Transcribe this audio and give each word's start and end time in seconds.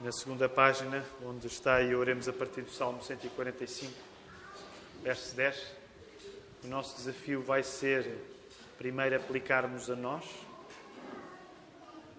na 0.00 0.10
segunda 0.10 0.48
página, 0.48 1.04
onde 1.22 1.46
está 1.46 1.82
e 1.82 1.94
oremos 1.94 2.26
a 2.26 2.32
partir 2.32 2.62
do 2.62 2.70
Salmo 2.70 3.02
145, 3.02 3.92
verso 5.02 5.36
10. 5.36 5.72
O 6.64 6.68
nosso 6.68 6.96
desafio 6.96 7.42
vai 7.42 7.62
ser, 7.62 8.10
primeiro, 8.78 9.16
aplicarmos 9.16 9.90
a 9.90 9.96
nós. 9.96 10.24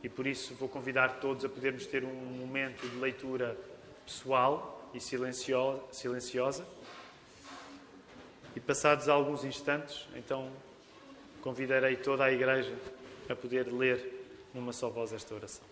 E 0.04 0.10
por 0.10 0.28
isso 0.28 0.54
vou 0.56 0.70
convidar 0.70 1.20
todos 1.20 1.44
a 1.44 1.50
podermos 1.50 1.88
ter 1.88 2.04
um 2.04 2.14
momento 2.14 2.88
de 2.88 2.96
leitura 2.98 3.58
pessoal 4.06 4.90
e 4.94 5.00
silenciosa. 5.00 6.64
E 8.56 8.60
passados 8.60 9.10
alguns 9.10 9.44
instantes, 9.44 10.08
então 10.16 10.52
convidarei 11.42 11.96
toda 11.96 12.26
a 12.26 12.32
igreja 12.32 12.76
a 13.28 13.36
poder 13.36 13.72
ler 13.74 14.50
numa 14.54 14.72
só 14.72 14.88
voz 14.88 15.14
esta 15.14 15.34
oração. 15.34 15.71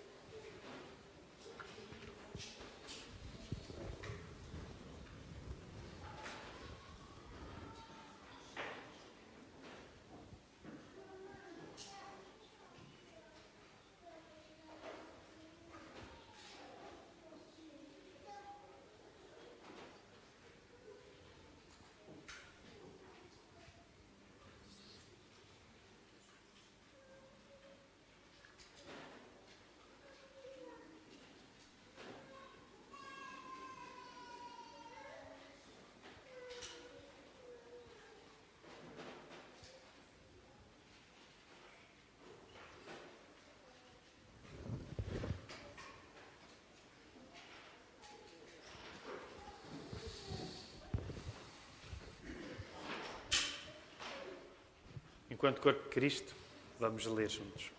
Enquanto 55.40 55.62
corpo 55.62 55.84
de 55.84 55.90
Cristo, 55.90 56.36
vamos 56.78 57.06
ler 57.06 57.30
juntos. 57.30 57.72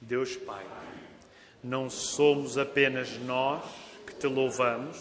Deus 0.00 0.34
Pai, 0.34 0.64
não 1.62 1.90
somos 1.90 2.56
apenas 2.56 3.18
nós 3.18 3.62
que 4.06 4.14
te 4.14 4.26
louvamos, 4.26 4.96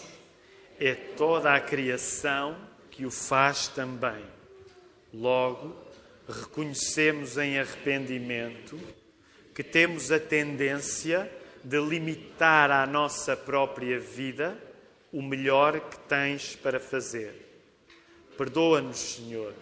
é 0.78 0.94
toda 0.94 1.56
a 1.56 1.62
criação 1.62 2.58
que 2.92 3.06
o 3.06 3.12
faz 3.12 3.70
também. 3.70 4.26
Logo, 5.14 5.74
reconhecemos 6.28 7.38
em 7.38 7.58
arrependimento 7.58 8.78
que 9.56 9.64
temos 9.64 10.12
a 10.12 10.20
tendência 10.20 11.32
de 11.64 11.80
limitar 11.80 12.70
à 12.72 12.86
nossa 12.86 13.38
própria 13.38 13.98
vida 13.98 14.62
o 15.14 15.22
melhor 15.22 15.80
que 15.80 15.98
tens 16.10 16.58
para 16.58 16.78
fazer. 16.78 17.64
Perdoa-nos, 18.38 18.98
Senhor, 18.98 19.54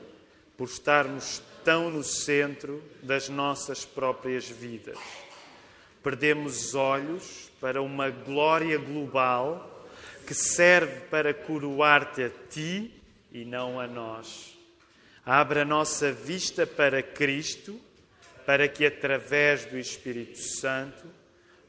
por 0.58 0.68
estarmos 0.68 1.44
tão 1.66 1.90
no 1.90 2.04
centro 2.04 2.82
das 3.02 3.28
nossas 3.28 3.84
próprias 3.84 4.48
vidas. 4.48 5.00
Perdemos 6.04 6.76
olhos 6.76 7.50
para 7.60 7.82
uma 7.82 8.12
glória 8.12 8.78
global 8.78 9.88
que 10.28 10.36
serve 10.36 11.02
para 11.08 11.34
coroar-te 11.34 12.24
a 12.24 12.30
ti 12.30 12.94
e 13.32 13.44
não 13.44 13.80
a 13.80 13.88
nós. 13.88 14.56
Abra 15.26 15.64
a 15.64 15.66
nossa 15.66 16.12
vista 16.12 16.68
para 16.68 17.02
Cristo, 17.02 17.80
para 18.46 18.68
que 18.68 18.86
através 18.86 19.66
do 19.66 19.78
Espírito 19.78 20.38
Santo 20.38 21.08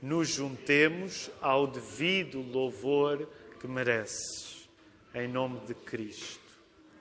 nos 0.02 0.28
juntemos 0.28 1.30
ao 1.40 1.66
devido 1.66 2.42
louvor 2.42 3.26
que 3.58 3.66
mereces. 3.66 4.68
Em 5.14 5.26
nome 5.26 5.60
de 5.60 5.72
Cristo. 5.74 6.44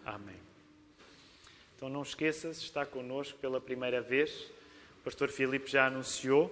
Amém. 0.06 0.45
Então 1.76 1.90
não 1.90 2.04
esqueças, 2.04 2.60
está 2.60 2.86
connosco 2.86 3.38
pela 3.40 3.60
primeira 3.60 4.02
vez. 4.02 4.50
O 5.00 5.04
pastor 5.04 5.30
Filipe 5.30 5.70
já 5.70 5.88
anunciou. 5.88 6.50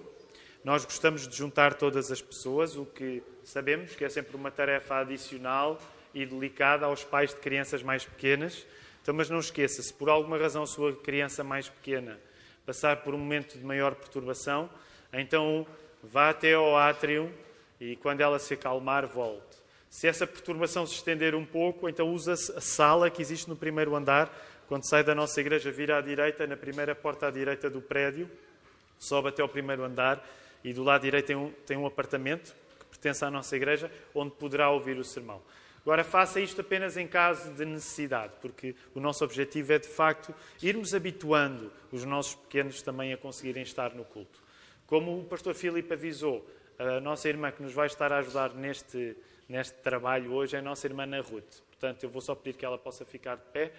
Nós 0.62 0.84
gostamos 0.84 1.26
de 1.26 1.34
juntar 1.34 1.74
todas 1.74 2.10
as 2.10 2.20
pessoas, 2.20 2.76
o 2.76 2.84
que 2.84 3.22
sabemos 3.42 3.94
que 3.94 4.04
é 4.04 4.08
sempre 4.08 4.36
uma 4.36 4.50
tarefa 4.50 4.96
adicional 4.96 5.80
e 6.12 6.26
delicada 6.26 6.86
aos 6.86 7.04
pais 7.04 7.30
de 7.30 7.36
crianças 7.36 7.82
mais 7.82 8.04
pequenas. 8.04 8.66
Então, 9.02 9.14
mas 9.14 9.30
não 9.30 9.38
esqueça, 9.38 9.82
se 9.82 9.92
por 9.92 10.08
alguma 10.08 10.38
razão 10.38 10.62
a 10.62 10.66
sua 10.66 10.94
criança 10.94 11.42
mais 11.42 11.68
pequena 11.68 12.18
passar 12.64 12.98
por 13.02 13.14
um 13.14 13.18
momento 13.18 13.58
de 13.58 13.64
maior 13.64 13.94
perturbação, 13.94 14.70
então 15.12 15.66
vá 16.02 16.30
até 16.30 16.54
ao 16.54 16.76
átrio 16.76 17.32
e 17.80 17.96
quando 17.96 18.20
ela 18.20 18.38
se 18.38 18.54
acalmar, 18.54 19.06
volte. 19.06 19.58
Se 19.90 20.08
essa 20.08 20.26
perturbação 20.26 20.86
se 20.86 20.94
estender 20.94 21.34
um 21.34 21.44
pouco, 21.44 21.88
então 21.88 22.12
usa 22.12 22.32
a 22.32 22.60
sala 22.60 23.10
que 23.10 23.22
existe 23.22 23.48
no 23.48 23.54
primeiro 23.54 23.94
andar 23.94 24.34
quando 24.68 24.88
sai 24.88 25.04
da 25.04 25.14
nossa 25.14 25.40
igreja, 25.40 25.70
vira 25.70 25.98
à 25.98 26.00
direita, 26.00 26.46
na 26.46 26.56
primeira 26.56 26.94
porta 26.94 27.28
à 27.28 27.30
direita 27.30 27.68
do 27.68 27.80
prédio, 27.80 28.30
sobe 28.98 29.28
até 29.28 29.42
ao 29.42 29.48
primeiro 29.48 29.84
andar 29.84 30.24
e 30.64 30.72
do 30.72 30.82
lado 30.82 31.02
direito 31.02 31.26
tem 31.26 31.36
um, 31.36 31.50
tem 31.66 31.76
um 31.76 31.86
apartamento 31.86 32.54
que 32.78 32.86
pertence 32.86 33.24
à 33.24 33.30
nossa 33.30 33.54
igreja, 33.54 33.90
onde 34.14 34.30
poderá 34.32 34.70
ouvir 34.70 34.96
o 34.96 35.04
sermão. 35.04 35.42
Agora, 35.82 36.02
faça 36.02 36.40
isto 36.40 36.62
apenas 36.62 36.96
em 36.96 37.06
caso 37.06 37.52
de 37.52 37.64
necessidade, 37.66 38.32
porque 38.40 38.74
o 38.94 39.00
nosso 39.00 39.22
objetivo 39.22 39.74
é, 39.74 39.78
de 39.78 39.88
facto, 39.88 40.34
irmos 40.62 40.94
habituando 40.94 41.70
os 41.92 42.04
nossos 42.06 42.34
pequenos 42.34 42.80
também 42.80 43.12
a 43.12 43.18
conseguirem 43.18 43.62
estar 43.62 43.94
no 43.94 44.02
culto. 44.02 44.42
Como 44.86 45.20
o 45.20 45.24
pastor 45.24 45.54
Filipe 45.54 45.92
avisou, 45.92 46.48
a 46.78 47.00
nossa 47.00 47.28
irmã 47.28 47.52
que 47.52 47.62
nos 47.62 47.74
vai 47.74 47.86
estar 47.86 48.10
a 48.10 48.18
ajudar 48.18 48.54
neste, 48.54 49.14
neste 49.46 49.74
trabalho 49.74 50.32
hoje 50.32 50.56
é 50.56 50.60
a 50.60 50.62
nossa 50.62 50.86
irmã 50.86 51.02
Ana 51.02 51.20
Ruth. 51.20 51.60
Portanto, 51.68 52.02
eu 52.02 52.08
vou 52.08 52.22
só 52.22 52.34
pedir 52.34 52.56
que 52.56 52.64
ela 52.64 52.78
possa 52.78 53.04
ficar 53.04 53.36
de 53.36 53.44
pé 53.52 53.70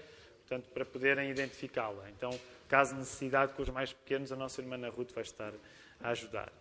portanto, 0.47 0.69
para 0.73 0.85
poderem 0.85 1.31
identificá-la. 1.31 2.09
Então, 2.09 2.29
caso 2.67 2.95
necessidade 2.95 3.53
com 3.53 3.63
os 3.63 3.69
mais 3.69 3.91
pequenos, 3.91 4.31
a 4.31 4.35
nossa 4.35 4.61
irmã 4.61 4.77
Ruth 4.89 5.11
vai 5.11 5.23
estar 5.23 5.51
a 5.99 6.09
ajudar. 6.09 6.51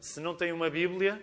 Se 0.00 0.20
não 0.20 0.34
tem 0.34 0.52
uma 0.52 0.70
Bíblia, 0.70 1.20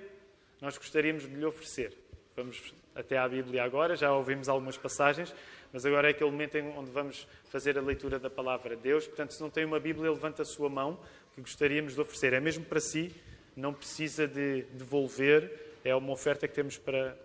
nós 0.62 0.78
gostaríamos 0.78 1.24
de 1.24 1.36
lhe 1.36 1.46
oferecer. 1.46 1.94
Vamos 2.36 2.74
até 2.96 3.18
à 3.18 3.28
Bíblia 3.28 3.64
agora, 3.64 3.96
já 3.96 4.14
ouvimos 4.14 4.50
algumas 4.50 4.78
passagens, 4.78 5.34
mas 5.72 5.86
agora 5.86 6.10
é 6.10 6.12
aquele 6.12 6.30
momento 6.30 6.58
onde 6.58 6.92
vamos 6.92 7.28
fazer 7.46 7.78
a 7.78 7.82
leitura 7.82 8.20
da 8.20 8.30
palavra 8.30 8.76
de 8.76 8.82
Deus. 8.82 9.08
Portanto, 9.08 9.34
se 9.34 9.42
não 9.42 9.50
tem 9.50 9.66
uma 9.66 9.80
Bíblia, 9.80 10.12
levanta 10.12 10.42
a 10.42 10.46
sua 10.46 10.70
mão, 10.70 11.00
que 11.34 11.42
gostaríamos 11.42 11.96
de 11.96 12.02
oferecer. 12.02 12.34
É 12.34 12.40
mesmo 12.40 12.64
para 12.66 12.80
si, 12.80 13.14
não 13.56 13.74
precisa 13.74 14.28
de 14.28 14.64
devolver, 14.74 15.52
é 15.84 15.96
uma 15.96 16.12
oferta 16.12 16.48
que 16.48 16.54
temos 16.54 16.78
para, 16.78 17.18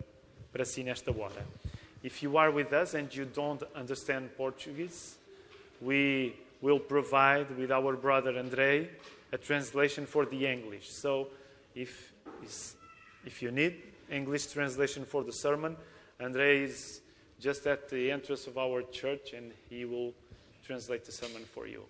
para 0.51 0.65
si 0.65 0.83
nesta 0.83 1.11
hora. 1.11 1.45
If 2.01 2.23
you 2.23 2.37
are 2.37 2.49
with 2.49 2.71
us 2.71 2.93
and 2.93 3.13
you 3.13 3.25
don't 3.25 3.61
understand 3.75 4.29
Portuguese, 4.37 5.17
we 5.81 6.35
will 6.61 6.79
provide 6.79 7.57
with 7.57 7.71
our 7.71 7.95
brother 7.95 8.37
Andrei 8.37 8.89
a 9.31 9.37
translation 9.37 10.05
for 10.05 10.25
the 10.25 10.45
English. 10.47 10.89
So 10.91 11.27
if, 11.75 12.13
if 13.25 13.41
you 13.41 13.51
need 13.51 13.75
English 14.09 14.47
translation 14.47 15.03
for 15.05 15.23
the 15.23 15.33
sermon, 15.33 15.75
Andrei 16.19 16.63
is 16.63 17.01
just 17.39 17.67
at 17.67 17.89
the 17.89 18.11
entrance 18.11 18.47
of 18.47 18.57
our 18.57 18.81
church 18.83 19.33
and 19.33 19.51
he 19.69 19.85
will 19.85 20.13
translate 20.65 21.05
the 21.05 21.11
sermon 21.11 21.43
for 21.43 21.67
you. 21.67 21.83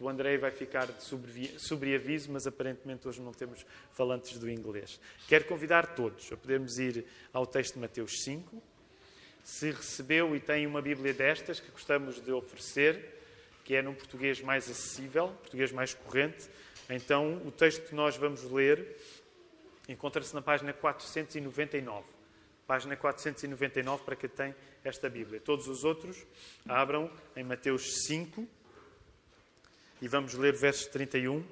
O 0.00 0.08
Andrei 0.08 0.36
vai 0.36 0.50
ficar 0.50 0.86
de 0.86 1.02
sobreaviso, 1.58 2.30
mas 2.30 2.46
aparentemente 2.46 3.08
hoje 3.08 3.22
não 3.22 3.32
temos 3.32 3.64
falantes 3.90 4.38
do 4.38 4.48
inglês. 4.48 5.00
Quero 5.26 5.46
convidar 5.46 5.94
todos 5.94 6.30
a 6.30 6.36
podermos 6.36 6.78
ir 6.78 7.06
ao 7.32 7.46
texto 7.46 7.74
de 7.74 7.80
Mateus 7.80 8.22
5 8.22 8.62
se 9.44 9.70
recebeu 9.70 10.34
e 10.36 10.40
tem 10.40 10.66
uma 10.66 10.82
Bíblia 10.82 11.12
destas 11.14 11.60
que 11.60 11.70
gostamos 11.70 12.20
de 12.20 12.32
oferecer, 12.32 13.16
que 13.64 13.74
é 13.74 13.82
num 13.82 13.94
português 13.94 14.40
mais 14.40 14.70
acessível, 14.70 15.28
português 15.28 15.72
mais 15.72 15.94
corrente, 15.94 16.48
então 16.88 17.42
o 17.44 17.50
texto 17.50 17.86
que 17.86 17.94
nós 17.94 18.16
vamos 18.16 18.42
ler 18.44 18.96
encontra-se 19.88 20.34
na 20.34 20.42
página 20.42 20.72
499. 20.72 22.06
Página 22.66 22.96
499 22.96 24.04
para 24.04 24.16
quem 24.16 24.28
tem 24.28 24.54
esta 24.84 25.08
Bíblia. 25.08 25.40
Todos 25.40 25.68
os 25.68 25.84
outros 25.84 26.26
abram 26.66 27.10
em 27.34 27.42
Mateus 27.42 28.04
5 28.06 28.46
e 30.00 30.08
vamos 30.08 30.34
ler 30.34 30.54
versos 30.54 30.86
31 30.86 31.44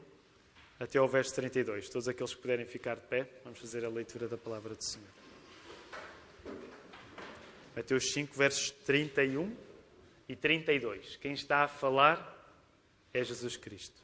até 0.78 0.98
ao 0.98 1.08
verso 1.08 1.34
32. 1.34 1.88
Todos 1.88 2.08
aqueles 2.08 2.34
que 2.34 2.40
puderem 2.40 2.66
ficar 2.66 2.96
de 2.96 3.06
pé, 3.06 3.26
vamos 3.44 3.58
fazer 3.58 3.84
a 3.84 3.88
leitura 3.88 4.28
da 4.28 4.36
palavra 4.36 4.74
do 4.74 4.84
Senhor. 4.84 5.25
Mateus 7.76 8.10
5, 8.14 8.34
versos 8.34 8.70
31 8.70 9.54
e 10.26 10.34
32. 10.34 11.16
Quem 11.16 11.34
está 11.34 11.64
a 11.64 11.68
falar 11.68 12.34
é 13.12 13.22
Jesus 13.22 13.58
Cristo. 13.58 14.02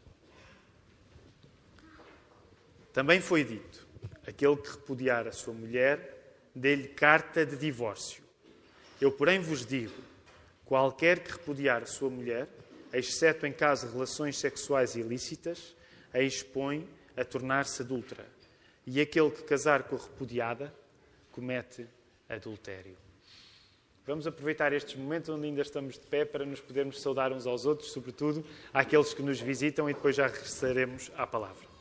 Também 2.92 3.22
foi 3.22 3.42
dito: 3.42 3.88
Aquele 4.26 4.58
que 4.58 4.72
repudiar 4.72 5.26
a 5.26 5.32
sua 5.32 5.54
mulher, 5.54 6.36
dê-lhe 6.54 6.88
carta 6.88 7.46
de 7.46 7.56
divórcio. 7.56 8.22
Eu, 9.00 9.10
porém, 9.10 9.40
vos 9.40 9.64
digo: 9.64 9.96
qualquer 10.66 11.20
que 11.20 11.32
repudiar 11.32 11.82
a 11.82 11.86
sua 11.86 12.10
mulher, 12.10 12.48
exceto 12.92 13.46
em 13.46 13.54
caso 13.54 13.86
de 13.86 13.94
relações 13.94 14.36
sexuais 14.36 14.96
ilícitas, 14.96 15.74
a 16.12 16.20
expõe 16.20 16.86
a 17.16 17.24
tornar-se 17.24 17.80
adúltera. 17.80 18.26
E 18.86 19.00
aquele 19.00 19.30
que 19.30 19.44
casar 19.44 19.84
com 19.84 19.96
a 19.96 19.98
repudiada 19.98 20.74
comete 21.30 21.86
adultério. 22.28 23.01
Vamos 24.06 24.26
aproveitar 24.26 24.72
estes 24.72 24.96
momentos 24.96 25.30
onde 25.30 25.46
ainda 25.46 25.62
estamos 25.62 25.94
de 25.94 26.06
pé 26.06 26.24
para 26.24 26.44
nos 26.44 26.60
podermos 26.60 27.00
saudar 27.00 27.32
uns 27.32 27.46
aos 27.46 27.64
outros, 27.64 27.92
sobretudo 27.92 28.44
àqueles 28.74 29.14
que 29.14 29.22
nos 29.22 29.40
visitam, 29.40 29.88
e 29.88 29.94
depois 29.94 30.16
já 30.16 30.26
regressaremos 30.26 31.12
à 31.16 31.24
palavra. 31.24 31.71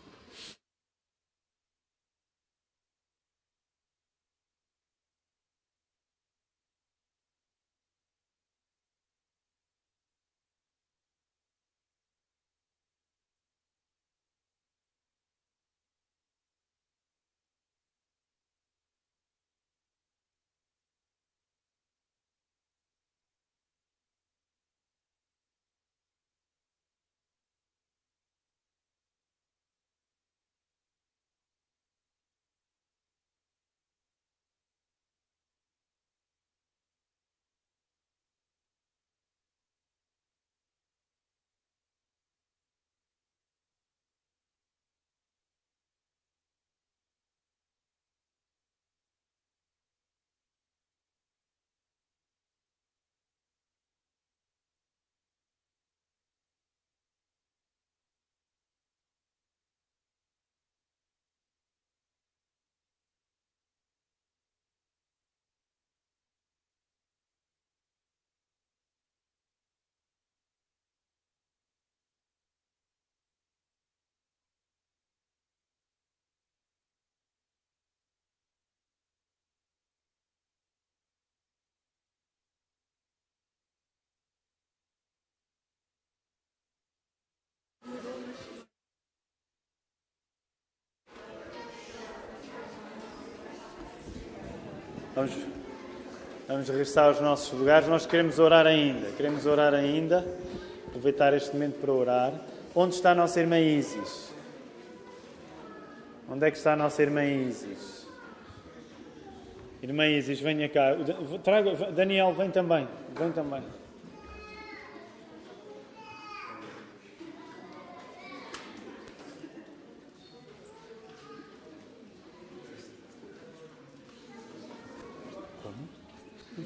Vamos, 95.21 95.37
vamos 96.47 96.69
regressar 96.69 97.05
aos 97.05 97.21
nossos 97.21 97.57
lugares. 97.57 97.87
Nós 97.87 98.07
queremos 98.07 98.39
orar 98.39 98.65
ainda, 98.65 99.11
queremos 99.11 99.45
orar 99.45 99.71
ainda, 99.71 100.25
aproveitar 100.87 101.31
este 101.35 101.53
momento 101.53 101.79
para 101.79 101.91
orar. 101.91 102.33
Onde 102.73 102.95
está 102.95 103.11
a 103.11 103.15
nossa 103.15 103.39
irmã 103.39 103.59
Isis? 103.59 104.33
Onde 106.27 106.47
é 106.47 106.49
que 106.49 106.57
está 106.57 106.73
a 106.73 106.75
nossa 106.75 106.99
irmã 107.03 107.23
Isis? 107.23 108.07
Irmã 109.83 110.07
Isis, 110.07 110.39
venha 110.39 110.67
cá. 110.67 110.95
Traga, 111.43 111.91
Daniel, 111.91 112.33
vem 112.33 112.49
também. 112.49 112.87
Vem 113.15 113.31
também. 113.31 113.61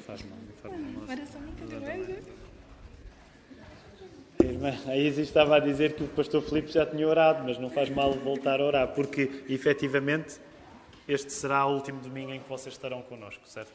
faz 0.06 0.22
mal, 0.22 0.38
não 0.38 0.54
faz 0.56 0.80
mal. 0.80 1.02
Oração 1.02 1.40
muito 1.40 1.66
grande. 1.66 2.22
A 4.86 4.90
irmã, 4.90 4.92
a 4.92 4.96
Isis 4.96 5.28
estava 5.28 5.56
a 5.56 5.58
dizer 5.58 5.94
que 5.94 6.04
o 6.04 6.08
pastor 6.08 6.42
Filipe 6.42 6.70
já 6.70 6.86
tinha 6.86 7.06
orado, 7.06 7.44
mas 7.44 7.58
não 7.58 7.68
faz 7.68 7.90
mal 7.90 8.12
voltar 8.12 8.60
a 8.60 8.64
orar, 8.64 8.88
porque 8.88 9.44
efetivamente 9.48 10.38
este 11.08 11.32
será 11.32 11.66
o 11.66 11.74
último 11.74 12.00
domingo 12.00 12.32
em 12.32 12.40
que 12.40 12.48
vocês 12.48 12.74
estarão 12.74 13.02
connosco, 13.02 13.46
certo? 13.46 13.72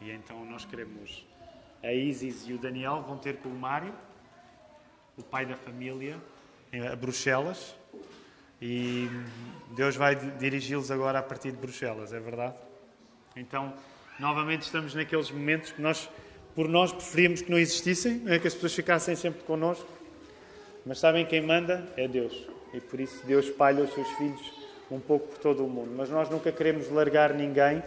E 0.00 0.10
então 0.10 0.44
nós 0.44 0.64
queremos. 0.64 1.24
A 1.82 1.92
Isis 1.92 2.46
e 2.46 2.52
o 2.52 2.58
Daniel 2.58 3.02
vão 3.06 3.16
ter 3.16 3.36
com 3.38 3.48
o 3.48 3.54
Mário, 3.54 3.94
o 5.16 5.22
pai 5.22 5.46
da 5.46 5.56
família, 5.56 6.16
a 6.90 6.96
Bruxelas. 6.96 7.74
E 8.60 9.08
Deus 9.70 9.96
vai 9.96 10.14
dirigi-los 10.14 10.90
agora 10.90 11.18
a 11.18 11.22
partir 11.22 11.50
de 11.50 11.56
Bruxelas, 11.56 12.12
é 12.12 12.20
verdade? 12.20 12.54
Então, 13.34 13.72
novamente 14.18 14.62
estamos 14.62 14.94
naqueles 14.94 15.30
momentos 15.30 15.72
que 15.72 15.80
nós, 15.80 16.10
por 16.60 16.68
nós, 16.68 16.92
preferíamos 16.92 17.40
que 17.40 17.50
não 17.50 17.58
existissem, 17.58 18.22
é? 18.26 18.38
que 18.38 18.46
as 18.46 18.52
pessoas 18.52 18.74
ficassem 18.74 19.16
sempre 19.16 19.42
connosco. 19.44 19.88
Mas 20.84 20.98
sabem 20.98 21.24
quem 21.24 21.40
manda? 21.40 21.88
É 21.96 22.06
Deus. 22.06 22.46
E 22.74 22.80
por 22.82 23.00
isso 23.00 23.24
Deus 23.24 23.46
espalha 23.46 23.82
os 23.82 23.94
seus 23.94 24.06
filhos 24.18 24.52
um 24.90 25.00
pouco 25.00 25.28
por 25.28 25.38
todo 25.38 25.64
o 25.64 25.68
mundo. 25.70 25.90
Mas 25.96 26.10
nós 26.10 26.28
nunca 26.28 26.52
queremos 26.52 26.90
largar 26.90 27.32
ninguém, 27.32 27.82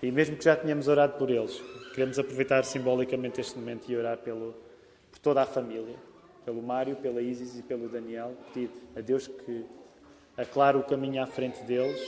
e 0.00 0.12
mesmo 0.12 0.36
que 0.36 0.44
já 0.44 0.54
tenhamos 0.54 0.86
orado 0.86 1.14
por 1.14 1.32
eles, 1.32 1.60
queremos 1.96 2.16
aproveitar 2.16 2.64
simbolicamente 2.64 3.40
este 3.40 3.58
momento 3.58 3.90
e 3.90 3.96
orar 3.96 4.18
pelo, 4.18 4.54
por 5.10 5.18
toda 5.18 5.42
a 5.42 5.46
família. 5.46 5.96
Pelo 6.44 6.62
Mário, 6.62 6.94
pela 6.94 7.20
Isis 7.20 7.58
e 7.58 7.62
pelo 7.62 7.88
Daniel. 7.88 8.34
Pedir 8.54 8.70
a 8.94 9.00
Deus 9.00 9.26
que 9.26 9.66
aclare 10.36 10.76
o 10.76 10.84
caminho 10.84 11.20
à 11.20 11.26
frente 11.26 11.60
deles 11.64 12.00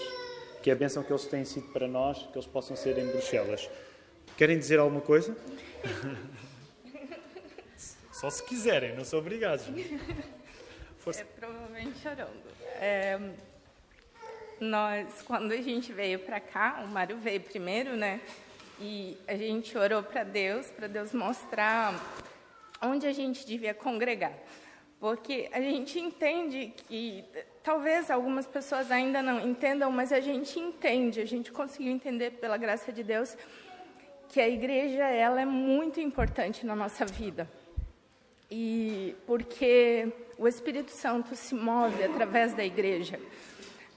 que 0.62 0.70
a 0.70 0.76
bênção 0.76 1.02
que 1.02 1.12
eles 1.12 1.24
têm 1.26 1.44
sido 1.44 1.66
para 1.72 1.88
nós, 1.88 2.18
que 2.30 2.38
eles 2.38 2.46
possam 2.46 2.76
ser 2.76 2.98
em 2.98 3.06
Bruxelas. 3.08 3.68
Querem 4.38 4.56
dizer 4.56 4.78
alguma 4.78 5.00
coisa? 5.00 5.36
Só 8.12 8.30
se 8.30 8.40
quiserem, 8.44 8.94
não 8.94 9.04
são 9.04 9.18
obrigados. 9.18 9.66
Força. 10.98 11.22
É, 11.22 11.24
provavelmente 11.24 11.98
chorando. 11.98 12.40
É, 12.76 13.18
nós, 14.60 15.22
quando 15.22 15.50
a 15.50 15.56
gente 15.56 15.92
veio 15.92 16.20
para 16.20 16.38
cá, 16.38 16.84
o 16.84 16.86
Mário 16.86 17.18
veio 17.18 17.40
primeiro, 17.40 17.96
né? 17.96 18.20
E 18.78 19.18
a 19.26 19.34
gente 19.34 19.76
orou 19.76 20.04
para 20.04 20.22
Deus, 20.22 20.70
para 20.70 20.86
Deus 20.86 21.12
mostrar 21.12 21.92
onde 22.80 23.08
a 23.08 23.12
gente 23.12 23.44
devia 23.44 23.74
congregar. 23.74 24.34
Porque 25.00 25.48
a 25.52 25.60
gente 25.60 25.98
entende 25.98 26.72
que 26.86 27.24
talvez 27.64 28.08
algumas 28.08 28.46
pessoas 28.46 28.92
ainda 28.92 29.20
não 29.20 29.40
entendam, 29.40 29.90
mas 29.90 30.12
a 30.12 30.20
gente 30.20 30.60
entende, 30.60 31.20
a 31.20 31.26
gente 31.26 31.50
conseguiu 31.50 31.90
entender 31.90 32.34
pela 32.34 32.56
graça 32.56 32.92
de 32.92 33.02
Deus 33.02 33.36
que 34.38 34.42
a 34.42 34.48
igreja 34.48 35.02
ela 35.02 35.40
é 35.40 35.44
muito 35.44 36.00
importante 36.00 36.64
na 36.64 36.76
nossa 36.76 37.04
vida. 37.04 37.50
E 38.48 39.16
porque 39.26 40.12
o 40.38 40.46
Espírito 40.46 40.92
Santo 40.92 41.34
se 41.34 41.56
move 41.56 42.04
através 42.04 42.54
da 42.54 42.64
igreja 42.64 43.18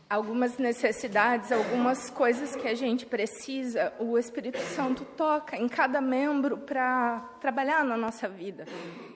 algumas 0.09 0.57
necessidades, 0.57 1.51
algumas 1.51 2.09
coisas 2.09 2.55
que 2.55 2.67
a 2.67 2.73
gente 2.73 3.05
precisa, 3.05 3.93
o 3.99 4.17
Espírito 4.17 4.57
Santo 4.57 5.05
toca 5.15 5.55
em 5.55 5.69
cada 5.69 6.01
membro 6.01 6.57
para 6.57 7.19
trabalhar 7.39 7.85
na 7.85 7.95
nossa 7.95 8.27
vida. 8.27 8.65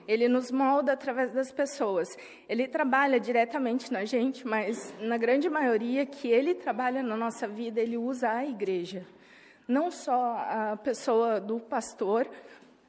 Ele 0.06 0.28
nos 0.28 0.52
molda 0.52 0.92
através 0.92 1.32
das 1.32 1.50
pessoas. 1.50 2.16
Ele 2.48 2.68
trabalha 2.68 3.18
diretamente 3.18 3.92
na 3.92 4.04
gente, 4.04 4.46
mas 4.46 4.94
na 5.00 5.16
grande 5.16 5.50
maioria 5.50 6.06
que 6.06 6.28
ele 6.28 6.54
trabalha 6.54 7.02
na 7.02 7.16
nossa 7.16 7.48
vida, 7.48 7.80
ele 7.80 7.98
usa 7.98 8.30
a 8.30 8.46
igreja. 8.46 9.04
Não 9.66 9.90
só 9.90 10.36
a 10.38 10.76
pessoa 10.76 11.40
do 11.40 11.58
pastor, 11.58 12.28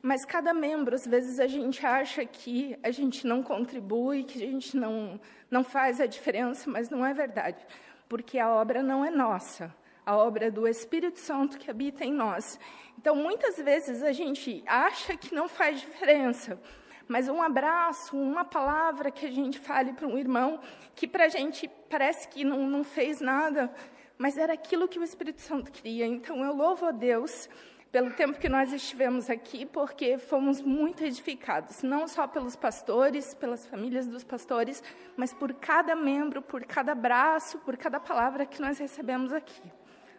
mas 0.01 0.25
cada 0.25 0.53
membro, 0.53 0.95
às 0.95 1.07
vezes 1.07 1.39
a 1.39 1.47
gente 1.47 1.85
acha 1.85 2.25
que 2.25 2.77
a 2.83 2.91
gente 2.91 3.25
não 3.25 3.41
contribui, 3.41 4.23
que 4.23 4.43
a 4.43 4.47
gente 4.47 4.77
não, 4.77 5.19
não 5.49 5.63
faz 5.63 5.99
a 5.99 6.05
diferença, 6.05 6.69
mas 6.69 6.89
não 6.89 7.05
é 7.05 7.13
verdade 7.13 7.65
porque 8.07 8.39
a 8.39 8.49
obra 8.49 8.81
não 8.81 9.03
é 9.03 9.09
nossa, 9.09 9.73
a 10.05 10.15
obra 10.15 10.47
é 10.47 10.51
do 10.51 10.67
Espírito 10.67 11.19
Santo 11.19 11.57
que 11.57 11.69
habita 11.69 12.05
em 12.05 12.13
nós. 12.13 12.59
Então, 12.97 13.15
muitas 13.15 13.57
vezes 13.57 14.01
a 14.01 14.11
gente 14.11 14.63
acha 14.65 15.17
que 15.17 15.35
não 15.35 15.47
faz 15.49 15.81
diferença, 15.81 16.59
mas 17.07 17.27
um 17.27 17.41
abraço, 17.41 18.17
uma 18.17 18.45
palavra 18.45 19.11
que 19.11 19.25
a 19.25 19.31
gente 19.31 19.59
fale 19.59 19.93
para 19.93 20.07
um 20.07 20.17
irmão 20.17 20.59
que 20.95 21.07
para 21.07 21.25
a 21.25 21.29
gente 21.29 21.69
parece 21.89 22.27
que 22.27 22.43
não, 22.43 22.67
não 22.67 22.83
fez 22.83 23.19
nada, 23.19 23.71
mas 24.17 24.37
era 24.37 24.53
aquilo 24.53 24.87
que 24.87 24.99
o 24.99 25.03
Espírito 25.03 25.41
Santo 25.41 25.71
queria. 25.71 26.05
Então 26.05 26.43
eu 26.43 26.55
louvo 26.55 26.85
a 26.85 26.91
Deus 26.91 27.49
pelo 27.91 28.11
tempo 28.11 28.37
que 28.37 28.49
nós 28.49 28.73
estivemos 28.73 29.29
aqui, 29.29 29.65
porque 29.65 30.17
fomos 30.17 30.61
muito 30.61 31.03
edificados, 31.03 31.83
não 31.83 32.07
só 32.07 32.27
pelos 32.27 32.55
pastores, 32.55 33.33
pelas 33.33 33.65
famílias 33.65 34.07
dos 34.07 34.23
pastores, 34.23 34.83
mas 35.15 35.33
por 35.33 35.53
cada 35.53 35.95
membro, 35.95 36.41
por 36.41 36.65
cada 36.65 36.91
abraço, 36.91 37.59
por 37.59 37.77
cada 37.77 37.99
palavra 37.99 38.45
que 38.45 38.61
nós 38.61 38.77
recebemos 38.77 39.31
aqui. 39.31 39.61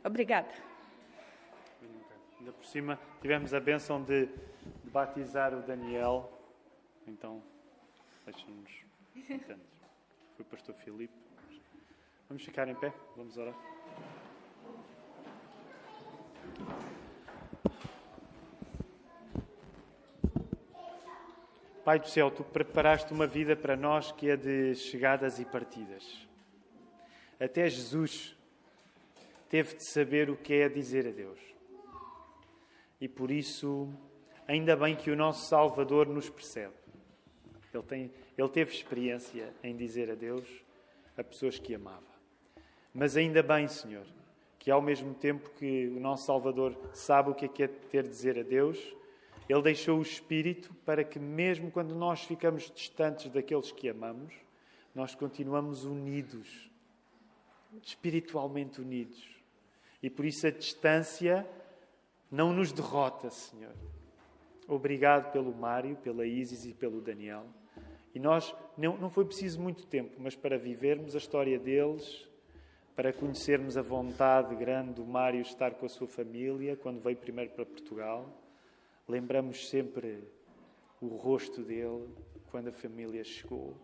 Obrigada. 0.05 0.49
Ainda 2.39 2.53
por 2.53 2.65
cima, 2.65 2.99
tivemos 3.21 3.53
a 3.53 3.61
bênção 3.61 4.03
de, 4.03 4.27
de 4.27 4.91
batizar 4.91 5.53
o 5.55 5.61
Daniel, 5.61 6.33
então, 7.07 7.43
deixa-nos 8.25 8.71
contentes. 9.15 9.47
Foi 10.37 10.45
o 10.45 10.45
pastor 10.45 10.75
Filipe. 10.75 11.15
Vamos 12.29 12.45
ficar 12.45 12.69
em 12.69 12.75
pé, 12.75 12.93
vamos 13.17 13.37
orar. 13.37 13.55
Pai 21.85 21.99
do 21.99 22.09
céu, 22.09 22.31
tu 22.31 22.45
preparaste 22.45 23.15
uma 23.15 23.27
vida 23.27 23.57
para 23.57 23.75
nós 23.75 24.13
que 24.13 24.29
é 24.29 24.37
de 24.37 24.75
chegadas 24.75 25.39
e 25.39 25.45
partidas. 25.47 26.29
Até 27.41 27.67
Jesus 27.67 28.37
teve 29.49 29.75
de 29.75 29.91
saber 29.91 30.29
o 30.29 30.37
que 30.37 30.53
é 30.53 30.69
dizer 30.69 31.09
a 31.09 31.11
Deus. 31.11 31.41
E 33.01 33.09
por 33.09 33.31
isso, 33.31 33.89
ainda 34.47 34.77
bem 34.77 34.97
que 34.97 35.11
o 35.11 35.17
nosso 35.17 35.49
Salvador 35.49 36.07
nos 36.07 36.29
percebe. 36.29 36.75
Ele, 37.73 37.83
tem, 37.83 38.13
ele 38.37 38.49
teve 38.49 38.71
experiência 38.73 39.55
em 39.63 39.75
dizer 39.75 40.11
a 40.11 40.15
Deus 40.15 40.47
a 41.17 41.25
pessoas 41.25 41.59
que 41.59 41.75
amava. 41.75 42.03
Mas 42.93 43.17
ainda 43.17 43.43
bem, 43.43 43.67
Senhor, 43.67 44.05
que 44.69 44.73
ao 44.73 44.83
mesmo 44.83 45.15
tempo 45.15 45.49
que 45.59 45.87
o 45.87 45.99
nosso 45.99 46.27
Salvador 46.27 46.77
sabe 46.93 47.31
o 47.31 47.35
que 47.35 47.47
é, 47.47 47.49
que 47.49 47.63
é 47.63 47.69
ter 47.69 48.07
dizer 48.07 48.39
a 48.39 48.43
Deus, 48.43 48.79
ele 49.49 49.63
deixou 49.63 49.99
o 49.99 50.03
Espírito 50.03 50.75
para 50.85 51.03
que, 51.03 51.19
mesmo 51.19 51.71
quando 51.71 51.95
nós 51.95 52.25
ficamos 52.25 52.71
distantes 52.71 53.33
daqueles 53.33 53.73
que 53.73 53.89
amamos, 53.89 54.35
nós 54.95 55.15
continuamos 55.15 55.87
unidos, 55.87 56.71
espiritualmente 57.83 58.79
unidos. 58.79 59.27
E 60.03 60.11
por 60.11 60.27
isso 60.27 60.47
a 60.47 60.51
distância 60.51 61.49
não 62.31 62.53
nos 62.53 62.71
derrota, 62.71 63.31
Senhor. 63.31 63.73
Obrigado 64.69 65.33
pelo 65.33 65.55
Mário, 65.55 65.97
pela 65.97 66.27
Isis 66.27 66.67
e 66.67 66.75
pelo 66.75 67.01
Daniel. 67.01 67.47
E 68.15 68.19
nós, 68.19 68.55
não, 68.77 68.99
não 68.99 69.09
foi 69.09 69.25
preciso 69.25 69.63
muito 69.63 69.87
tempo, 69.87 70.17
mas 70.19 70.37
para 70.37 70.59
vivermos 70.59 71.15
a 71.15 71.19
história 71.19 71.59
deles, 71.59 72.28
para 72.99 73.13
conhecermos 73.13 73.77
a 73.77 73.81
vontade 73.81 74.57
grande 74.57 74.95
do 74.95 75.07
Mário 75.07 75.41
estar 75.41 75.71
com 75.75 75.87
a 75.87 75.89
sua 75.89 76.09
família 76.09 76.77
quando 76.77 77.01
veio 77.01 77.17
primeiro 77.17 77.53
para 77.53 77.65
Portugal 77.65 78.29
lembramos 79.09 79.71
sempre 79.71 80.25
o 81.01 81.07
rosto 81.07 81.63
dele 81.63 82.09
quando 82.51 82.71
a 82.71 82.73
família 82.73 83.23
chegou. 83.23 83.77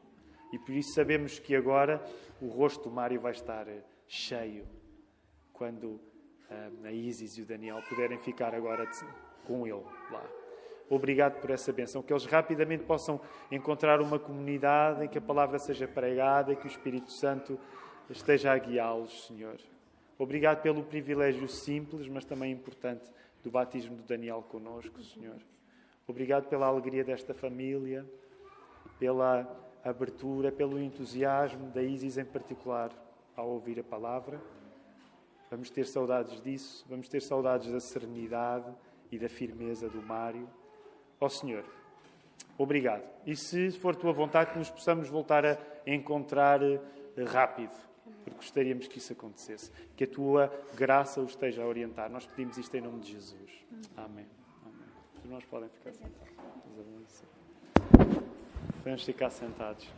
E 0.52 0.59
por 0.59 0.73
isso 0.73 0.94
sabemos 0.94 1.38
que 1.38 1.54
agora 1.54 2.04
o 2.42 2.49
rosto 2.49 2.88
do 2.88 2.90
Mário 2.90 3.21
vai 3.21 3.30
estar 3.30 3.68
cheio 4.09 4.66
quando 5.52 6.00
ah, 6.50 6.71
a 6.83 6.90
Isis 6.90 7.38
e 7.38 7.42
o 7.42 7.47
Daniel 7.47 7.80
puderem 7.88 8.18
ficar 8.18 8.52
agora 8.52 8.85
com 9.47 9.64
ele 9.64 9.85
lá. 10.11 10.28
Obrigado 10.90 11.40
por 11.40 11.50
essa 11.50 11.73
benção. 11.73 12.02
Que 12.02 12.12
eles 12.12 12.26
rapidamente 12.26 12.83
possam 12.83 13.21
encontrar 13.49 14.00
uma 14.00 14.18
comunidade 14.18 15.04
em 15.04 15.09
que 15.09 15.18
a 15.18 15.23
palavra 15.23 15.61
seja 15.61 15.87
pregada 15.87 16.56
que 16.56 16.66
o 16.66 16.68
Espírito 16.68 17.12
Santo 17.12 17.56
esteja 18.11 18.53
a 18.53 18.59
guiá-los, 18.59 19.27
Senhor. 19.27 19.59
Obrigado 20.19 20.63
pelo 20.63 20.83
privilégio 20.85 21.49
simples, 21.49 22.07
mas 22.09 22.25
também 22.25 22.53
importante 22.53 23.05
do 23.43 23.51
batismo 23.51 23.97
do 23.97 24.03
Daniel 24.03 24.43
conosco, 24.43 25.03
Senhor. 25.03 25.39
Obrigado 26.07 26.49
pela 26.49 26.67
alegria 26.67 27.03
desta 27.03 27.35
família, 27.35 28.05
pela 28.99 29.49
abertura, 29.85 30.53
pelo 30.53 30.79
entusiasmo 30.79 31.71
da 31.71 31.83
Isis 31.83 32.17
em 32.17 32.25
particular 32.25 32.91
ao 33.37 33.49
ouvir 33.49 33.81
a 33.81 33.85
palavra. 33.85 34.41
Vamos 35.51 35.71
ter 35.71 35.87
saudades 35.87 36.41
disso, 36.43 36.85
vamos 36.89 37.09
ter 37.09 37.21
saudades 37.21 37.71
da 37.71 37.81
serenidade 37.81 38.73
e 39.11 39.19
da 39.19 39.29
firmeza 39.29 39.89
do 39.89 40.03
Mário. 40.03 40.49
Ó 41.21 41.27
oh, 41.27 41.29
Senhor, 41.29 41.65
obrigado. 42.57 43.05
E 43.27 43.35
se 43.35 43.71
for 43.73 43.97
tua 43.97 44.13
vontade 44.13 44.53
que 44.53 44.59
nos 44.59 44.71
possamos 44.71 45.09
voltar 45.09 45.45
a 45.45 45.59
encontrar 45.87 46.63
eh, 46.63 46.81
rápido 47.27 47.94
porque 48.05 48.37
gostaríamos 48.37 48.87
que 48.87 48.99
isso 48.99 49.13
acontecesse. 49.13 49.71
Que 49.97 50.05
a 50.05 50.07
tua 50.07 50.53
graça 50.75 51.21
o 51.21 51.25
esteja 51.25 51.63
a 51.63 51.67
orientar. 51.67 52.11
Nós 52.11 52.27
pedimos 52.27 52.57
isto 52.59 52.75
em 52.77 52.81
nome 52.81 53.01
de 53.01 53.13
Jesus. 53.13 53.51
Amém. 53.97 54.27
Amém. 54.65 54.89
Os 55.17 55.25
irmãos 55.25 55.45
podem 55.45 55.69
ficar 55.69 55.93
sentados. 55.93 56.35
Podemos 58.79 59.05
ficar 59.05 59.31
sentados. 59.31 59.89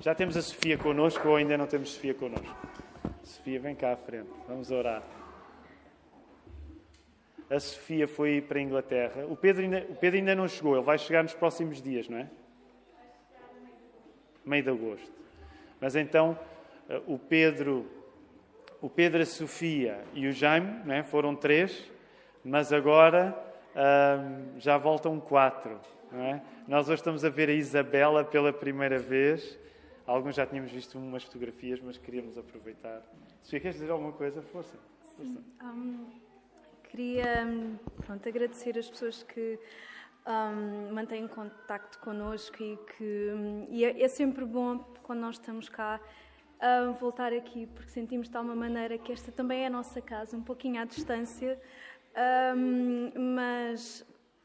Já 0.00 0.14
temos 0.14 0.36
a 0.36 0.42
Sofia 0.42 0.78
connosco 0.78 1.28
ou 1.28 1.36
ainda 1.36 1.58
não 1.58 1.66
temos 1.66 1.90
Sofia 1.90 2.14
connosco? 2.14 2.56
Sofia, 3.22 3.60
vem 3.60 3.74
cá 3.74 3.92
à 3.92 3.96
frente. 3.96 4.30
Vamos 4.48 4.70
orar. 4.70 5.02
A 7.50 7.60
Sofia 7.60 8.08
foi 8.08 8.40
para 8.40 8.58
a 8.58 8.62
Inglaterra. 8.62 9.26
O 9.26 9.36
Pedro, 9.36 9.62
ainda, 9.62 9.86
o 9.90 9.96
Pedro 9.96 10.18
ainda 10.18 10.34
não 10.34 10.48
chegou. 10.48 10.74
Ele 10.74 10.84
vai 10.84 10.96
chegar 10.96 11.22
nos 11.22 11.34
próximos 11.34 11.82
dias, 11.82 12.08
não 12.08 12.18
é? 12.18 12.30
Meio 14.44 14.62
de 14.62 14.70
agosto. 14.70 15.12
Mas 15.80 15.96
então 15.96 16.38
o 17.06 17.18
Pedro, 17.18 17.86
o 18.80 18.88
Pedro, 18.88 19.22
a 19.22 19.26
Sofia 19.26 20.02
e 20.14 20.26
o 20.26 20.32
Jaime, 20.32 20.84
né? 20.84 21.02
foram 21.02 21.36
três, 21.36 21.90
mas 22.44 22.72
agora 22.72 23.36
já 24.58 24.76
voltam 24.76 25.20
quatro. 25.20 25.80
É? 26.12 26.40
Nós 26.66 26.88
hoje 26.88 27.00
estamos 27.00 27.24
a 27.24 27.28
ver 27.28 27.48
a 27.48 27.52
Isabela 27.52 28.24
pela 28.24 28.52
primeira 28.52 28.98
vez. 28.98 29.58
Alguns 30.04 30.34
já 30.34 30.44
tínhamos 30.44 30.72
visto 30.72 30.98
umas 30.98 31.22
fotografias, 31.22 31.80
mas 31.80 31.96
queríamos 31.96 32.36
aproveitar. 32.36 33.00
Sofia, 33.42 33.60
queres 33.60 33.76
dizer 33.78 33.92
alguma 33.92 34.12
coisa? 34.12 34.42
Força. 34.42 34.76
Força. 35.16 35.40
Um, 35.62 36.06
queria 36.90 37.46
pronto, 38.04 38.28
agradecer 38.28 38.76
as 38.76 38.90
pessoas 38.90 39.22
que 39.22 39.56
um, 40.26 40.92
mantêm 40.92 41.28
contacto 41.28 41.98
connosco 42.00 42.60
e 42.60 42.76
que 42.96 43.66
e 43.70 43.84
é, 43.84 44.02
é 44.02 44.08
sempre 44.08 44.44
bom 44.44 44.78
quando 45.04 45.20
nós 45.20 45.36
estamos 45.36 45.68
cá 45.68 46.00
a 46.60 46.90
voltar 46.90 47.32
aqui, 47.32 47.66
porque 47.66 47.90
sentimos 47.90 48.26
de 48.26 48.32
tal 48.32 48.42
uma 48.42 48.54
maneira 48.54 48.98
que 48.98 49.12
esta 49.12 49.32
também 49.32 49.62
é 49.62 49.66
a 49.66 49.70
nossa 49.70 50.00
casa, 50.00 50.36
um 50.36 50.42
pouquinho 50.42 50.80
à 50.80 50.84
distância, 50.84 51.60
um, 52.56 53.34
mas 53.36 54.04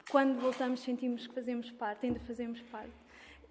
quando 0.10 0.40
voltamos 0.40 0.80
sentimos 0.80 1.28
que 1.28 1.34
fazemos 1.34 1.72
parte, 1.72 2.06
ainda 2.06 2.20
fazemos 2.22 2.62
parte. 2.64 2.94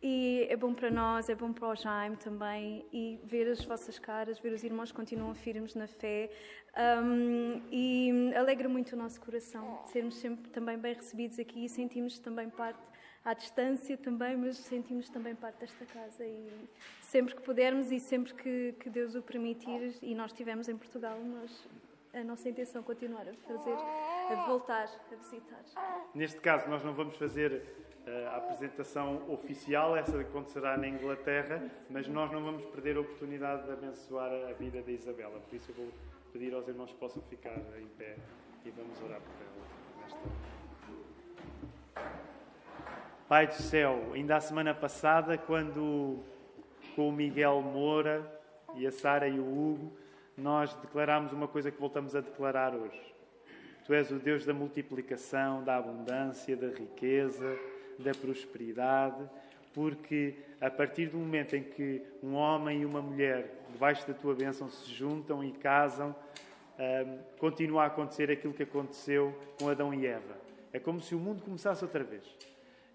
E 0.03 0.47
é 0.51 0.57
bom 0.57 0.75
para 0.75 0.91
nós, 0.91 1.31
é 1.31 1.35
bom 1.35 1.53
para 1.53 1.69
o 1.69 1.75
Jaime 1.75 2.17
também, 2.17 2.85
e 2.93 3.19
ver 3.25 3.49
as 3.49 3.65
vossas 3.65 3.99
caras, 3.99 4.39
ver 4.39 4.53
os 4.53 4.63
irmãos 4.63 4.91
que 4.91 4.97
continuam 4.97 5.35
firmes 5.35 5.75
na 5.75 5.87
fé. 5.87 6.31
Um, 6.77 7.63
e 7.71 8.35
alegra 8.37 8.69
muito 8.69 8.95
o 8.95 8.97
nosso 8.97 9.21
coração 9.21 9.83
sermos 9.87 10.17
sempre 10.17 10.51
também 10.51 10.77
bem 10.77 10.93
recebidos 10.93 11.39
aqui 11.39 11.65
e 11.65 11.69
sentimos 11.69 12.19
também 12.19 12.51
parte 12.51 12.83
à 13.25 13.33
distância 13.33 13.97
também, 13.97 14.37
mas 14.37 14.57
sentimos 14.59 15.09
também 15.09 15.35
parte 15.35 15.61
desta 15.61 15.87
casa 15.87 16.25
e 16.25 16.69
sempre 17.01 17.35
que 17.35 17.43
pudermos 17.43 17.91
e 17.91 17.99
sempre 17.99 18.35
que, 18.35 18.75
que 18.79 18.91
Deus 18.91 19.15
o 19.15 19.23
permitir 19.23 19.95
e 20.03 20.15
nós 20.15 20.31
estivermos 20.31 20.69
em 20.69 20.77
Portugal, 20.77 21.19
nós, 21.19 21.67
a 22.13 22.23
nossa 22.23 22.49
intenção 22.49 22.83
é 22.83 22.85
continuar 22.85 23.27
a 23.27 23.35
fazer, 23.35 23.75
a 24.31 24.45
voltar 24.47 24.89
a 25.11 25.15
visitar. 25.17 25.65
Neste 26.15 26.41
caso, 26.41 26.69
nós 26.69 26.85
não 26.85 26.93
vamos 26.93 27.17
fazer 27.17 27.63
eh, 28.07 28.27
a 28.27 28.37
apresentação 28.37 29.31
oficial, 29.31 29.97
essa 29.97 30.21
acontecerá 30.21 30.77
na 30.77 30.87
Inglaterra, 30.87 31.63
mas 31.89 32.07
nós 32.07 32.31
não 32.31 32.45
vamos 32.45 32.67
perder 32.67 32.99
a 32.99 33.01
oportunidade 33.01 33.65
de 33.65 33.73
abençoar 33.73 34.31
a 34.31 34.53
vida 34.53 34.83
da 34.83 34.93
Isabela. 34.93 35.41
Por 35.41 35.57
isso 35.57 35.71
eu 35.71 35.77
vou 35.77 35.89
pedir 36.31 36.53
aos 36.53 36.69
irmãos 36.69 36.93
que 36.93 36.99
possam 36.99 37.23
ficar 37.23 37.57
em 37.81 37.87
pé 37.97 38.17
e 38.67 38.71
vamos 38.71 39.01
orar 39.03 39.21
por 39.21 39.35
ela 39.41 39.67
nesta 40.03 40.54
Pai 43.27 43.47
do 43.47 43.55
céu, 43.55 44.11
ainda 44.13 44.37
a 44.37 44.41
semana 44.41 44.75
passada, 44.75 45.39
quando 45.39 46.23
com 46.95 47.09
o 47.09 47.13
Miguel 47.13 47.63
Moura 47.63 48.23
e 48.75 48.87
a 48.87 48.93
Sara 48.93 49.27
e 49.27 49.41
o 49.41 49.43
Hugo, 49.43 49.97
nós 50.37 50.75
declarámos 50.75 51.33
uma 51.33 51.49
coisa 51.49 51.71
que 51.71 51.81
voltamos 51.81 52.15
a 52.15 52.21
declarar 52.21 52.75
hoje. 52.75 53.01
Tu 53.87 53.95
és 53.95 54.11
o 54.11 54.17
Deus 54.17 54.45
da 54.45 54.53
multiplicação, 54.53 55.65
da 55.65 55.77
abundância, 55.77 56.55
da 56.55 56.67
riqueza, 56.67 57.59
da 57.99 58.13
prosperidade, 58.13 59.25
porque 59.73 60.35
a 60.61 60.71
partir 60.71 61.07
do 61.07 61.17
momento 61.17 61.57
em 61.57 61.63
que 61.63 62.03
um 62.23 62.35
homem 62.35 62.83
e 62.83 62.85
uma 62.85 63.01
mulher, 63.01 63.65
debaixo 63.73 64.07
da 64.07 64.13
tua 64.13 64.35
bênção, 64.35 64.69
se 64.69 64.93
juntam 64.93 65.43
e 65.43 65.51
casam, 65.51 66.15
um, 66.79 67.19
continua 67.39 67.85
a 67.85 67.87
acontecer 67.87 68.31
aquilo 68.31 68.53
que 68.53 68.65
aconteceu 68.65 69.35
com 69.59 69.71
Adão 69.71 69.95
e 69.95 70.07
Eva. 70.07 70.37
É 70.75 70.79
como 70.79 71.01
se 71.01 71.15
o 71.15 71.19
mundo 71.19 71.43
começasse 71.43 71.83
outra 71.83 72.05
vez 72.05 72.23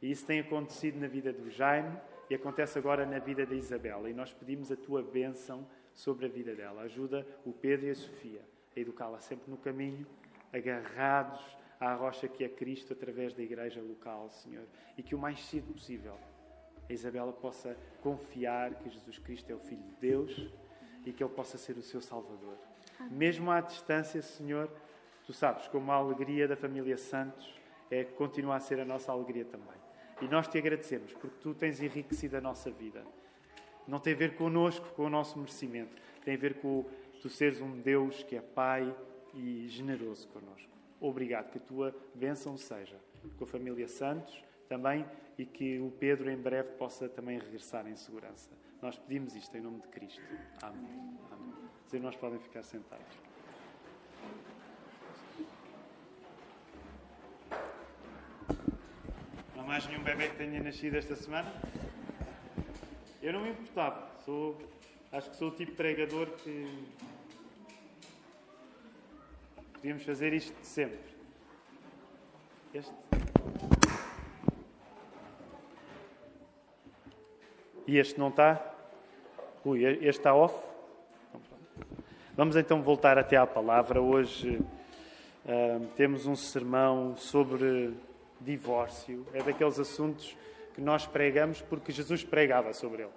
E 0.01 0.11
isso 0.11 0.25
tem 0.25 0.39
acontecido 0.39 0.99
na 0.99 1.07
vida 1.07 1.33
do 1.33 1.49
Jaime 1.49 1.97
e 2.29 2.35
acontece 2.35 2.77
agora 2.77 3.05
na 3.05 3.19
vida 3.19 3.45
da 3.45 3.55
Isabela. 3.55 4.09
E 4.09 4.13
nós 4.13 4.33
pedimos 4.33 4.71
a 4.71 4.75
tua 4.75 5.01
bênção 5.01 5.67
sobre 5.93 6.25
a 6.25 6.29
vida 6.29 6.55
dela. 6.55 6.83
Ajuda 6.83 7.25
o 7.45 7.51
Pedro 7.51 7.87
e 7.87 7.89
a 7.91 7.95
Sofia 7.95 8.41
a 8.75 8.79
educá-la 8.79 9.19
sempre 9.19 9.49
no 9.49 9.57
caminho, 9.57 10.05
agarrados 10.53 11.41
à 11.79 11.93
rocha 11.93 12.27
que 12.27 12.43
é 12.43 12.49
Cristo 12.49 12.93
através 12.93 13.33
da 13.33 13.41
igreja 13.41 13.81
local, 13.81 14.29
Senhor. 14.29 14.65
E 14.97 15.03
que 15.03 15.15
o 15.15 15.19
mais 15.19 15.43
cedo 15.45 15.73
possível 15.73 16.17
a 16.89 16.93
Isabela 16.93 17.31
possa 17.31 17.77
confiar 18.01 18.75
que 18.75 18.89
Jesus 18.89 19.17
Cristo 19.19 19.51
é 19.51 19.55
o 19.55 19.59
Filho 19.59 19.83
de 19.83 19.95
Deus 19.95 20.49
e 21.05 21.13
que 21.13 21.23
Ele 21.23 21.33
possa 21.33 21.57
ser 21.57 21.77
o 21.77 21.81
seu 21.81 22.01
Salvador. 22.01 22.57
Mesmo 23.11 23.51
à 23.51 23.61
distância, 23.61 24.21
Senhor, 24.21 24.69
tu 25.25 25.31
sabes 25.31 25.67
como 25.67 25.91
a 25.91 25.95
alegria 25.95 26.47
da 26.47 26.55
família 26.55 26.97
Santos 26.97 27.53
é 27.91 28.03
continuar 28.03 28.57
a 28.57 28.59
ser 28.59 28.79
a 28.79 28.85
nossa 28.85 29.11
alegria 29.11 29.45
também. 29.45 29.78
E 30.21 30.27
nós 30.27 30.47
te 30.47 30.57
agradecemos 30.57 31.13
porque 31.13 31.37
tu 31.41 31.53
tens 31.53 31.81
enriquecido 31.81 32.37
a 32.37 32.41
nossa 32.41 32.69
vida. 32.69 33.03
Não 33.87 33.99
tem 33.99 34.13
a 34.13 34.17
ver 34.17 34.35
connosco, 34.35 34.87
com 34.93 35.05
o 35.05 35.09
nosso 35.09 35.37
merecimento. 35.37 36.01
Tem 36.23 36.35
a 36.35 36.37
ver 36.37 36.55
com 36.55 36.85
tu 37.21 37.29
seres 37.29 37.61
um 37.61 37.79
Deus 37.79 38.23
que 38.23 38.35
é 38.35 38.41
Pai 38.41 38.95
e 39.33 39.67
generoso 39.67 40.27
connosco. 40.27 40.69
Obrigado. 40.99 41.51
Que 41.51 41.57
a 41.57 41.61
tua 41.61 41.95
bênção 42.13 42.57
seja 42.57 42.97
com 43.37 43.43
a 43.43 43.47
família 43.47 43.87
Santos 43.87 44.43
também 44.67 45.05
e 45.37 45.45
que 45.45 45.79
o 45.79 45.91
Pedro 45.91 46.29
em 46.29 46.37
breve 46.37 46.71
possa 46.73 47.07
também 47.07 47.39
regressar 47.39 47.87
em 47.87 47.95
segurança. 47.95 48.51
Nós 48.81 48.97
pedimos 48.97 49.35
isto 49.35 49.55
em 49.57 49.61
nome 49.61 49.81
de 49.81 49.87
Cristo. 49.87 50.21
Amém. 50.61 51.17
Amém. 51.31 51.53
Os 51.87 51.93
irmãos 51.93 52.15
podem 52.15 52.39
ficar 52.39 52.63
sentados. 52.63 53.17
Não 59.55 59.58
há 59.58 59.58
mais 59.69 59.85
nenhum 59.85 60.01
bebê 60.01 60.29
que 60.29 60.35
tenha 60.35 60.63
nascido 60.63 60.95
esta 60.95 61.15
semana? 61.15 61.53
Eu 63.21 63.33
não 63.33 63.41
me 63.41 63.51
importava. 63.51 64.09
Sou, 64.25 64.57
acho 65.11 65.29
que 65.29 65.35
sou 65.35 65.49
o 65.49 65.51
tipo 65.51 65.69
de 65.69 65.77
pregador 65.77 66.25
que. 66.43 66.87
Podíamos 69.73 70.01
fazer 70.01 70.33
isto 70.33 70.57
sempre. 70.63 70.97
Este. 72.73 72.91
E 77.85 77.99
este 77.99 78.19
não 78.19 78.29
está? 78.29 78.73
Ui, 79.63 79.83
este 79.83 80.07
está 80.07 80.33
off? 80.33 80.55
Vamos 82.35 82.55
então 82.55 82.81
voltar 82.81 83.19
até 83.19 83.37
à 83.37 83.45
palavra. 83.45 84.01
Hoje 84.01 84.57
uh, 85.45 85.85
temos 85.95 86.25
um 86.25 86.35
sermão 86.35 87.15
sobre 87.15 87.93
divórcio. 88.39 89.25
É 89.33 89.41
daqueles 89.41 89.79
assuntos 89.79 90.35
que 90.73 90.81
nós 90.81 91.05
pregamos 91.05 91.61
porque 91.61 91.91
Jesus 91.91 92.23
pregava 92.23 92.73
sobre 92.73 93.03
ele. 93.03 93.11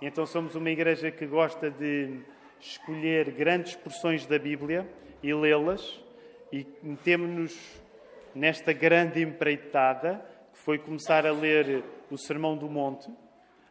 E 0.00 0.06
então 0.06 0.24
somos 0.24 0.54
uma 0.54 0.70
igreja 0.70 1.10
que 1.10 1.26
gosta 1.26 1.70
de 1.70 2.20
escolher 2.60 3.30
grandes 3.32 3.74
porções 3.74 4.26
da 4.26 4.38
Bíblia 4.38 4.88
e 5.22 5.32
lê-las 5.34 6.00
e 6.52 6.66
metemos-nos 6.82 7.58
nesta 8.34 8.72
grande 8.72 9.22
empreitada 9.22 10.24
que 10.52 10.58
foi 10.58 10.78
começar 10.78 11.26
a 11.26 11.32
ler 11.32 11.82
o 12.10 12.16
Sermão 12.16 12.56
do 12.56 12.68
Monte 12.68 13.10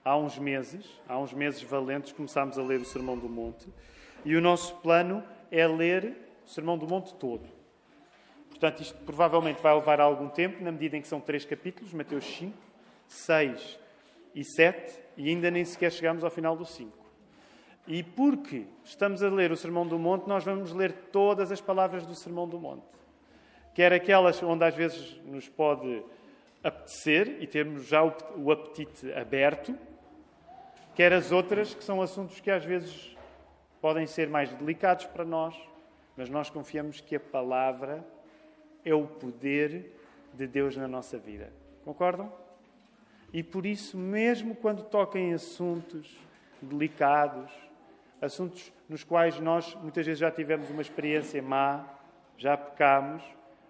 há 0.03 0.17
uns 0.17 0.37
meses, 0.37 0.85
há 1.07 1.17
uns 1.19 1.33
meses 1.33 1.61
valentes, 1.63 2.13
começámos 2.13 2.57
a 2.57 2.63
ler 2.63 2.79
o 2.79 2.85
Sermão 2.85 3.17
do 3.17 3.27
Monte 3.27 3.67
e 4.23 4.35
o 4.35 4.41
nosso 4.41 4.75
plano 4.77 5.23
é 5.51 5.65
ler 5.67 6.15
o 6.45 6.49
Sermão 6.49 6.77
do 6.77 6.87
Monte 6.87 7.13
todo. 7.15 7.56
Portanto, 8.59 8.81
isto 8.81 8.97
provavelmente 9.05 9.61
vai 9.61 9.75
levar 9.75 10.01
algum 10.01 10.27
tempo, 10.29 10.63
na 10.63 10.71
medida 10.71 10.97
em 10.97 11.01
que 11.01 11.07
são 11.07 11.21
três 11.21 11.45
capítulos, 11.45 11.93
Mateus 11.93 12.25
5, 12.25 12.57
6 13.07 13.79
e 14.33 14.43
7, 14.43 14.99
e 15.15 15.29
ainda 15.29 15.51
nem 15.51 15.63
sequer 15.63 15.91
chegamos 15.91 16.23
ao 16.23 16.31
final 16.31 16.57
do 16.57 16.65
5. 16.65 16.91
E 17.87 18.01
porque 18.01 18.65
estamos 18.83 19.21
a 19.21 19.29
ler 19.29 19.51
o 19.51 19.55
Sermão 19.55 19.85
do 19.85 19.99
Monte, 19.99 20.27
nós 20.27 20.43
vamos 20.43 20.73
ler 20.73 20.91
todas 21.11 21.51
as 21.51 21.61
palavras 21.61 22.03
do 22.07 22.15
Sermão 22.15 22.49
do 22.49 22.59
Monte. 22.59 22.87
Quer 23.75 23.93
aquelas 23.93 24.41
onde 24.41 24.65
às 24.65 24.73
vezes 24.73 25.21
nos 25.23 25.47
pode 25.47 26.03
apetecer 26.63 27.37
e 27.39 27.45
termos 27.45 27.85
já 27.85 28.03
o 28.03 28.51
apetite 28.51 29.13
aberto, 29.13 29.77
quer 30.95 31.13
as 31.13 31.31
outras, 31.31 31.75
que 31.75 31.83
são 31.83 32.01
assuntos 32.01 32.39
que 32.39 32.49
às 32.49 32.65
vezes 32.65 33.15
podem 33.79 34.07
ser 34.07 34.27
mais 34.27 34.51
delicados 34.55 35.05
para 35.05 35.23
nós, 35.23 35.55
mas 36.17 36.27
nós 36.27 36.49
confiamos 36.49 36.99
que 36.99 37.15
a 37.15 37.19
palavra 37.19 38.03
é 38.87 38.93
o 38.93 39.07
poder 39.07 39.91
de 40.33 40.47
Deus 40.47 40.75
na 40.75 40.87
nossa 40.87 41.17
vida. 41.17 41.51
Concordam? 41.83 42.31
E 43.33 43.43
por 43.43 43.65
isso, 43.65 43.97
mesmo 43.97 44.55
quando 44.55 44.83
toquem 44.83 45.33
assuntos 45.33 46.17
delicados, 46.61 47.51
assuntos 48.21 48.71
nos 48.87 49.03
quais 49.03 49.39
nós 49.39 49.75
muitas 49.75 50.05
vezes 50.05 50.19
já 50.19 50.31
tivemos 50.31 50.69
uma 50.69 50.81
experiência 50.81 51.41
má, 51.41 51.85
já 52.37 52.55
pecamos, 52.55 53.23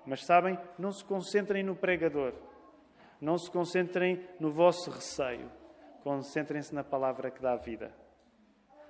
mas 0.05 0.23
sabem, 0.23 0.57
não 0.77 0.91
se 0.91 1.03
concentrem 1.03 1.63
no 1.63 1.75
pregador, 1.75 2.33
não 3.19 3.37
se 3.37 3.49
concentrem 3.49 4.21
no 4.39 4.49
vosso 4.51 4.89
receio. 4.89 5.51
Concentrem-se 6.03 6.73
na 6.73 6.83
palavra 6.83 7.29
que 7.29 7.41
dá 7.41 7.55
vida. 7.55 7.91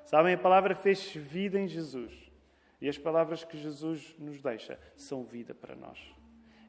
Sabem, 0.05 0.35
a 0.35 0.37
palavra 0.37 0.75
fez 0.75 1.11
vida 1.15 1.59
em 1.59 1.67
Jesus. 1.67 2.13
E 2.79 2.87
as 2.87 2.97
palavras 2.97 3.43
que 3.43 3.57
Jesus 3.57 4.15
nos 4.19 4.39
deixa 4.39 4.79
são 4.95 5.23
vida 5.23 5.55
para 5.55 5.75
nós. 5.75 6.16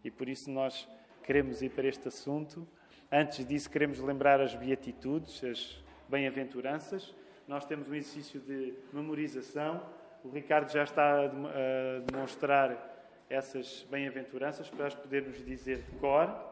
E 0.04 0.10
por 0.10 0.28
isso 0.28 0.50
nós 0.50 0.88
queremos 1.22 1.62
ir 1.62 1.70
para 1.70 1.86
este 1.86 2.08
assunto. 2.08 2.66
Antes 3.10 3.46
disso, 3.46 3.70
queremos 3.70 4.00
lembrar 4.00 4.40
as 4.40 4.54
beatitudes, 4.54 5.42
as 5.44 5.82
bem-aventuranças. 6.08 7.14
Nós 7.46 7.64
temos 7.64 7.88
um 7.88 7.94
exercício 7.94 8.40
de 8.40 8.74
memorização. 8.92 9.82
O 10.24 10.30
Ricardo 10.30 10.70
já 10.70 10.84
está 10.84 11.24
a 11.24 12.00
demonstrar 12.10 12.96
essas 13.30 13.86
bem-aventuranças 13.90 14.68
para 14.70 14.86
as 14.86 14.94
podermos 14.94 15.44
dizer 15.44 15.78
de 15.78 15.90
cor 15.98 16.48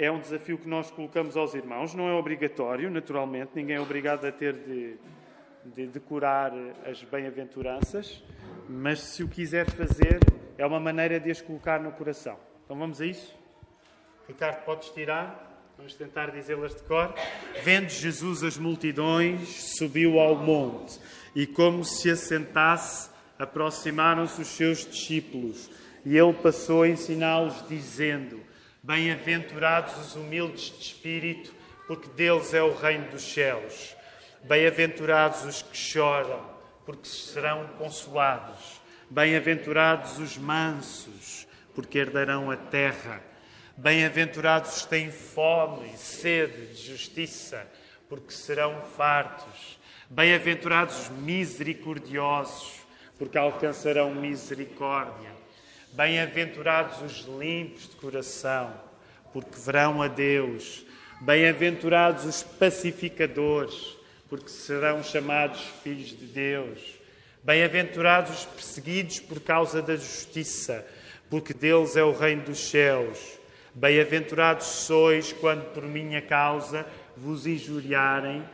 é 0.00 0.10
um 0.10 0.18
desafio 0.18 0.56
que 0.56 0.66
nós 0.66 0.90
colocamos 0.90 1.36
aos 1.36 1.54
irmãos. 1.54 1.94
Não 1.94 2.08
é 2.08 2.14
obrigatório, 2.14 2.90
naturalmente, 2.90 3.50
ninguém 3.54 3.76
é 3.76 3.80
obrigado 3.80 4.24
a 4.24 4.32
ter 4.32 4.54
de, 4.54 4.96
de 5.62 5.86
decorar 5.88 6.52
as 6.86 7.02
bem-aventuranças, 7.04 8.22
mas 8.66 9.00
se 9.00 9.22
o 9.22 9.28
quiser 9.28 9.70
fazer, 9.70 10.18
é 10.60 10.66
uma 10.66 10.78
maneira 10.78 11.18
de 11.18 11.30
as 11.30 11.40
colocar 11.40 11.80
no 11.80 11.90
coração. 11.90 12.36
Então 12.62 12.78
vamos 12.78 13.00
a 13.00 13.06
isso? 13.06 13.34
Ricardo, 14.28 14.62
podes 14.66 14.90
tirar? 14.90 15.72
Vamos 15.74 15.94
tentar 15.94 16.30
dizê-las 16.30 16.74
de 16.74 16.82
cor. 16.82 17.14
Vendo 17.62 17.88
Jesus 17.88 18.42
as 18.42 18.58
multidões, 18.58 19.76
subiu 19.78 20.20
ao 20.20 20.36
monte 20.36 21.00
e, 21.34 21.46
como 21.46 21.82
se 21.82 22.10
assentasse, 22.10 23.08
aproximaram-se 23.38 24.42
os 24.42 24.48
seus 24.48 24.84
discípulos. 24.84 25.70
E 26.04 26.18
ele 26.18 26.34
passou 26.34 26.82
a 26.82 26.88
ensiná-los, 26.88 27.66
dizendo: 27.66 28.42
Bem-aventurados 28.82 29.96
os 29.96 30.14
humildes 30.14 30.64
de 30.64 30.84
espírito, 30.84 31.54
porque 31.86 32.10
deles 32.10 32.52
é 32.52 32.62
o 32.62 32.74
reino 32.74 33.10
dos 33.10 33.22
céus. 33.22 33.96
Bem-aventurados 34.44 35.42
os 35.42 35.62
que 35.62 35.76
choram, 35.76 36.44
porque 36.84 37.08
serão 37.08 37.66
consolados. 37.78 38.79
Bem-aventurados 39.12 40.20
os 40.20 40.38
mansos, 40.38 41.44
porque 41.74 41.98
herdarão 41.98 42.48
a 42.48 42.56
terra. 42.56 43.20
Bem-aventurados 43.76 44.76
os 44.76 44.82
que 44.84 44.90
têm 44.90 45.10
fome 45.10 45.90
e 45.92 45.98
sede 45.98 46.68
de 46.68 46.92
justiça, 46.92 47.66
porque 48.08 48.32
serão 48.32 48.80
fartos. 48.96 49.80
Bem-aventurados 50.08 50.96
os 51.00 51.08
misericordiosos, 51.08 52.82
porque 53.18 53.36
alcançarão 53.36 54.14
misericórdia. 54.14 55.32
Bem-aventurados 55.92 57.02
os 57.02 57.26
limpos 57.36 57.88
de 57.88 57.96
coração, 57.96 58.72
porque 59.32 59.58
verão 59.58 60.00
a 60.00 60.06
Deus. 60.06 60.84
Bem-aventurados 61.20 62.24
os 62.26 62.44
pacificadores, 62.44 63.96
porque 64.28 64.50
serão 64.50 65.02
chamados 65.02 65.60
filhos 65.82 66.10
de 66.10 66.26
Deus. 66.26 66.99
Bem-aventurados 67.42 68.40
os 68.40 68.44
perseguidos 68.44 69.20
por 69.20 69.40
causa 69.40 69.80
da 69.80 69.96
justiça, 69.96 70.86
porque 71.28 71.54
deles 71.54 71.96
é 71.96 72.04
o 72.04 72.12
reino 72.12 72.44
dos 72.44 72.58
céus. 72.58 73.38
Bem-aventurados 73.74 74.66
sois 74.66 75.32
quando 75.32 75.72
por 75.72 75.84
minha 75.84 76.20
causa 76.20 76.84
vos 77.16 77.46
injuriarem 77.46 78.44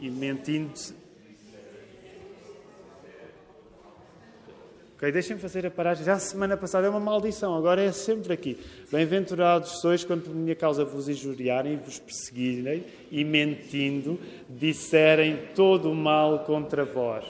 e 0.00 0.10
mentindo 0.10 0.72
Ok, 4.98 5.12
deixem-me 5.12 5.40
fazer 5.40 5.64
a 5.64 5.70
paragem. 5.70 6.04
Já 6.04 6.14
a 6.14 6.18
semana 6.18 6.56
passada 6.56 6.88
é 6.88 6.90
uma 6.90 6.98
maldição, 6.98 7.54
agora 7.56 7.80
é 7.80 7.92
sempre 7.92 8.32
aqui. 8.32 8.58
Bem-aventurados 8.90 9.80
sois 9.80 10.02
quando 10.02 10.24
por 10.24 10.34
minha 10.34 10.56
causa 10.56 10.84
vos 10.84 11.08
injuriarem 11.08 11.76
vos 11.76 12.00
perseguirem 12.00 12.84
e 13.08 13.22
mentindo 13.22 14.18
disserem 14.48 15.38
todo 15.54 15.88
o 15.92 15.94
mal 15.94 16.40
contra 16.40 16.84
vós. 16.84 17.24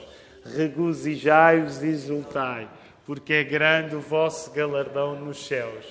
Regozijai-vos 0.55 1.83
e 1.83 1.87
exultai, 1.87 2.69
porque 3.05 3.33
é 3.33 3.43
grande 3.43 3.95
o 3.95 4.01
vosso 4.01 4.51
galardão 4.51 5.19
nos 5.19 5.45
céus. 5.45 5.85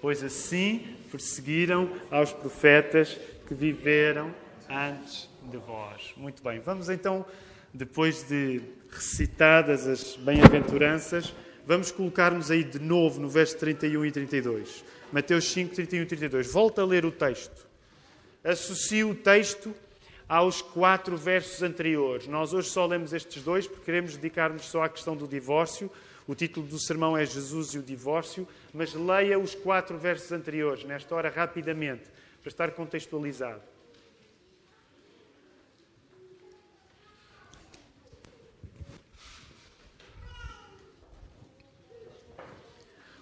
pois 0.00 0.22
assim 0.22 0.96
perseguiram 1.10 1.90
aos 2.10 2.32
profetas 2.32 3.18
que 3.46 3.54
viveram 3.54 4.34
antes 4.68 5.28
de 5.50 5.56
vós. 5.56 6.12
Muito 6.16 6.42
bem, 6.42 6.60
vamos 6.60 6.88
então, 6.88 7.24
depois 7.72 8.22
de 8.28 8.60
recitadas 8.90 9.86
as 9.86 10.16
bem-aventuranças, 10.16 11.34
vamos 11.66 11.90
colocar-nos 11.90 12.50
aí 12.50 12.62
de 12.62 12.78
novo 12.78 13.20
no 13.20 13.28
verso 13.28 13.56
31 13.58 14.04
e 14.06 14.12
32. 14.12 14.84
Mateus 15.12 15.44
5, 15.52 15.74
31 15.74 16.02
e 16.02 16.06
32. 16.06 16.52
Volta 16.52 16.82
a 16.82 16.84
ler 16.84 17.04
o 17.04 17.10
texto. 17.10 17.66
Associe 18.44 19.04
o 19.04 19.14
texto 19.14 19.74
aos 20.28 20.62
quatro 20.62 21.16
versos 21.16 21.62
anteriores. 21.62 22.26
Nós 22.26 22.52
hoje 22.52 22.70
só 22.70 22.86
lemos 22.86 23.12
estes 23.12 23.42
dois 23.42 23.66
porque 23.66 23.84
queremos 23.84 24.16
dedicar-nos 24.16 24.66
só 24.66 24.82
à 24.82 24.88
questão 24.88 25.16
do 25.16 25.26
divórcio. 25.26 25.90
O 26.26 26.34
título 26.34 26.66
do 26.66 26.78
sermão 26.78 27.16
é 27.16 27.26
Jesus 27.26 27.74
e 27.74 27.78
o 27.78 27.82
divórcio, 27.82 28.48
mas 28.72 28.94
leia 28.94 29.38
os 29.38 29.54
quatro 29.54 29.98
versos 29.98 30.32
anteriores, 30.32 30.82
nesta 30.84 31.14
hora, 31.14 31.28
rapidamente, 31.28 32.04
para 32.40 32.48
estar 32.48 32.70
contextualizado. 32.70 33.60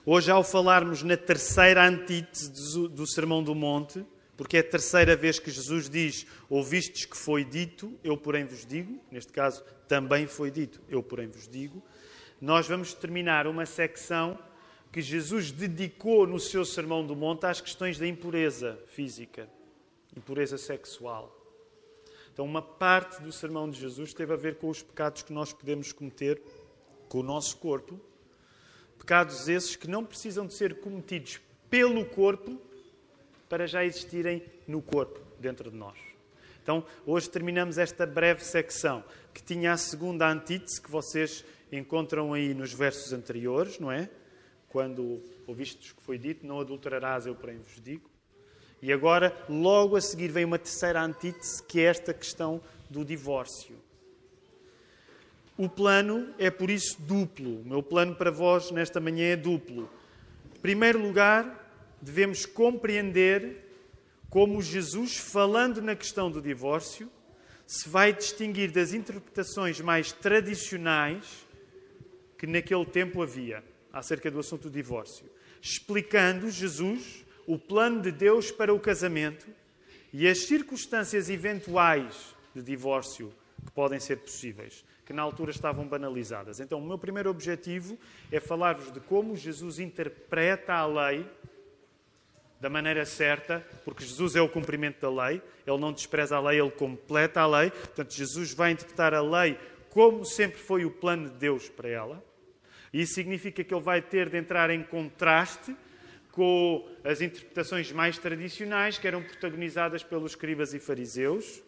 Hoje, 0.04 0.32
ao 0.32 0.42
falarmos 0.42 1.04
na 1.04 1.16
terceira 1.16 1.86
antítese 1.86 2.50
do 2.88 3.06
Sermão 3.06 3.40
do 3.40 3.54
Monte, 3.54 4.04
porque 4.42 4.56
é 4.56 4.60
a 4.60 4.64
terceira 4.64 5.14
vez 5.14 5.38
que 5.38 5.52
Jesus 5.52 5.88
diz: 5.88 6.26
Ouvistes 6.50 7.04
que 7.04 7.16
foi 7.16 7.44
dito, 7.44 7.96
eu 8.02 8.16
porém 8.16 8.44
vos 8.44 8.66
digo, 8.66 9.00
neste 9.08 9.32
caso 9.32 9.62
também 9.86 10.26
foi 10.26 10.50
dito, 10.50 10.80
eu 10.88 11.00
porém 11.00 11.28
vos 11.28 11.46
digo, 11.46 11.80
nós 12.40 12.66
vamos 12.66 12.92
terminar 12.92 13.46
uma 13.46 13.64
secção 13.64 14.36
que 14.90 15.00
Jesus 15.00 15.52
dedicou 15.52 16.26
no 16.26 16.40
seu 16.40 16.64
Sermão 16.64 17.06
do 17.06 17.14
Monte 17.14 17.46
às 17.46 17.60
questões 17.60 17.98
da 18.00 18.06
impureza 18.06 18.78
física, 18.88 19.48
impureza 20.16 20.58
sexual. 20.58 21.38
Então, 22.32 22.44
uma 22.44 22.62
parte 22.62 23.22
do 23.22 23.30
sermão 23.30 23.70
de 23.70 23.78
Jesus 23.78 24.12
teve 24.12 24.32
a 24.32 24.36
ver 24.36 24.56
com 24.56 24.68
os 24.68 24.82
pecados 24.82 25.22
que 25.22 25.32
nós 25.32 25.52
podemos 25.52 25.92
cometer 25.92 26.42
com 27.08 27.20
o 27.20 27.22
nosso 27.22 27.58
corpo 27.58 28.00
Pecados 29.02 29.48
esses 29.48 29.74
que 29.74 29.88
não 29.88 30.04
precisam 30.04 30.46
de 30.46 30.54
ser 30.54 30.80
cometidos 30.80 31.40
pelo 31.68 32.04
corpo 32.04 32.56
para 33.52 33.66
já 33.66 33.84
existirem 33.84 34.42
no 34.66 34.80
corpo, 34.80 35.20
dentro 35.38 35.70
de 35.70 35.76
nós. 35.76 35.98
Então, 36.62 36.82
hoje 37.04 37.28
terminamos 37.28 37.76
esta 37.76 38.06
breve 38.06 38.42
secção 38.42 39.04
que 39.34 39.42
tinha 39.42 39.74
a 39.74 39.76
segunda 39.76 40.26
antítese 40.26 40.80
que 40.80 40.90
vocês 40.90 41.44
encontram 41.70 42.32
aí 42.32 42.54
nos 42.54 42.72
versos 42.72 43.12
anteriores, 43.12 43.78
não 43.78 43.92
é? 43.92 44.08
Quando 44.70 45.20
ouvistes 45.46 45.92
que 45.92 46.02
foi 46.02 46.16
dito, 46.16 46.46
não 46.46 46.60
adulterarás, 46.60 47.26
eu 47.26 47.34
porém 47.34 47.58
vos 47.58 47.78
digo. 47.82 48.08
E 48.80 48.90
agora, 48.90 49.36
logo 49.50 49.96
a 49.96 50.00
seguir, 50.00 50.28
vem 50.28 50.46
uma 50.46 50.58
terceira 50.58 51.02
antítese, 51.02 51.62
que 51.64 51.78
é 51.78 51.84
esta 51.84 52.14
questão 52.14 52.58
do 52.88 53.04
divórcio. 53.04 53.76
O 55.58 55.68
plano 55.68 56.34
é 56.38 56.50
por 56.50 56.70
isso 56.70 56.96
duplo. 57.02 57.60
O 57.60 57.68
meu 57.68 57.82
plano 57.82 58.14
para 58.14 58.30
vós 58.30 58.70
nesta 58.70 58.98
manhã 58.98 59.26
é 59.26 59.36
duplo. 59.36 59.90
Em 60.56 60.60
primeiro 60.60 60.98
lugar, 60.98 61.61
devemos 62.02 62.44
compreender 62.44 63.70
como 64.28 64.60
Jesus, 64.60 65.16
falando 65.16 65.80
na 65.80 65.94
questão 65.94 66.30
do 66.30 66.42
divórcio, 66.42 67.10
se 67.66 67.88
vai 67.88 68.12
distinguir 68.12 68.72
das 68.72 68.92
interpretações 68.92 69.80
mais 69.80 70.10
tradicionais 70.10 71.46
que 72.36 72.46
naquele 72.46 72.84
tempo 72.84 73.22
havia 73.22 73.62
acerca 73.92 74.30
do 74.30 74.40
assunto 74.40 74.68
do 74.68 74.70
divórcio, 74.70 75.26
explicando 75.60 76.50
Jesus 76.50 77.24
o 77.46 77.58
plano 77.58 78.02
de 78.02 78.10
Deus 78.10 78.50
para 78.50 78.74
o 78.74 78.80
casamento 78.80 79.46
e 80.12 80.26
as 80.26 80.40
circunstâncias 80.40 81.30
eventuais 81.30 82.34
de 82.54 82.62
divórcio 82.62 83.32
que 83.64 83.70
podem 83.70 84.00
ser 84.00 84.16
possíveis 84.16 84.84
que 85.04 85.12
na 85.12 85.22
altura 85.22 85.50
estavam 85.50 85.86
banalizadas. 85.86 86.60
Então, 86.60 86.78
o 86.78 86.86
meu 86.86 86.96
primeiro 86.96 87.28
objetivo 87.28 87.98
é 88.30 88.40
falar-vos 88.40 88.92
de 88.92 89.00
como 89.00 89.36
Jesus 89.36 89.78
interpreta 89.78 90.74
a 90.74 90.86
lei 90.86 91.26
da 92.62 92.70
maneira 92.70 93.04
certa, 93.04 93.66
porque 93.84 94.04
Jesus 94.04 94.36
é 94.36 94.40
o 94.40 94.48
cumprimento 94.48 95.00
da 95.00 95.26
lei, 95.26 95.42
ele 95.66 95.78
não 95.78 95.92
despreza 95.92 96.36
a 96.36 96.40
lei, 96.40 96.60
ele 96.60 96.70
completa 96.70 97.40
a 97.40 97.46
lei. 97.46 97.72
Portanto, 97.72 98.14
Jesus 98.14 98.54
vai 98.54 98.70
interpretar 98.70 99.12
a 99.12 99.20
lei 99.20 99.58
como 99.90 100.24
sempre 100.24 100.58
foi 100.58 100.84
o 100.84 100.90
plano 100.90 101.28
de 101.28 101.34
Deus 101.34 101.68
para 101.68 101.88
ela. 101.88 102.24
E 102.92 103.02
isso 103.02 103.14
significa 103.14 103.64
que 103.64 103.74
ele 103.74 103.82
vai 103.82 104.00
ter 104.00 104.30
de 104.30 104.38
entrar 104.38 104.70
em 104.70 104.80
contraste 104.80 105.74
com 106.30 106.88
as 107.02 107.20
interpretações 107.20 107.90
mais 107.90 108.16
tradicionais 108.16 108.96
que 108.96 109.08
eram 109.08 109.24
protagonizadas 109.24 110.04
pelos 110.04 110.30
escribas 110.30 110.72
e 110.72 110.78
fariseus 110.78 111.60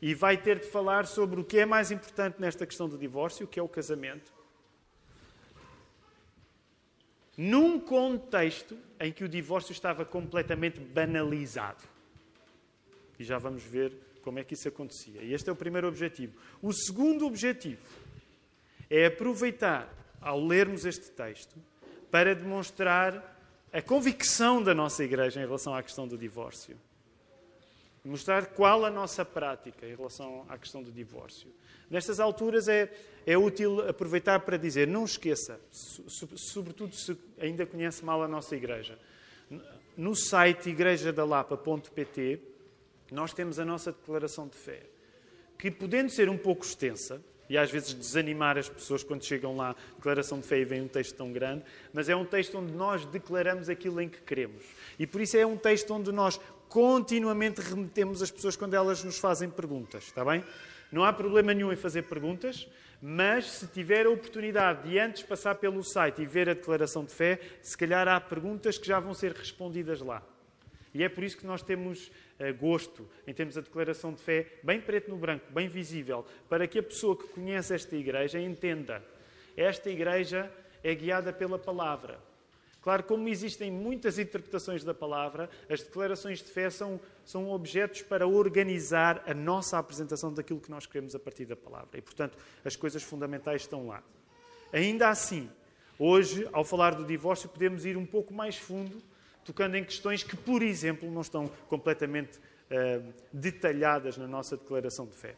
e 0.00 0.14
vai 0.14 0.38
ter 0.38 0.60
de 0.60 0.66
falar 0.66 1.06
sobre 1.06 1.38
o 1.38 1.44
que 1.44 1.58
é 1.58 1.66
mais 1.66 1.90
importante 1.90 2.40
nesta 2.40 2.66
questão 2.66 2.88
do 2.88 2.96
divórcio, 2.96 3.46
que 3.46 3.60
é 3.60 3.62
o 3.62 3.68
casamento. 3.68 4.39
Num 7.42 7.80
contexto 7.80 8.76
em 9.00 9.10
que 9.10 9.24
o 9.24 9.28
divórcio 9.28 9.72
estava 9.72 10.04
completamente 10.04 10.78
banalizado. 10.78 11.82
E 13.18 13.24
já 13.24 13.38
vamos 13.38 13.62
ver 13.62 13.94
como 14.20 14.38
é 14.38 14.44
que 14.44 14.52
isso 14.52 14.68
acontecia. 14.68 15.22
E 15.22 15.32
este 15.32 15.48
é 15.48 15.52
o 15.52 15.56
primeiro 15.56 15.88
objetivo. 15.88 16.34
O 16.60 16.70
segundo 16.70 17.26
objetivo 17.26 17.80
é 18.90 19.06
aproveitar, 19.06 19.88
ao 20.20 20.38
lermos 20.38 20.84
este 20.84 21.10
texto, 21.12 21.56
para 22.10 22.34
demonstrar 22.34 23.34
a 23.72 23.80
convicção 23.80 24.62
da 24.62 24.74
nossa 24.74 25.02
igreja 25.02 25.40
em 25.40 25.46
relação 25.46 25.74
à 25.74 25.82
questão 25.82 26.06
do 26.06 26.18
divórcio 26.18 26.76
mostrar 28.10 28.46
qual 28.46 28.84
a 28.84 28.90
nossa 28.90 29.24
prática 29.24 29.86
em 29.86 29.94
relação 29.94 30.44
à 30.48 30.58
questão 30.58 30.82
do 30.82 30.90
divórcio. 30.90 31.48
Nestas 31.88 32.18
alturas 32.18 32.68
é, 32.68 32.92
é 33.26 33.38
útil 33.38 33.88
aproveitar 33.88 34.40
para 34.40 34.56
dizer, 34.56 34.86
não 34.86 35.04
esqueça, 35.04 35.60
sobretudo 35.70 36.94
se 36.94 37.16
ainda 37.38 37.64
conhece 37.64 38.04
mal 38.04 38.22
a 38.22 38.28
nossa 38.28 38.56
igreja. 38.56 38.98
No 39.96 40.14
site 40.14 40.70
igrejadalapa.pt 40.70 42.40
nós 43.12 43.32
temos 43.32 43.58
a 43.58 43.64
nossa 43.64 43.92
declaração 43.92 44.46
de 44.46 44.56
fé, 44.56 44.82
que 45.58 45.70
podendo 45.70 46.10
ser 46.10 46.28
um 46.28 46.38
pouco 46.38 46.64
extensa, 46.64 47.20
e 47.48 47.58
às 47.58 47.68
vezes 47.68 47.92
desanimar 47.92 48.56
as 48.56 48.68
pessoas 48.68 49.02
quando 49.02 49.24
chegam 49.24 49.56
lá, 49.56 49.74
declaração 49.96 50.38
de 50.38 50.46
fé 50.46 50.60
e 50.60 50.64
vem 50.64 50.82
um 50.82 50.88
texto 50.88 51.16
tão 51.16 51.32
grande, 51.32 51.64
mas 51.92 52.08
é 52.08 52.14
um 52.14 52.24
texto 52.24 52.56
onde 52.56 52.72
nós 52.72 53.04
declaramos 53.06 53.68
aquilo 53.68 54.00
em 54.00 54.08
que 54.08 54.20
queremos. 54.20 54.64
E 54.96 55.04
por 55.04 55.20
isso 55.20 55.36
é 55.36 55.44
um 55.44 55.56
texto 55.56 55.92
onde 55.92 56.12
nós 56.12 56.40
continuamente 56.70 57.60
remetemos 57.60 58.22
as 58.22 58.30
pessoas 58.30 58.54
quando 58.54 58.74
elas 58.74 59.02
nos 59.02 59.18
fazem 59.18 59.50
perguntas, 59.50 60.04
está 60.04 60.24
bem? 60.24 60.44
Não 60.90 61.04
há 61.04 61.12
problema 61.12 61.52
nenhum 61.52 61.72
em 61.72 61.76
fazer 61.76 62.02
perguntas, 62.02 62.68
mas 63.02 63.50
se 63.50 63.66
tiver 63.66 64.06
a 64.06 64.10
oportunidade 64.10 64.88
de 64.88 64.96
antes 64.96 65.24
passar 65.24 65.56
pelo 65.56 65.82
site 65.82 66.22
e 66.22 66.26
ver 66.26 66.48
a 66.48 66.54
declaração 66.54 67.04
de 67.04 67.12
fé, 67.12 67.40
se 67.60 67.76
calhar 67.76 68.06
há 68.06 68.20
perguntas 68.20 68.78
que 68.78 68.86
já 68.86 69.00
vão 69.00 69.12
ser 69.12 69.32
respondidas 69.32 70.00
lá. 70.00 70.22
E 70.94 71.02
é 71.02 71.08
por 71.08 71.24
isso 71.24 71.36
que 71.36 71.46
nós 71.46 71.60
temos 71.60 72.06
uh, 72.38 72.54
gosto 72.56 73.08
em 73.26 73.34
termos 73.34 73.58
a 73.58 73.60
declaração 73.60 74.12
de 74.12 74.22
fé 74.22 74.46
bem 74.62 74.80
preto 74.80 75.10
no 75.10 75.16
branco, 75.16 75.46
bem 75.52 75.68
visível, 75.68 76.24
para 76.48 76.68
que 76.68 76.78
a 76.78 76.82
pessoa 76.82 77.16
que 77.16 77.26
conhece 77.28 77.74
esta 77.74 77.96
igreja 77.96 78.40
entenda. 78.40 79.02
Esta 79.56 79.90
igreja 79.90 80.50
é 80.84 80.94
guiada 80.94 81.32
pela 81.32 81.58
palavra. 81.58 82.29
Claro, 82.82 83.04
como 83.04 83.28
existem 83.28 83.70
muitas 83.70 84.18
interpretações 84.18 84.82
da 84.82 84.94
palavra, 84.94 85.50
as 85.68 85.82
declarações 85.82 86.38
de 86.38 86.50
fé 86.50 86.70
são, 86.70 86.98
são 87.24 87.50
objetos 87.50 88.00
para 88.02 88.26
organizar 88.26 89.22
a 89.26 89.34
nossa 89.34 89.78
apresentação 89.78 90.32
daquilo 90.32 90.60
que 90.60 90.70
nós 90.70 90.86
queremos 90.86 91.14
a 91.14 91.18
partir 91.18 91.44
da 91.44 91.56
palavra. 91.56 91.98
E, 91.98 92.00
portanto, 92.00 92.38
as 92.64 92.76
coisas 92.76 93.02
fundamentais 93.02 93.62
estão 93.62 93.86
lá. 93.86 94.02
Ainda 94.72 95.10
assim, 95.10 95.50
hoje, 95.98 96.48
ao 96.52 96.64
falar 96.64 96.94
do 96.94 97.04
divórcio, 97.04 97.50
podemos 97.50 97.84
ir 97.84 97.98
um 97.98 98.06
pouco 98.06 98.32
mais 98.32 98.56
fundo, 98.56 99.02
tocando 99.44 99.76
em 99.76 99.84
questões 99.84 100.22
que, 100.22 100.36
por 100.36 100.62
exemplo, 100.62 101.10
não 101.10 101.20
estão 101.20 101.48
completamente 101.68 102.38
uh, 102.38 103.12
detalhadas 103.30 104.16
na 104.16 104.26
nossa 104.26 104.56
declaração 104.56 105.06
de 105.06 105.14
fé. 105.14 105.32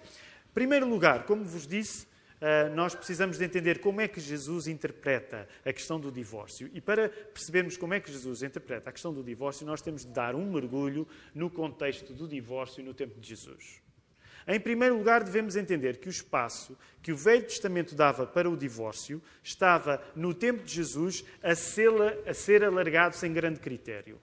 Em 0.51 0.55
primeiro 0.55 0.89
lugar, 0.89 1.25
como 1.25 1.45
vos 1.45 1.67
disse, 1.67 2.07
nós 2.75 2.95
precisamos 2.95 3.39
de 3.39 3.45
entender 3.45 3.79
como 3.79 4.01
é 4.01 4.09
que 4.09 4.21
Jesus 4.21 4.67
interpreta 4.67 5.49
a 5.65 5.73
questão 5.73 6.01
do 6.01 6.11
divórcio. 6.11 6.69
E 6.75 6.81
para 6.81 7.09
percebermos 7.09 7.77
como 7.77 7.95
é 7.95 8.01
que 8.01 8.11
Jesus 8.11 8.43
interpreta 8.43 8.91
a 8.91 8.93
questão 8.93 9.13
do 9.13 9.23
divórcio, 9.23 9.65
nós 9.65 9.81
temos 9.81 10.05
de 10.05 10.13
dar 10.13 10.35
um 10.35 10.51
mergulho 10.51 11.07
no 11.35 11.49
contexto 11.49 12.13
do 12.13 12.27
divórcio 12.27 12.83
no 12.83 12.93
tempo 12.93 13.21
de 13.21 13.29
Jesus. 13.29 13.81
Em 14.47 14.59
primeiro 14.59 14.97
lugar, 14.97 15.23
devemos 15.23 15.55
entender 15.55 15.99
que 15.99 16.09
o 16.09 16.11
espaço 16.11 16.77
que 17.01 17.13
o 17.13 17.17
Velho 17.17 17.43
Testamento 17.43 17.95
dava 17.95 18.27
para 18.27 18.49
o 18.49 18.57
divórcio 18.57 19.21
estava, 19.43 20.03
no 20.15 20.35
tempo 20.35 20.63
de 20.63 20.73
Jesus, 20.73 21.25
a 21.43 21.55
ser, 21.55 21.91
a 22.27 22.35
ser 22.35 22.65
alargado 22.65 23.17
sem 23.17 23.33
grande 23.33 23.61
critério. 23.61 24.21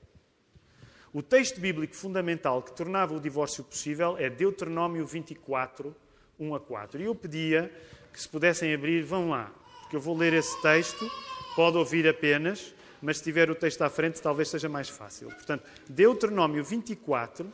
O 1.12 1.24
texto 1.24 1.60
bíblico 1.60 1.96
fundamental 1.96 2.62
que 2.62 2.76
tornava 2.76 3.16
o 3.16 3.20
divórcio 3.20 3.64
possível 3.64 4.18
é 4.18 4.30
Deuteronômio 4.30 5.06
24, 5.06 5.96
1 6.40 6.56
a 6.56 6.60
4. 6.60 7.02
E 7.02 7.06
eu 7.06 7.16
pedia 7.16 7.72
que 8.13 8.22
se 8.22 8.28
pudessem 8.28 8.74
abrir, 8.74 9.04
vão 9.04 9.30
lá, 9.30 9.52
porque 9.82 9.95
eu 9.95 10.02
vou 10.02 10.17
ler 10.17 10.34
esse 10.34 10.62
texto, 10.62 11.10
pode 11.56 11.78
ouvir 11.78 12.08
apenas, 12.08 12.74
mas 13.02 13.17
se 13.17 13.24
tiver 13.24 13.50
o 13.50 13.56
texto 13.56 13.82
à 13.82 13.89
frente, 13.89 14.22
talvez 14.22 14.50
seja 14.50 14.67
mais 14.67 14.89
fácil. 14.89 15.30
Portanto, 15.30 15.63
Deuteronômio 15.89 16.63
24, 16.63 17.45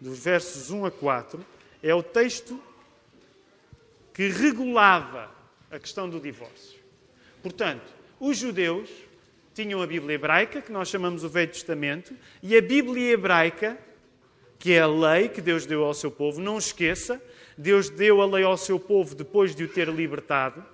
dos 0.00 0.18
versos 0.18 0.70
1 0.70 0.86
a 0.86 0.90
4, 0.90 1.44
é 1.82 1.94
o 1.94 2.02
texto 2.02 2.60
que 4.12 4.28
regulava 4.28 5.30
a 5.70 5.78
questão 5.78 6.08
do 6.08 6.20
divórcio. 6.20 6.78
Portanto, 7.42 7.92
os 8.18 8.36
judeus 8.36 8.90
tinham 9.54 9.82
a 9.82 9.86
Bíblia 9.86 10.14
hebraica, 10.14 10.62
que 10.62 10.72
nós 10.72 10.88
chamamos 10.88 11.24
o 11.24 11.28
Velho 11.28 11.50
Testamento, 11.50 12.14
e 12.42 12.56
a 12.56 12.62
Bíblia 12.62 13.12
hebraica, 13.12 13.78
que 14.58 14.72
é 14.72 14.80
a 14.80 14.86
lei 14.86 15.28
que 15.28 15.40
Deus 15.40 15.66
deu 15.66 15.84
ao 15.84 15.94
seu 15.94 16.10
povo, 16.10 16.40
não 16.40 16.58
esqueça, 16.58 17.20
Deus 17.60 17.90
deu 17.90 18.22
a 18.22 18.26
lei 18.26 18.42
ao 18.42 18.56
seu 18.56 18.80
povo 18.80 19.14
depois 19.14 19.54
de 19.54 19.64
o 19.64 19.68
ter 19.68 19.86
libertado. 19.88 20.64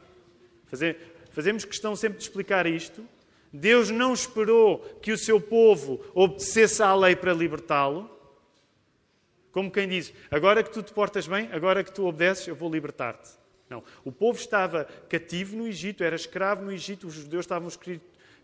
Fazemos 1.31 1.65
questão 1.65 1.97
sempre 1.97 2.19
de 2.19 2.25
explicar 2.25 2.65
isto. 2.65 3.05
Deus 3.53 3.91
não 3.91 4.15
esperou 4.15 4.79
que 5.03 5.11
o 5.11 5.19
seu 5.19 5.41
povo 5.41 6.01
obedecesse 6.15 6.81
à 6.83 6.95
lei 6.95 7.17
para 7.17 7.33
libertá-lo. 7.33 8.09
Como 9.51 9.71
quem 9.71 9.89
diz, 9.89 10.13
agora 10.31 10.63
que 10.63 10.71
tu 10.71 10.81
te 10.81 10.93
portas 10.93 11.27
bem, 11.27 11.49
agora 11.51 11.83
que 11.83 11.93
tu 11.93 12.07
obedeces, 12.07 12.47
eu 12.47 12.55
vou 12.55 12.71
libertar-te. 12.71 13.31
Não. 13.69 13.83
O 14.05 14.13
povo 14.13 14.39
estava 14.39 14.85
cativo 15.09 15.57
no 15.57 15.67
Egito, 15.67 16.05
era 16.05 16.15
escravo 16.15 16.63
no 16.63 16.71
Egito, 16.71 17.09
os 17.09 17.15
judeus 17.15 17.47
estavam 17.47 17.69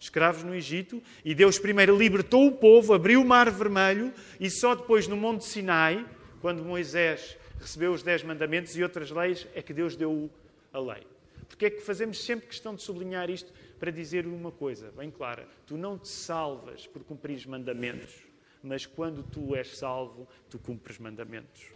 escravos 0.01 0.43
no 0.43 0.53
Egito, 0.53 1.01
e 1.25 1.33
Deus 1.33 1.61
primeiro 1.61 1.97
libertou 1.97 2.49
o 2.49 2.53
povo, 2.53 2.93
abriu 2.93 3.21
o 3.21 3.25
mar 3.25 3.49
vermelho, 3.51 4.13
e 4.41 4.51
só 4.51 4.75
depois 4.75 5.07
no 5.07 5.17
Monte 5.17 5.45
Sinai, 5.45 6.05
quando 6.41 6.65
Moisés 6.65 7.37
recebeu 7.63 7.93
os 7.93 8.03
Dez 8.03 8.23
Mandamentos 8.23 8.77
e 8.77 8.83
outras 8.83 9.11
leis, 9.11 9.47
é 9.55 9.63
que 9.63 9.73
Deus 9.73 9.97
deu 9.97 10.31
a 10.73 10.79
lei. 10.79 11.07
Porque 11.49 11.67
é 11.67 11.71
que 11.71 11.81
fazemos 11.81 12.25
sempre 12.25 12.47
questão 12.47 12.75
de 12.75 12.83
sublinhar 12.83 13.31
isto 13.31 13.53
para 13.79 13.91
dizer 13.91 14.27
uma 14.27 14.51
coisa 14.51 14.91
bem 14.93 15.11
clara: 15.11 15.47
tu 15.67 15.77
não 15.77 15.99
te 15.99 16.09
salvas 16.09 16.87
por 16.87 17.03
cumprir 17.05 17.47
mandamentos 17.47 18.33
mas 18.63 18.87
quando 18.87 19.23
tu 19.23 19.55
és 19.57 19.77
salvo, 19.77 20.29
tu 20.49 20.59
cumpres 20.59 20.99
mandamentos. 20.99 21.67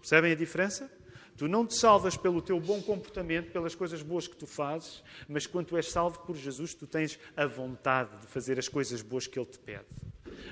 Percebem 0.00 0.32
a 0.32 0.34
diferença? 0.34 0.90
Tu 1.36 1.48
não 1.48 1.66
te 1.66 1.74
salvas 1.74 2.16
pelo 2.16 2.42
teu 2.42 2.60
bom 2.60 2.80
comportamento, 2.82 3.50
pelas 3.50 3.74
coisas 3.74 4.02
boas 4.02 4.28
que 4.28 4.36
tu 4.36 4.46
fazes, 4.46 5.02
mas 5.28 5.46
quando 5.46 5.66
tu 5.66 5.76
és 5.76 5.90
salvo 5.90 6.20
por 6.20 6.36
Jesus, 6.36 6.74
tu 6.74 6.86
tens 6.86 7.18
a 7.36 7.46
vontade 7.46 8.20
de 8.20 8.26
fazer 8.26 8.58
as 8.58 8.68
coisas 8.68 9.02
boas 9.02 9.26
que 9.26 9.38
Ele 9.38 9.46
te 9.46 9.58
pede. 9.58 9.86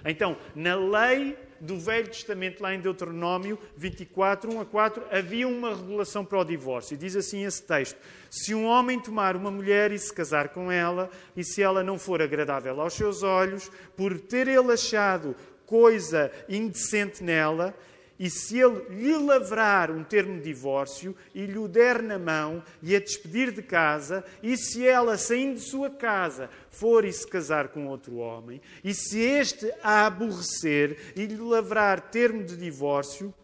Então, 0.04 0.36
na 0.54 0.74
lei 0.74 1.36
do 1.60 1.78
Velho 1.78 2.08
Testamento, 2.08 2.60
lá 2.60 2.74
em 2.74 2.80
Deuteronômio 2.80 3.58
24, 3.76 4.52
1 4.52 4.60
a 4.60 4.64
4, 4.64 5.04
havia 5.12 5.46
uma 5.46 5.74
regulação 5.74 6.24
para 6.24 6.38
o 6.38 6.44
divórcio. 6.44 6.96
Diz 6.96 7.14
assim 7.14 7.44
esse 7.44 7.62
texto: 7.62 7.96
Se 8.28 8.54
um 8.54 8.66
homem 8.66 8.98
tomar 8.98 9.36
uma 9.36 9.50
mulher 9.50 9.92
e 9.92 9.98
se 9.98 10.12
casar 10.12 10.48
com 10.48 10.70
ela, 10.70 11.08
e 11.36 11.44
se 11.44 11.62
ela 11.62 11.84
não 11.84 11.98
for 11.98 12.20
agradável 12.20 12.80
aos 12.80 12.94
seus 12.94 13.22
olhos, 13.22 13.70
por 13.96 14.18
ter 14.18 14.48
ele 14.48 14.72
achado 14.72 15.36
coisa 15.64 16.30
indecente 16.48 17.22
nela, 17.22 17.74
e 18.22 18.30
se 18.30 18.60
ele 18.60 18.84
lhe 18.88 19.16
lavrar 19.16 19.90
um 19.90 20.04
termo 20.04 20.36
de 20.36 20.44
divórcio 20.44 21.12
e 21.34 21.44
lhe 21.44 21.58
o 21.58 21.66
der 21.66 22.00
na 22.00 22.20
mão 22.20 22.62
e 22.80 22.94
a 22.94 23.00
despedir 23.00 23.50
de 23.50 23.62
casa, 23.62 24.24
e 24.40 24.56
se 24.56 24.86
ela, 24.86 25.18
saindo 25.18 25.56
de 25.56 25.62
sua 25.62 25.90
casa, 25.90 26.48
for 26.70 27.04
e 27.04 27.12
se 27.12 27.26
casar 27.26 27.70
com 27.70 27.88
outro 27.88 28.18
homem, 28.18 28.60
e 28.84 28.94
se 28.94 29.18
este 29.18 29.74
a 29.82 30.06
aborrecer 30.06 31.12
e 31.16 31.26
lhe 31.26 31.36
lavrar 31.36 32.00
termo 32.12 32.44
de 32.44 32.56
divórcio, 32.56 33.34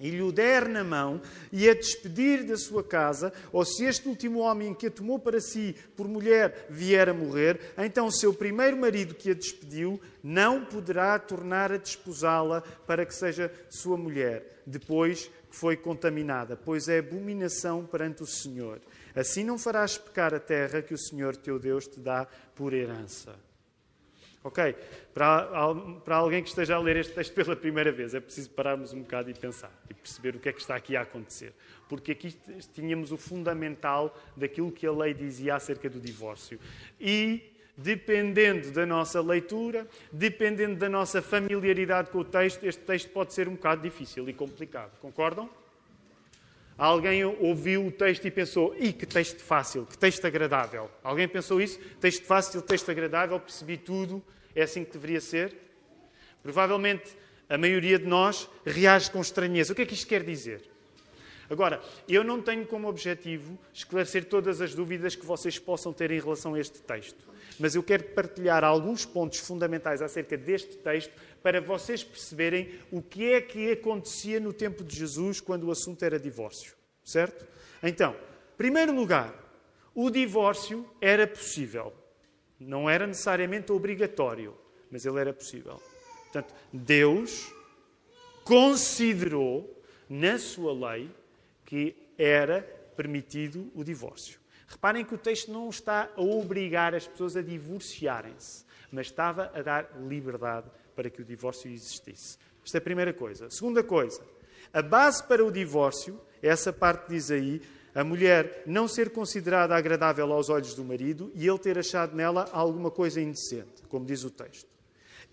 e 0.00 0.10
lhe 0.10 0.22
o 0.22 0.32
der 0.32 0.68
na 0.68 0.82
mão 0.82 1.20
e 1.52 1.68
a 1.68 1.74
despedir 1.74 2.44
da 2.44 2.56
sua 2.56 2.82
casa, 2.82 3.32
ou 3.52 3.64
se 3.64 3.84
este 3.84 4.08
último 4.08 4.40
homem 4.40 4.74
que 4.74 4.88
a 4.88 4.90
tomou 4.90 5.18
para 5.18 5.40
si 5.40 5.74
por 5.96 6.08
mulher 6.08 6.66
vier 6.68 7.08
a 7.08 7.14
morrer, 7.14 7.60
então 7.78 8.06
o 8.06 8.12
seu 8.12 8.34
primeiro 8.34 8.76
marido 8.76 9.14
que 9.14 9.30
a 9.30 9.34
despediu 9.34 10.00
não 10.22 10.64
poderá 10.64 11.18
tornar 11.18 11.72
a 11.72 11.76
desposá-la 11.76 12.62
para 12.86 13.06
que 13.06 13.14
seja 13.14 13.52
sua 13.70 13.96
mulher, 13.96 14.62
depois 14.66 15.30
que 15.50 15.56
foi 15.56 15.76
contaminada, 15.76 16.56
pois 16.56 16.88
é 16.88 16.98
abominação 16.98 17.86
perante 17.86 18.22
o 18.22 18.26
Senhor. 18.26 18.80
Assim 19.14 19.44
não 19.44 19.56
farás 19.56 19.96
pecar 19.96 20.34
a 20.34 20.40
terra 20.40 20.82
que 20.82 20.94
o 20.94 20.98
Senhor 20.98 21.36
teu 21.36 21.58
Deus 21.58 21.86
te 21.86 22.00
dá 22.00 22.26
por 22.54 22.72
herança. 22.72 23.36
Ok? 24.44 24.76
Para, 25.14 25.48
para 26.04 26.16
alguém 26.16 26.42
que 26.42 26.50
esteja 26.50 26.76
a 26.76 26.78
ler 26.78 26.96
este 26.96 27.14
texto 27.14 27.32
pela 27.32 27.56
primeira 27.56 27.90
vez, 27.90 28.14
é 28.14 28.20
preciso 28.20 28.50
pararmos 28.50 28.92
um 28.92 29.00
bocado 29.00 29.30
e 29.30 29.34
pensar 29.34 29.72
e 29.88 29.94
perceber 29.94 30.36
o 30.36 30.38
que 30.38 30.50
é 30.50 30.52
que 30.52 30.60
está 30.60 30.76
aqui 30.76 30.94
a 30.94 31.00
acontecer. 31.00 31.54
Porque 31.88 32.12
aqui 32.12 32.36
tínhamos 32.74 33.10
o 33.10 33.16
fundamental 33.16 34.14
daquilo 34.36 34.70
que 34.70 34.86
a 34.86 34.92
lei 34.92 35.14
dizia 35.14 35.54
acerca 35.54 35.88
do 35.88 35.98
divórcio. 35.98 36.60
E, 37.00 37.54
dependendo 37.74 38.70
da 38.70 38.84
nossa 38.84 39.18
leitura, 39.22 39.88
dependendo 40.12 40.76
da 40.76 40.90
nossa 40.90 41.22
familiaridade 41.22 42.10
com 42.10 42.18
o 42.18 42.24
texto, 42.24 42.64
este 42.64 42.82
texto 42.82 43.08
pode 43.12 43.32
ser 43.32 43.48
um 43.48 43.54
bocado 43.54 43.80
difícil 43.80 44.28
e 44.28 44.34
complicado. 44.34 44.92
Concordam? 45.00 45.48
Alguém 46.76 47.24
ouviu 47.24 47.86
o 47.86 47.92
texto 47.92 48.26
e 48.26 48.30
pensou: 48.30 48.74
Ih, 48.78 48.92
que 48.92 49.06
texto 49.06 49.40
fácil, 49.40 49.86
que 49.86 49.96
texto 49.96 50.26
agradável. 50.26 50.90
Alguém 51.02 51.28
pensou 51.28 51.60
isso? 51.60 51.78
Texto 52.00 52.24
fácil, 52.24 52.60
texto 52.62 52.90
agradável, 52.90 53.38
percebi 53.38 53.76
tudo, 53.76 54.22
é 54.54 54.62
assim 54.62 54.84
que 54.84 54.92
deveria 54.92 55.20
ser? 55.20 55.56
Provavelmente 56.42 57.16
a 57.48 57.56
maioria 57.56 57.98
de 57.98 58.06
nós 58.06 58.48
reage 58.64 59.10
com 59.10 59.20
estranheza. 59.20 59.72
O 59.72 59.76
que 59.76 59.82
é 59.82 59.86
que 59.86 59.94
isto 59.94 60.06
quer 60.06 60.24
dizer? 60.24 60.73
Agora, 61.48 61.82
eu 62.08 62.24
não 62.24 62.40
tenho 62.40 62.66
como 62.66 62.88
objetivo 62.88 63.58
esclarecer 63.72 64.24
todas 64.24 64.60
as 64.60 64.74
dúvidas 64.74 65.14
que 65.14 65.26
vocês 65.26 65.58
possam 65.58 65.92
ter 65.92 66.10
em 66.10 66.20
relação 66.20 66.54
a 66.54 66.60
este 66.60 66.80
texto, 66.80 67.24
mas 67.58 67.74
eu 67.74 67.82
quero 67.82 68.04
partilhar 68.04 68.64
alguns 68.64 69.04
pontos 69.04 69.38
fundamentais 69.38 70.00
acerca 70.02 70.36
deste 70.36 70.76
texto 70.76 71.12
para 71.42 71.60
vocês 71.60 72.02
perceberem 72.02 72.78
o 72.90 73.02
que 73.02 73.32
é 73.32 73.40
que 73.40 73.72
acontecia 73.72 74.40
no 74.40 74.52
tempo 74.52 74.82
de 74.82 74.96
Jesus 74.96 75.40
quando 75.40 75.64
o 75.64 75.70
assunto 75.70 76.02
era 76.02 76.18
divórcio. 76.18 76.74
Certo? 77.04 77.46
Então, 77.82 78.16
primeiro 78.56 78.94
lugar, 78.94 79.34
o 79.94 80.10
divórcio 80.10 80.88
era 81.00 81.26
possível. 81.26 81.92
Não 82.58 82.88
era 82.88 83.06
necessariamente 83.06 83.70
obrigatório, 83.70 84.56
mas 84.90 85.04
ele 85.04 85.20
era 85.20 85.32
possível. 85.32 85.80
Portanto, 86.22 86.54
Deus 86.72 87.52
considerou 88.42 89.82
na 90.08 90.38
sua 90.38 90.92
lei 90.92 91.10
que 91.74 91.96
era 92.16 92.62
permitido 92.96 93.68
o 93.74 93.82
divórcio. 93.82 94.38
Reparem 94.68 95.04
que 95.04 95.16
o 95.16 95.18
texto 95.18 95.50
não 95.50 95.68
está 95.68 96.08
a 96.16 96.22
obrigar 96.22 96.94
as 96.94 97.04
pessoas 97.04 97.36
a 97.36 97.42
divorciarem-se, 97.42 98.64
mas 98.92 99.08
estava 99.08 99.50
a 99.52 99.60
dar 99.60 99.90
liberdade 100.06 100.70
para 100.94 101.10
que 101.10 101.20
o 101.20 101.24
divórcio 101.24 101.68
existisse. 101.68 102.38
Esta 102.64 102.76
é 102.76 102.78
a 102.78 102.82
primeira 102.82 103.12
coisa. 103.12 103.50
Segunda 103.50 103.82
coisa, 103.82 104.22
a 104.72 104.80
base 104.82 105.24
para 105.24 105.44
o 105.44 105.50
divórcio, 105.50 106.20
essa 106.40 106.72
parte 106.72 107.08
diz 107.08 107.28
aí, 107.32 107.60
a 107.92 108.04
mulher 108.04 108.62
não 108.66 108.86
ser 108.86 109.10
considerada 109.10 109.74
agradável 109.74 110.32
aos 110.32 110.48
olhos 110.48 110.76
do 110.76 110.84
marido 110.84 111.32
e 111.34 111.44
ele 111.44 111.58
ter 111.58 111.76
achado 111.76 112.14
nela 112.14 112.48
alguma 112.52 112.90
coisa 112.90 113.20
indecente, 113.20 113.82
como 113.88 114.06
diz 114.06 114.22
o 114.22 114.30
texto. 114.30 114.70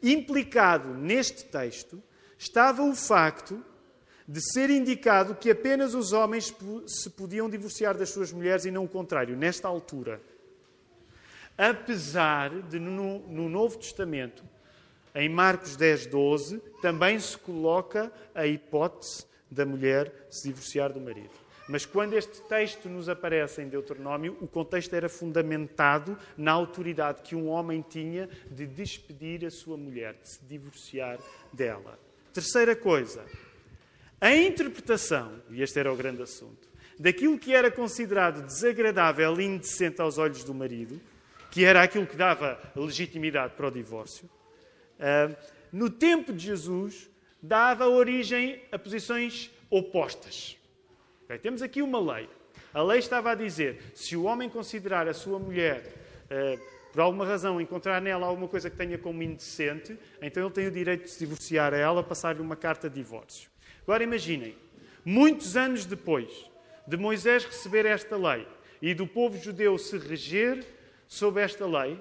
Implicado 0.02 0.92
neste 0.96 1.46
texto 1.46 2.02
estava 2.36 2.82
o 2.82 2.96
facto 2.96 3.64
de 4.32 4.40
ser 4.40 4.70
indicado 4.70 5.36
que 5.36 5.52
apenas 5.52 5.94
os 5.94 6.14
homens 6.14 6.56
se 6.88 7.10
podiam 7.10 7.50
divorciar 7.50 7.98
das 7.98 8.12
suas 8.12 8.32
mulheres 8.32 8.64
e 8.64 8.72
não 8.72 8.86
o 8.86 8.88
contrário, 8.88 9.36
nesta 9.36 9.68
altura. 9.68 10.22
Apesar 11.58 12.50
de 12.62 12.80
no, 12.80 13.20
no 13.28 13.50
Novo 13.50 13.78
Testamento 13.78 14.42
em 15.14 15.28
Marcos 15.28 15.76
10, 15.76 16.06
12, 16.06 16.60
também 16.82 17.20
se 17.20 17.38
coloca 17.38 18.10
a 18.34 18.48
hipótese 18.48 19.26
da 19.50 19.66
mulher 19.66 20.28
se 20.30 20.48
divorciar 20.48 20.94
do 20.94 21.02
marido. 21.02 21.34
Mas 21.68 21.86
quando 21.86 22.14
este 22.14 22.42
texto 22.44 22.88
nos 22.88 23.10
aparece 23.10 23.62
em 23.62 23.68
Deuteronômio, 23.68 24.38
o 24.40 24.48
contexto 24.48 24.96
era 24.96 25.10
fundamentado 25.10 26.18
na 26.38 26.54
autoridade 26.54 27.22
que 27.22 27.36
um 27.36 27.50
homem 27.50 27.82
tinha 27.82 28.30
de 28.50 28.66
despedir 28.66 29.46
a 29.46 29.52
sua 29.52 29.76
mulher, 29.76 30.16
de 30.22 30.30
se 30.30 30.40
divorciar 30.46 31.20
dela. 31.52 32.00
Terceira 32.34 32.78
coisa, 32.78 33.26
a 34.22 34.36
interpretação, 34.36 35.42
e 35.50 35.62
este 35.62 35.80
era 35.80 35.92
o 35.92 35.96
grande 35.98 36.22
assunto, 36.22 36.70
daquilo 36.98 37.40
que 37.40 37.54
era 37.54 37.70
considerado 37.70 38.46
desagradável 38.46 39.42
e 39.42 39.44
indecente 39.44 40.00
aos 40.00 40.18
olhos 40.18 40.44
do 40.44 40.54
marido, 40.54 41.02
que 41.50 41.66
era 41.66 41.82
aquilo 41.82 42.06
que 42.06 42.16
dava 42.16 42.58
legitimidade 42.76 43.56
para 43.56 43.68
o 43.68 43.72
divórcio, 43.72 44.30
ah, 45.00 45.36
no 45.72 45.90
tempo 45.90 46.32
de 46.32 46.46
Jesus, 46.46 47.10
dava 47.42 47.88
origem 47.88 48.62
a 48.72 48.78
posições 48.78 49.50
opostas. 49.70 50.58
Temos 51.42 51.62
aqui 51.62 51.82
uma 51.82 52.00
lei. 52.14 52.30
A 52.74 52.84
lei 52.84 53.00
estava 53.00 53.32
a 53.32 53.36
dizer: 53.36 53.92
se 53.96 54.16
o 54.16 54.24
homem 54.24 54.50
considerar 54.50 55.08
a 55.08 55.14
sua 55.14 55.40
mulher, 55.40 55.82
uh, 56.26 56.62
por 56.92 57.02
alguma 57.02 57.26
razão, 57.26 57.60
encontrar 57.60 58.02
nela 58.02 58.28
alguma 58.28 58.48
coisa 58.48 58.70
que 58.70 58.76
tenha 58.76 58.98
como 58.98 59.24
indecente, 59.24 59.98
então 60.22 60.44
ele 60.44 60.54
tem 60.54 60.68
o 60.68 60.72
direito 60.72 61.04
de 61.04 61.10
se 61.10 61.20
divorciar 61.20 61.74
a 61.74 61.78
ela, 61.78 62.04
passar-lhe 62.04 62.42
uma 62.42 62.56
carta 62.56 62.90
de 62.90 62.96
divórcio. 62.96 63.51
Agora 63.84 64.04
imaginem, 64.04 64.56
muitos 65.04 65.58
anos 65.58 65.86
depois 65.86 66.50
de 66.88 66.98
Moisés 66.98 67.46
receber 67.46 67.86
esta 67.86 68.18
lei 68.18 68.48
e 68.82 68.94
do 68.94 69.08
povo 69.08 69.38
judeu 69.38 69.78
se 69.78 69.98
reger 69.98 70.66
sob 71.08 71.40
esta 71.40 71.66
lei, 71.66 72.00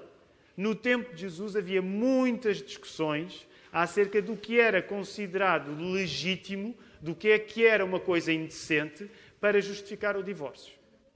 No 0.55 0.75
tempo 0.75 1.13
de 1.13 1.21
Jesus 1.21 1.55
havia 1.55 1.81
muitas 1.81 2.61
discussões 2.61 3.47
acerca 3.71 4.21
do 4.21 4.35
que 4.35 4.59
era 4.59 4.81
considerado 4.81 5.73
legítimo, 5.91 6.75
do 7.01 7.15
que 7.15 7.29
é 7.29 7.39
que 7.39 7.65
era 7.65 7.85
uma 7.85 7.99
coisa 7.99 8.33
indecente 8.33 9.09
para 9.39 9.61
justificar 9.61 10.17
o 10.17 10.23
divórcio. 10.23 10.73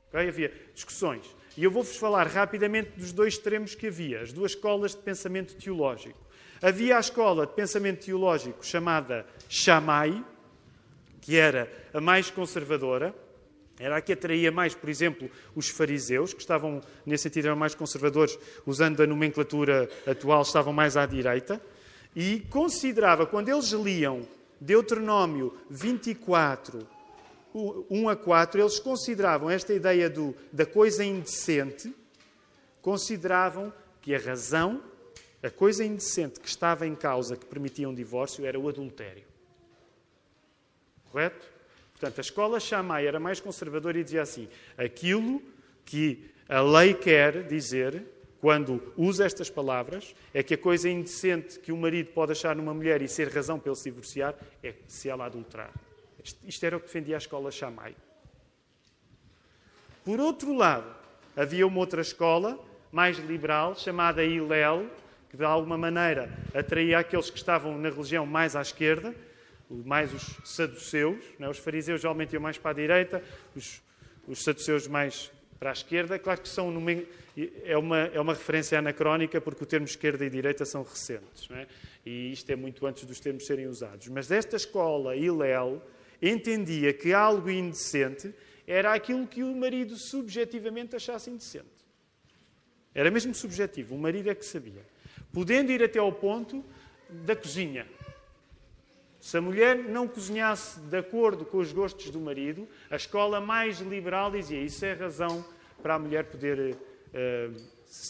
Okay? 0.10 0.30
Havia 0.30 0.54
discussões. 0.74 1.26
E 1.58 1.64
eu 1.64 1.72
vou-vos 1.72 1.98
falar 1.98 2.28
rapidamente 2.28 2.92
dos 2.98 3.12
dois 3.12 3.34
extremos 3.34 3.76
que 3.76 3.88
havia, 3.88 4.22
as 4.22 4.32
duas 4.32 4.52
escolas 4.52 4.96
de 4.96 5.02
pensamento 5.02 5.56
teológico. 5.56 6.20
Havia 6.62 6.98
a 6.98 7.00
escola 7.00 7.46
de 7.46 7.54
pensamento 7.54 8.06
teológico 8.06 8.66
chamada 8.66 9.26
Shammai, 9.50 10.24
que 11.26 11.38
era 11.38 11.68
a 11.92 12.00
mais 12.00 12.30
conservadora, 12.30 13.12
era 13.80 13.98
a 13.98 14.02
que 14.02 14.14
atraía 14.14 14.52
mais, 14.52 14.76
por 14.76 14.88
exemplo, 14.88 15.28
os 15.56 15.68
fariseus, 15.68 16.36
que 16.36 16.40
estavam, 16.40 16.80
nesse 17.04 17.24
sentido, 17.24 17.48
eram 17.48 17.56
mais 17.56 17.74
conservadores, 17.74 18.38
usando 18.64 19.02
a 19.02 19.08
nomenclatura 19.08 19.90
atual, 20.06 20.44
estavam 20.44 20.72
mais 20.72 20.96
à 20.96 21.04
direita, 21.08 21.60
e 22.16 22.42
considerava, 22.52 23.26
quando 23.26 23.50
eles 23.50 23.72
liam 23.72 24.22
Deuteronômio 24.62 25.52
24, 25.68 26.88
1 27.90 28.08
a 28.08 28.16
4, 28.16 28.62
eles 28.62 28.80
consideravam 28.80 29.50
esta 29.50 29.74
ideia 29.74 30.08
do, 30.08 30.36
da 30.54 30.66
coisa 30.66 31.04
indecente, 31.04 31.92
consideravam 32.84 33.74
que 34.00 34.14
a 34.14 34.20
razão, 34.20 34.80
a 35.42 35.50
coisa 35.50 35.84
indecente 35.84 36.40
que 36.40 36.48
estava 36.48 36.86
em 36.86 36.94
causa, 36.94 37.36
que 37.36 37.48
permitia 37.48 37.90
um 37.90 37.96
divórcio, 37.96 38.46
era 38.46 38.60
o 38.60 38.70
adultério. 38.70 39.24
Correto? 41.16 41.48
Portanto, 41.94 42.18
a 42.18 42.22
escola 42.22 42.60
Shammai 42.60 43.08
era 43.08 43.22
mais 43.22 43.40
conservadora 43.40 43.98
e 43.98 44.04
dizia 44.04 44.22
assim: 44.22 44.50
aquilo 44.78 45.42
que 45.86 46.30
a 46.50 46.60
lei 46.60 46.94
quer 46.94 47.48
dizer, 47.48 48.04
quando 48.42 48.92
usa 48.98 49.26
estas 49.26 49.50
palavras, 49.50 50.14
é 50.34 50.44
que 50.44 50.56
a 50.56 50.58
coisa 50.58 50.90
indecente 50.90 51.58
que 51.58 51.72
o 51.72 51.78
marido 51.78 52.12
pode 52.12 52.34
achar 52.34 52.54
numa 52.54 52.74
mulher 52.74 53.02
e 53.02 53.08
ser 53.08 53.30
razão 53.30 53.58
para 53.58 53.70
ele 53.70 53.78
se 53.78 53.86
divorciar 53.86 54.36
é 54.62 54.74
se 54.90 55.08
ela 55.08 55.26
adulterar. 55.26 55.72
Isto 56.46 56.66
era 56.66 56.76
o 56.76 56.82
que 56.82 56.88
defendia 56.88 57.16
a 57.16 57.18
escola 57.18 57.50
Shammai. 57.50 57.96
Por 60.04 60.20
outro 60.20 60.54
lado, 60.54 60.94
havia 61.34 61.66
uma 61.66 61.80
outra 61.80 62.02
escola, 62.02 62.60
mais 62.92 63.18
liberal, 63.20 63.74
chamada 63.74 64.22
Hillel, 64.22 64.90
que 65.30 65.38
de 65.38 65.46
alguma 65.46 65.78
maneira 65.78 66.30
atraía 66.54 67.00
aqueles 67.00 67.30
que 67.30 67.38
estavam 67.38 67.78
na 67.78 67.90
religião 67.90 68.26
mais 68.26 68.54
à 68.54 68.62
esquerda, 68.62 69.16
mais 69.70 70.14
os 70.14 70.38
saduceus, 70.44 71.24
né? 71.40 71.50
os 71.50 71.58
fariseus 71.58 72.02
geralmente 72.02 72.34
iam 72.34 72.42
mais 72.42 72.58
para 72.58 72.72
a 72.72 72.74
direita, 72.74 73.24
os, 73.56 73.82
os 74.28 74.44
saduceus 74.44 74.88
mais 74.88 75.32
para 75.60 75.72
a 75.72 75.74
esquerda. 75.74 76.20
Claro 76.20 76.42
que 76.42 76.50
são 76.50 76.72
numa, 76.72 76.92
é, 77.64 77.78
uma, 77.78 78.00
é 78.00 78.20
uma 78.20 78.34
referência 78.34 78.78
anacrónica, 78.78 79.42
porque 79.42 79.64
o 79.64 79.66
termo 79.66 79.86
esquerda 79.86 80.26
e 80.26 80.30
direita 80.30 80.66
são 80.66 80.84
recentes, 80.84 81.50
é? 81.52 81.68
e 82.06 82.32
isto 82.32 82.50
é 82.50 82.56
muito 82.56 82.86
antes 82.86 83.06
dos 83.06 83.20
termos 83.20 83.46
serem 83.46 83.68
usados. 83.68 84.08
Mas 84.08 84.28
desta 84.28 84.56
escola, 84.56 85.16
Hillel, 85.16 85.82
entendia 86.22 86.94
que 86.94 87.14
algo 87.14 87.50
indecente 87.50 88.34
era 88.68 88.94
aquilo 88.94 89.28
que 89.28 89.44
o 89.44 89.56
marido 89.56 89.96
subjetivamente 89.96 90.96
achasse 90.96 91.30
indecente. 91.30 91.76
Era 92.94 93.12
mesmo 93.12 93.36
subjetivo, 93.36 93.96
o 93.96 93.98
marido 93.98 94.30
é 94.30 94.36
que 94.36 94.46
sabia. 94.46 94.86
Podendo 95.34 95.72
ir 95.72 95.84
até 95.84 96.00
ao 96.00 96.12
ponto 96.14 96.64
da 97.10 97.36
cozinha. 97.36 97.86
Se 99.26 99.38
a 99.38 99.42
mulher 99.42 99.76
não 99.76 100.08
cozinhasse 100.08 100.80
de 100.80 100.96
acordo 100.96 101.46
com 101.46 101.58
os 101.58 101.74
gostos 101.74 102.12
do 102.12 102.20
marido, 102.20 102.68
a 102.92 102.96
escola 102.96 103.42
mais 103.42 103.80
liberal 103.80 104.30
dizia 104.30 104.62
isso 104.62 104.86
é 104.86 104.94
razão 104.94 105.44
para 105.82 105.96
a 105.96 106.00
mulher 106.00 106.26
poder 106.26 106.76
uh, 106.76 107.62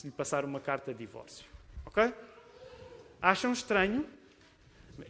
lhe 0.03 0.11
passar 0.11 0.43
uma 0.43 0.59
carta 0.59 0.91
de 0.91 0.99
divórcio. 0.99 1.45
Ok? 1.85 2.13
Acham 3.21 3.53
estranho? 3.53 4.05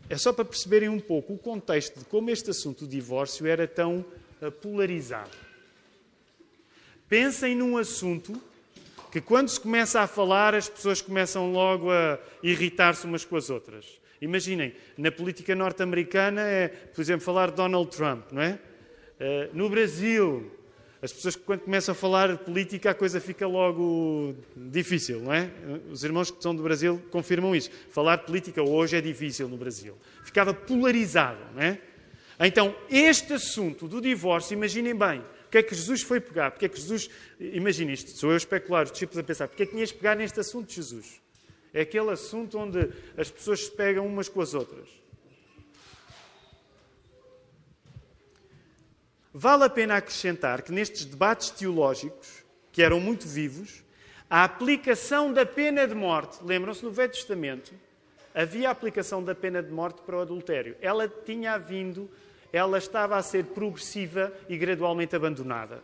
É 0.08 0.15
só 0.15 0.32
para 0.32 0.46
perceberem 0.46 0.89
um 0.89 1.00
pouco 1.00 1.34
o 1.34 1.39
contexto 1.39 1.98
de 1.98 2.06
como 2.06 2.30
este 2.30 2.52
assunto 2.52 2.86
do 2.86 2.88
divórcio 2.88 3.48
era 3.48 3.68
tão 3.68 4.06
uh, 4.44 4.52
polarizado. 4.52 5.36
Pensem 7.10 7.56
num 7.56 7.78
assunto 7.78 8.39
que, 9.12 9.20
quando 9.20 9.50
se 9.50 9.60
começa 9.60 10.02
a 10.02 10.08
falar, 10.08 10.54
as 10.54 10.70
pessoas 10.70 11.02
começam 11.02 11.52
logo 11.52 11.91
a 11.91 12.20
irritar-se 12.44 13.08
umas 13.08 13.26
com 13.26 13.36
as 13.36 13.50
outras. 13.50 14.05
Imaginem, 14.21 14.73
na 14.97 15.12
política 15.12 15.56
norte-americana 15.56 16.41
é, 16.41 16.67
por 16.67 17.01
exemplo, 17.01 17.21
falar 17.21 17.49
de 17.49 17.58
Donald 17.58 17.89
Trump, 17.95 18.32
não 18.32 18.41
é? 18.41 18.60
Uh, 19.19 19.56
no 19.56 19.69
Brasil, 19.69 20.51
as 21.01 21.13
pessoas 21.13 21.36
quando 21.36 21.62
começam 21.62 21.91
a 21.91 21.95
falar 21.95 22.32
de 22.32 22.43
política 22.43 22.91
a 22.91 22.93
coisa 22.95 23.21
fica 23.21 23.45
logo 23.45 24.36
difícil, 24.56 25.21
não 25.21 25.32
é? 25.32 25.51
Os 25.91 26.04
irmãos 26.04 26.32
que 26.32 26.41
são 26.41 26.56
do 26.56 26.63
Brasil 26.63 27.01
confirmam 27.12 27.56
isso. 27.56 27.69
Falar 27.91 28.15
de 28.15 28.25
política 28.25 28.63
hoje 28.63 28.97
é 28.97 29.01
difícil 29.01 29.47
no 29.47 29.56
Brasil. 29.56 29.95
Ficava 30.23 30.54
polarizado, 30.54 31.39
não 31.54 31.62
é? 31.62 31.80
Então, 32.39 32.75
este 32.89 33.34
assunto 33.34 33.88
do 33.88 34.01
divórcio, 34.01 34.54
imaginem 34.54 34.95
bem, 34.95 35.19
o 35.19 35.49
que 35.49 35.60
é 35.60 35.63
que 35.63 35.75
Jesus 35.75 36.01
foi 36.01 36.19
pegar? 36.19 36.51
Porque 36.51 36.65
é 36.65 36.69
que 36.69 36.78
Jesus, 36.78 37.10
imagine 37.39 37.93
isto, 37.93 38.12
sou 38.12 38.30
eu 38.30 38.34
a 38.34 38.38
especular, 38.38 38.86
os 38.86 38.91
discípulos 38.91 39.19
a 39.19 39.23
pensar, 39.23 39.47
porque 39.47 39.63
é 39.63 39.65
que 39.65 39.73
tinhas 39.73 39.91
pegar 39.91 40.15
neste 40.15 40.39
assunto 40.39 40.67
de 40.67 40.75
Jesus? 40.75 41.21
É 41.76 41.82
aquele 41.82 42.10
assunto 42.10 42.58
onde 42.58 42.90
as 43.18 43.30
pessoas 43.30 43.66
se 43.66 43.72
pegam 43.72 44.08
umas 44.08 44.30
com 44.30 44.40
as 44.40 44.54
outras. 44.54 44.88
Vale 49.34 49.66
a 49.66 49.70
pena 49.70 49.98
acrescentar 49.98 50.62
que 50.62 50.72
nestes 50.72 51.04
debates 51.04 51.50
teológicos, 51.50 52.46
que 52.72 52.82
eram 52.82 53.02
muito 53.02 53.28
vivos, 53.28 53.84
a 54.30 54.46
aplicação 54.46 55.34
da 55.34 55.46
pena 55.46 55.86
de 55.86 55.94
morte, 55.94 56.38
lembram-se 56.42 56.82
no 56.82 56.92
Velho 56.92 57.12
Testamento, 57.12 57.74
havia 58.34 58.70
a 58.70 58.72
aplicação 58.72 59.22
da 59.22 59.36
pena 59.36 59.62
de 59.62 59.70
morte 59.70 60.02
para 60.02 60.16
o 60.16 60.22
adultério. 60.22 60.78
Ela 60.80 61.10
tinha 61.10 61.58
vindo, 61.58 62.10
ela 62.54 62.78
estava 62.78 63.18
a 63.18 63.22
ser 63.22 63.48
progressiva 63.48 64.32
e 64.48 64.58
gradualmente 64.58 65.14
abandonada. 65.14 65.84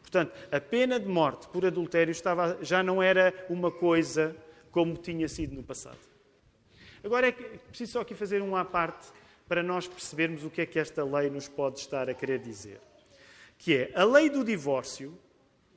Portanto, 0.00 0.32
a 0.50 0.58
pena 0.58 0.98
de 0.98 1.06
morte 1.06 1.48
por 1.48 1.66
adultério 1.66 2.12
estava, 2.12 2.56
já 2.62 2.82
não 2.82 3.02
era 3.02 3.34
uma 3.50 3.70
coisa 3.70 4.34
como 4.72 4.96
tinha 4.96 5.28
sido 5.28 5.54
no 5.54 5.62
passado. 5.62 5.98
Agora 7.04 7.28
é 7.28 7.32
preciso 7.32 7.92
só 7.92 8.00
aqui 8.00 8.14
fazer 8.14 8.42
um 8.42 8.56
à 8.56 8.64
parte 8.64 9.06
para 9.46 9.62
nós 9.62 9.86
percebermos 9.86 10.44
o 10.44 10.50
que 10.50 10.62
é 10.62 10.66
que 10.66 10.78
esta 10.78 11.04
lei 11.04 11.28
nos 11.28 11.46
pode 11.46 11.78
estar 11.78 12.08
a 12.08 12.14
querer 12.14 12.38
dizer. 12.38 12.80
Que 13.58 13.76
é 13.76 13.92
a 13.94 14.02
lei 14.02 14.30
do 14.30 14.42
divórcio. 14.42 15.16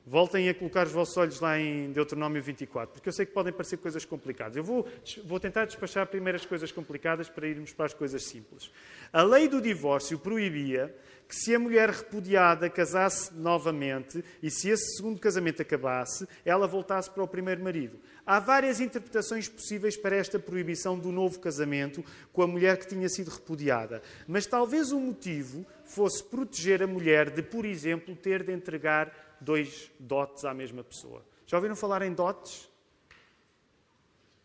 Voltem 0.08 0.48
a 0.48 0.54
colocar 0.54 0.86
os 0.86 0.92
vossos 0.92 1.16
olhos 1.16 1.40
lá 1.40 1.58
em 1.58 1.90
Deuteronômio 1.90 2.40
24, 2.40 2.94
porque 2.94 3.08
eu 3.08 3.12
sei 3.12 3.26
que 3.26 3.32
podem 3.32 3.52
parecer 3.52 3.76
coisas 3.78 4.04
complicadas. 4.04 4.56
Eu 4.56 4.62
vou, 4.62 4.88
vou 5.24 5.40
tentar 5.40 5.64
despachar 5.64 6.06
primeiro 6.06 6.36
as 6.36 6.46
coisas 6.46 6.70
complicadas 6.70 7.28
para 7.28 7.48
irmos 7.48 7.72
para 7.72 7.86
as 7.86 7.92
coisas 7.92 8.22
simples. 8.22 8.70
A 9.12 9.24
lei 9.24 9.48
do 9.48 9.60
divórcio 9.60 10.16
proibia 10.16 10.96
que 11.28 11.34
se 11.34 11.54
a 11.54 11.58
mulher 11.58 11.90
repudiada 11.90 12.70
casasse 12.70 13.34
novamente 13.34 14.24
e 14.42 14.50
se 14.50 14.68
esse 14.68 14.96
segundo 14.96 15.18
casamento 15.18 15.60
acabasse, 15.60 16.26
ela 16.44 16.66
voltasse 16.66 17.10
para 17.10 17.22
o 17.22 17.28
primeiro 17.28 17.62
marido. 17.62 17.98
Há 18.24 18.38
várias 18.38 18.80
interpretações 18.80 19.48
possíveis 19.48 19.96
para 19.96 20.16
esta 20.16 20.38
proibição 20.38 20.98
do 20.98 21.10
novo 21.10 21.40
casamento 21.40 22.04
com 22.32 22.42
a 22.42 22.46
mulher 22.46 22.78
que 22.78 22.86
tinha 22.86 23.08
sido 23.08 23.30
repudiada, 23.30 24.02
mas 24.26 24.46
talvez 24.46 24.92
o 24.92 25.00
motivo 25.00 25.66
fosse 25.84 26.22
proteger 26.22 26.82
a 26.82 26.86
mulher 26.86 27.30
de, 27.30 27.42
por 27.42 27.64
exemplo, 27.64 28.14
ter 28.14 28.44
de 28.44 28.52
entregar 28.52 29.36
dois 29.40 29.90
dotes 29.98 30.44
à 30.44 30.54
mesma 30.54 30.84
pessoa. 30.84 31.24
Já 31.46 31.56
ouviram 31.56 31.76
falar 31.76 32.02
em 32.02 32.12
dotes? 32.12 32.68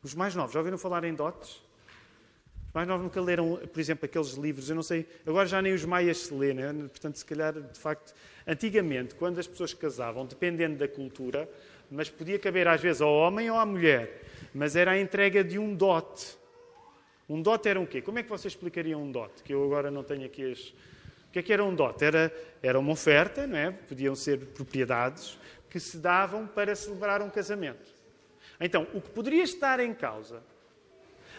Os 0.04 0.16
mais 0.16 0.34
novos, 0.34 0.54
já 0.54 0.60
ouviram 0.60 0.78
falar 0.78 1.04
em 1.04 1.14
dotes? 1.14 1.62
Mais 2.74 2.88
novos 2.88 3.04
nunca 3.04 3.20
leram, 3.20 3.60
por 3.72 3.80
exemplo, 3.80 4.06
aqueles 4.06 4.34
livros, 4.34 4.70
eu 4.70 4.76
não 4.76 4.84
sei, 4.84 5.06
agora 5.26 5.46
já 5.48 5.62
nem 5.62 5.74
os 5.74 5.84
maias 5.84 6.18
se 6.20 6.34
lê, 6.34 6.54
né? 6.54 6.74
portanto, 6.74 7.18
se 7.18 7.26
calhar, 7.26 7.54
de 7.54 7.80
facto, 7.80 8.14
antigamente, 8.48 9.16
quando 9.16 9.40
as 9.40 9.48
pessoas 9.48 9.74
casavam, 9.74 10.26
dependendo 10.26 10.78
da 10.78 10.88
cultura, 10.88 11.50
mas 11.90 12.10
podia 12.10 12.40
caber 12.40 12.68
às 12.68 12.80
vezes 12.80 13.02
ao 13.02 13.14
homem 13.14 13.52
ou 13.52 13.58
à 13.58 13.66
mulher, 13.66 14.24
mas 14.54 14.76
era 14.76 14.92
a 14.92 15.00
entrega 15.00 15.44
de 15.44 15.60
um 15.60 15.76
dote. 15.76 16.38
Um 17.28 17.42
dote 17.42 17.68
era 17.68 17.80
um 17.80 17.86
quê? 17.86 18.02
Como 18.02 18.20
é 18.20 18.24
que 18.24 18.30
vocês 18.30 18.54
explicariam 18.54 19.04
um 19.04 19.12
dote? 19.12 19.44
Que 19.44 19.54
eu 19.54 19.64
agora 19.64 19.92
não 19.92 20.04
tenho 20.04 20.26
aqui 20.26 20.52
as... 20.52 20.70
O 20.70 21.32
que 21.32 21.40
é 21.40 21.42
que 21.42 21.54
era 21.54 21.64
um 21.64 21.74
dote? 21.74 22.04
Era, 22.04 22.34
era 22.62 22.78
uma 22.78 22.92
oferta, 22.92 23.48
não 23.48 23.58
é? 23.58 23.72
Podiam 23.72 24.16
ser 24.16 24.38
propriedades 24.38 25.38
que 25.70 25.80
se 25.80 25.98
davam 25.98 26.46
para 26.46 26.76
celebrar 26.76 27.22
um 27.22 27.30
casamento. 27.30 27.90
Então, 28.60 28.86
o 28.94 29.00
que 29.00 29.10
poderia 29.10 29.44
estar 29.44 29.80
em 29.80 29.94
causa 29.94 30.44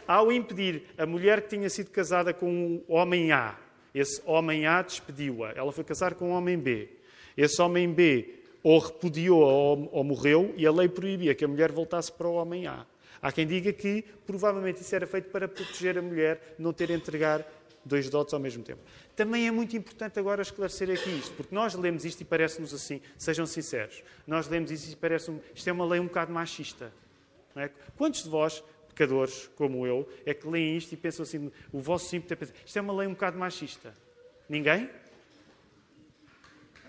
ao 0.06 0.32
impedir 0.32 0.84
a 0.96 1.06
mulher 1.06 1.42
que 1.42 1.48
tinha 1.48 1.68
sido 1.68 1.90
casada 1.90 2.32
com 2.32 2.82
o 2.86 2.94
homem 2.94 3.32
A, 3.32 3.56
esse 3.94 4.22
homem 4.24 4.66
A 4.66 4.82
despediu-a, 4.82 5.50
ela 5.50 5.70
foi 5.70 5.84
casar 5.84 6.14
com 6.14 6.30
o 6.30 6.34
homem 6.34 6.58
B. 6.58 6.88
Esse 7.36 7.60
homem 7.60 7.92
B 7.92 8.42
ou 8.62 8.78
repudiou 8.78 9.40
ou, 9.40 9.88
ou 9.92 10.04
morreu 10.04 10.54
e 10.56 10.66
a 10.66 10.72
lei 10.72 10.88
proibia 10.88 11.34
que 11.34 11.44
a 11.44 11.48
mulher 11.48 11.72
voltasse 11.72 12.10
para 12.10 12.28
o 12.28 12.34
homem 12.34 12.66
A. 12.66 12.86
Há 13.20 13.30
quem 13.30 13.46
diga 13.46 13.72
que 13.72 14.04
provavelmente 14.26 14.80
isso 14.80 14.94
era 14.94 15.06
feito 15.06 15.30
para 15.30 15.46
proteger 15.46 15.98
a 15.98 16.02
mulher, 16.02 16.54
não 16.58 16.72
ter 16.72 16.88
de 16.88 16.94
entregar 16.94 17.46
dois 17.84 18.08
dotes 18.08 18.32
ao 18.32 18.40
mesmo 18.40 18.62
tempo. 18.62 18.80
Também 19.14 19.46
é 19.46 19.50
muito 19.50 19.76
importante 19.76 20.18
agora 20.18 20.42
esclarecer 20.42 20.90
aqui 20.90 21.10
isto, 21.10 21.34
porque 21.34 21.54
nós 21.54 21.74
lemos 21.74 22.04
isto 22.04 22.20
e 22.20 22.24
parece-nos 22.24 22.72
assim, 22.72 23.00
sejam 23.18 23.46
sinceros, 23.46 24.02
nós 24.26 24.48
lemos 24.48 24.70
isto 24.70 24.92
e 24.92 24.96
parece-nos, 24.96 25.40
isto 25.54 25.68
é 25.68 25.72
uma 25.72 25.84
lei 25.84 26.00
um 26.00 26.06
bocado 26.06 26.32
machista. 26.32 26.92
É? 27.54 27.70
Quantos 27.96 28.24
de 28.24 28.30
vós, 28.30 28.64
pecadores 28.94 29.50
como 29.56 29.86
eu, 29.86 30.08
é 30.24 30.34
que 30.34 30.46
leem 30.46 30.76
isto 30.76 30.92
e 30.92 30.96
pensam 30.96 31.22
assim, 31.22 31.50
o 31.72 31.80
vosso 31.80 32.08
simples 32.08 32.32
é 32.32 32.36
pensar, 32.36 32.54
isto 32.64 32.78
é 32.78 32.82
uma 32.82 32.92
lei 32.92 33.08
um 33.08 33.12
bocado 33.12 33.38
machista? 33.38 33.94
Ninguém? 34.48 34.88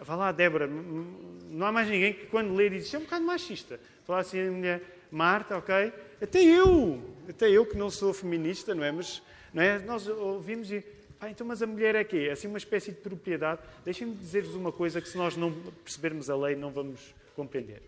Vá 0.02 0.16
lá, 0.16 0.32
Débora, 0.32 0.68
não 0.68 1.66
há 1.66 1.72
mais 1.72 1.88
ninguém 1.88 2.14
que 2.14 2.26
quando 2.26 2.54
lê 2.54 2.70
diz, 2.70 2.86
isto 2.86 2.96
é 2.98 3.00
um 3.00 3.04
bocado 3.04 3.26
machista. 3.26 3.80
Falar 4.06 4.20
assim 4.20 4.48
a 4.48 4.52
mulher, 4.52 4.82
Marta, 5.10 5.58
ok? 5.58 5.94
Até 6.22 6.44
eu, 6.44 7.02
até 7.30 7.50
eu 7.50 7.66
que 7.66 7.78
não 7.78 7.90
sou 7.90 8.14
feminista, 8.14 8.76
não 8.76 8.84
é? 8.84 8.92
Mas 8.92 9.22
não 9.54 9.64
é? 9.64 9.80
nós 9.80 10.08
ouvimos 10.08 10.72
e, 10.72 10.82
pá, 11.20 11.30
então 11.30 11.48
mas 11.48 11.62
a 11.62 11.68
mulher 11.68 11.96
é 11.96 12.04
quê? 12.04 12.28
É 12.30 12.32
assim 12.32 12.48
uma 12.48 12.58
espécie 12.58 12.92
de 12.92 12.98
propriedade. 12.98 13.62
Deixem-me 13.86 14.16
dizer-vos 14.16 14.56
uma 14.56 14.72
coisa 14.72 15.00
que 15.00 15.08
se 15.08 15.18
nós 15.18 15.38
não 15.38 15.54
percebermos 15.84 16.30
a 16.30 16.36
lei 16.36 16.56
não 16.56 16.72
vamos 16.72 17.14
compreender. 17.36 17.82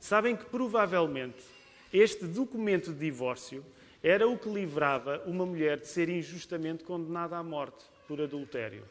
Sabem 0.00 0.34
que 0.34 0.44
provavelmente 0.46 1.55
este 1.98 2.26
documento 2.26 2.92
de 2.92 2.98
divórcio 2.98 3.64
era 4.02 4.26
o 4.26 4.38
que 4.38 4.48
livrava 4.48 5.22
uma 5.26 5.46
mulher 5.46 5.80
de 5.80 5.88
ser 5.88 6.08
injustamente 6.08 6.84
condenada 6.84 7.36
à 7.36 7.42
morte 7.42 7.84
por 8.06 8.20
adultério. 8.20 8.84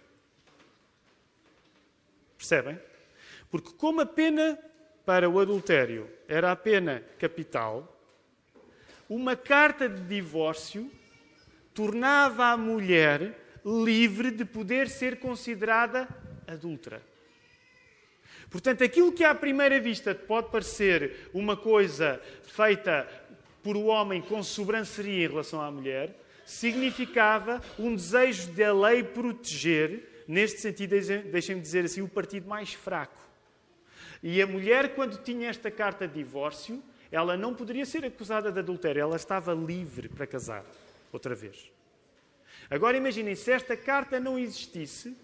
Percebem? 2.38 2.80
Porque, 3.50 3.72
como 3.74 4.02
a 4.02 4.06
pena 4.06 4.60
para 5.06 5.30
o 5.30 5.40
adultério 5.40 6.10
era 6.28 6.52
a 6.52 6.56
pena 6.56 7.04
capital, 7.18 7.96
uma 9.08 9.36
carta 9.36 9.88
de 9.88 10.02
divórcio 10.02 10.92
tornava 11.74 12.48
a 12.48 12.58
mulher 12.58 13.60
livre 13.64 14.32
de 14.32 14.46
poder 14.46 14.90
ser 14.90 15.20
considerada 15.20 16.08
adulta. 16.48 17.02
Portanto, 18.50 18.84
aquilo 18.84 19.12
que 19.12 19.24
à 19.24 19.34
primeira 19.34 19.80
vista 19.80 20.14
pode 20.16 20.50
parecer 20.50 21.30
uma 21.34 21.58
coisa 21.58 22.22
feita 22.44 23.08
por 23.64 23.76
o 23.76 23.86
homem 23.86 24.22
com 24.22 24.44
sobranceria 24.44 25.26
em 25.26 25.28
relação 25.28 25.62
à 25.62 25.72
mulher, 25.72 26.16
significava 26.46 27.62
um 27.80 27.96
desejo 27.96 28.52
da 28.52 28.72
lei 28.72 29.04
proteger, 29.04 30.24
neste 30.28 30.62
sentido, 30.62 30.96
deixem-me 31.32 31.62
dizer 31.62 31.86
assim, 31.86 32.02
o 32.02 32.08
partido 32.08 32.48
mais 32.48 32.74
fraco. 32.74 33.26
E 34.22 34.42
a 34.42 34.48
mulher, 34.48 34.96
quando 34.96 35.22
tinha 35.22 35.50
esta 35.50 35.72
carta 35.72 36.08
de 36.08 36.14
divórcio, 36.14 36.82
ela 37.12 37.36
não 37.36 37.54
poderia 37.54 37.86
ser 37.86 38.06
acusada 38.06 38.52
de 38.52 38.60
adultério, 38.60 39.02
ela 39.02 39.16
estava 39.16 39.54
livre 39.54 40.08
para 40.10 40.28
casar 40.28 40.64
outra 41.12 41.34
vez. 41.34 41.72
Agora 42.70 42.98
imaginem, 42.98 43.36
se 43.36 43.52
esta 43.52 43.76
carta 43.76 44.20
não 44.20 44.38
existisse, 44.38 45.16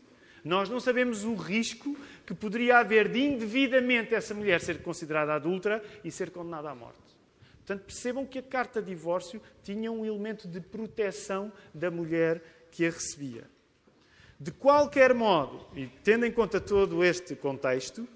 nós 0.44 0.70
não 0.70 0.80
sabemos 0.80 1.24
o 1.24 1.36
risco 1.36 1.96
que 2.26 2.34
poderia 2.34 2.80
haver 2.80 3.08
de 3.08 3.20
indevidamente 3.20 4.16
essa 4.16 4.34
mulher 4.34 4.62
ser 4.62 4.82
considerada 4.82 5.34
adulta 5.34 5.84
e 6.04 6.12
ser 6.12 6.32
condenada 6.32 6.70
à 6.70 6.76
morte. 6.76 7.00
Portanto, 7.58 7.86
percebam 7.86 8.26
que 8.26 8.40
a 8.40 8.44
carta 8.44 8.82
de 8.82 8.88
divórcio 8.88 9.42
tinha 9.64 9.92
um 9.92 10.06
elemento 10.06 10.48
de 10.48 10.60
proteção 10.60 11.52
da 11.74 11.92
mulher 11.92 12.42
que 12.72 12.86
a 12.86 12.90
recebia. 12.90 13.44
De 14.40 14.52
qualquer 14.52 15.14
modo, 15.14 15.68
e 15.76 15.86
tendo 16.04 16.26
em 16.26 16.32
conta 16.32 16.60
todo 16.60 17.04
este 17.04 17.36
contexto, 17.36 18.08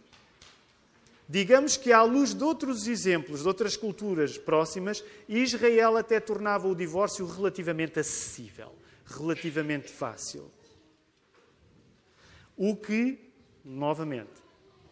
digamos 1.29 1.77
que, 1.77 1.93
à 1.93 2.01
luz 2.01 2.33
de 2.33 2.43
outros 2.43 2.87
exemplos, 2.87 3.43
de 3.43 3.47
outras 3.47 3.77
culturas 3.77 4.35
próximas, 4.35 5.03
Israel 5.29 5.97
até 5.97 6.19
tornava 6.19 6.67
o 6.67 6.75
divórcio 6.75 7.27
relativamente 7.27 7.99
acessível, 7.99 8.73
relativamente 9.05 9.91
fácil. 9.91 10.51
O 12.57 12.75
que, 12.75 13.31
novamente, 13.63 14.45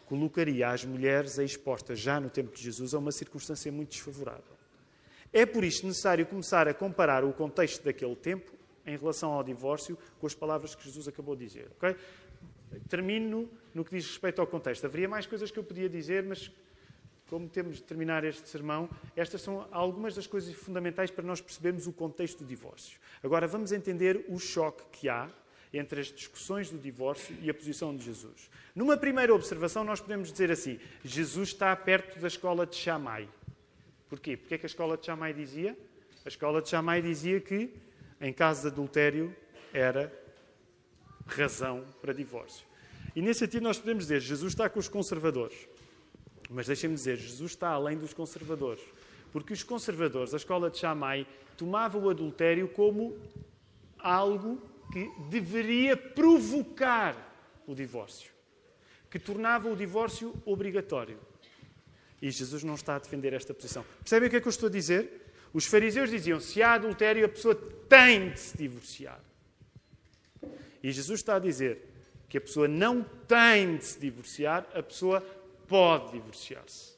colocaria 0.06 0.70
as 0.70 0.84
mulheres 0.84 1.38
expostas 1.38 2.00
já 2.00 2.20
no 2.20 2.30
tempo 2.30 2.54
de 2.56 2.62
Jesus 2.62 2.94
a 2.94 3.00
uma 3.00 3.12
circunstância 3.12 3.72
muito 3.72 3.90
desfavorável. 3.90 4.54
É 5.32 5.46
por 5.46 5.64
isto 5.64 5.88
necessário 5.88 6.26
começar 6.26 6.68
a 6.68 6.74
comparar 6.74 7.24
o 7.24 7.34
contexto 7.34 7.84
daquele 7.84 8.16
tempo 8.16 8.52
em 8.86 8.98
relação 8.98 9.32
ao 9.32 9.44
divórcio 9.44 9.98
com 10.20 10.28
as 10.28 10.36
palavras 10.36 10.76
que 10.76 10.84
Jesus 10.84 11.08
acabou 11.08 11.36
de 11.36 11.46
dizer. 11.46 11.72
Okay? 11.78 11.96
Termino 12.88 13.50
no 13.74 13.84
que 13.84 13.96
diz 13.96 14.06
respeito 14.06 14.40
ao 14.42 14.48
contexto. 14.48 14.86
Haveria 14.86 15.08
mais 15.08 15.26
coisas 15.26 15.50
que 15.50 15.58
eu 15.58 15.64
podia 15.64 15.90
dizer, 15.90 16.24
mas 16.24 16.52
como 17.28 17.50
temos 17.50 17.78
de 17.78 17.84
terminar 17.84 18.24
este 18.24 18.48
sermão, 18.48 18.90
estas 19.16 19.42
são 19.42 19.68
algumas 19.72 20.14
das 20.14 20.28
coisas 20.28 20.54
fundamentais 20.54 21.10
para 21.10 21.24
nós 21.24 21.42
percebermos 21.42 21.88
o 21.88 21.94
contexto 21.94 22.40
do 22.40 22.46
divórcio. 22.46 23.00
Agora 23.24 23.48
vamos 23.48 23.72
entender 23.72 24.26
o 24.30 24.38
choque 24.38 24.84
que 24.92 25.10
há 25.10 25.32
entre 25.74 26.02
as 26.02 26.08
discussões 26.08 26.70
do 26.70 26.78
divórcio 26.78 27.36
e 27.42 27.50
a 27.50 27.54
posição 27.54 27.96
de 27.96 28.06
Jesus. 28.06 28.50
Numa 28.76 28.96
primeira 28.96 29.34
observação, 29.34 29.84
nós 29.84 30.00
podemos 30.00 30.32
dizer 30.32 30.52
assim: 30.52 30.80
Jesus 31.04 31.50
está 31.50 31.76
perto 31.76 32.20
da 32.20 32.28
escola 32.28 32.66
de 32.66 32.76
Shammai. 32.76 33.28
Porquê? 34.08 34.38
Porque 34.38 34.54
é 34.54 34.58
que 34.58 34.66
a 34.66 34.68
escola 34.68 34.96
de 34.96 35.06
Shammai 35.06 35.34
dizia? 35.34 35.78
A 36.24 36.28
escola 36.28 36.62
de 36.62 36.70
Shammai 36.70 37.02
dizia 37.02 37.42
que, 37.42 37.74
em 38.22 38.32
caso 38.32 38.62
de 38.62 38.68
adultério, 38.68 39.36
era 39.74 40.14
razão 41.26 41.84
para 42.02 42.14
divórcio. 42.14 42.66
E 43.16 43.22
nesse 43.22 43.40
sentido, 43.40 43.64
nós 43.64 43.80
podemos 43.80 44.04
dizer: 44.06 44.22
Jesus 44.22 44.54
está 44.54 44.70
com 44.70 44.80
os 44.80 44.88
conservadores. 44.88 45.68
Mas 46.50 46.68
deixem-me 46.68 46.96
dizer: 46.96 47.18
Jesus 47.18 47.52
está 47.52 47.70
além 47.70 47.98
dos 47.98 48.14
conservadores. 48.14 48.84
Porque 49.32 49.54
os 49.54 49.64
conservadores, 49.64 50.34
a 50.34 50.38
escola 50.38 50.70
de 50.70 50.78
Shammai, 50.78 51.26
tomavam 51.58 52.04
o 52.04 52.10
adultério 52.10 52.68
como 52.68 53.18
algo 53.98 54.62
que 54.94 55.12
deveria 55.28 55.98
provocar 55.98 57.18
o 57.66 57.74
divórcio, 57.74 58.32
que 59.10 59.18
tornava 59.18 59.68
o 59.68 59.76
divórcio 59.76 60.40
obrigatório. 60.46 61.20
E 62.22 62.30
Jesus 62.30 62.64
não 62.64 62.76
está 62.76 62.98
a 62.98 63.00
defender 63.00 63.34
esta 63.34 63.56
posição. 63.56 63.84
Percebem 64.02 64.28
o 64.28 64.30
que 64.30 64.38
é 64.38 64.40
que 64.40 64.48
eu 64.48 64.52
estou 64.52 64.70
a 64.70 64.72
dizer? 64.72 65.34
Os 65.52 65.66
fariseus 65.66 66.12
diziam: 66.12 66.40
se 66.40 66.62
há 66.62 66.74
adultério, 66.74 67.26
a 67.26 67.30
pessoa 67.30 67.56
tem 67.90 68.30
de 68.30 68.40
se 68.40 68.56
divorciar. 68.56 69.20
E 70.84 70.92
Jesus 70.92 71.22
está 71.22 71.38
a 71.38 71.40
dizer 71.40 71.90
que 72.30 72.38
a 72.38 72.42
pessoa 72.42 72.68
não 72.68 73.02
tem 73.28 73.78
de 73.78 73.86
se 73.86 74.00
divorciar, 74.00 74.68
a 74.76 74.84
pessoa 74.84 75.22
pode 75.68 76.12
divorciar-se. 76.12 76.93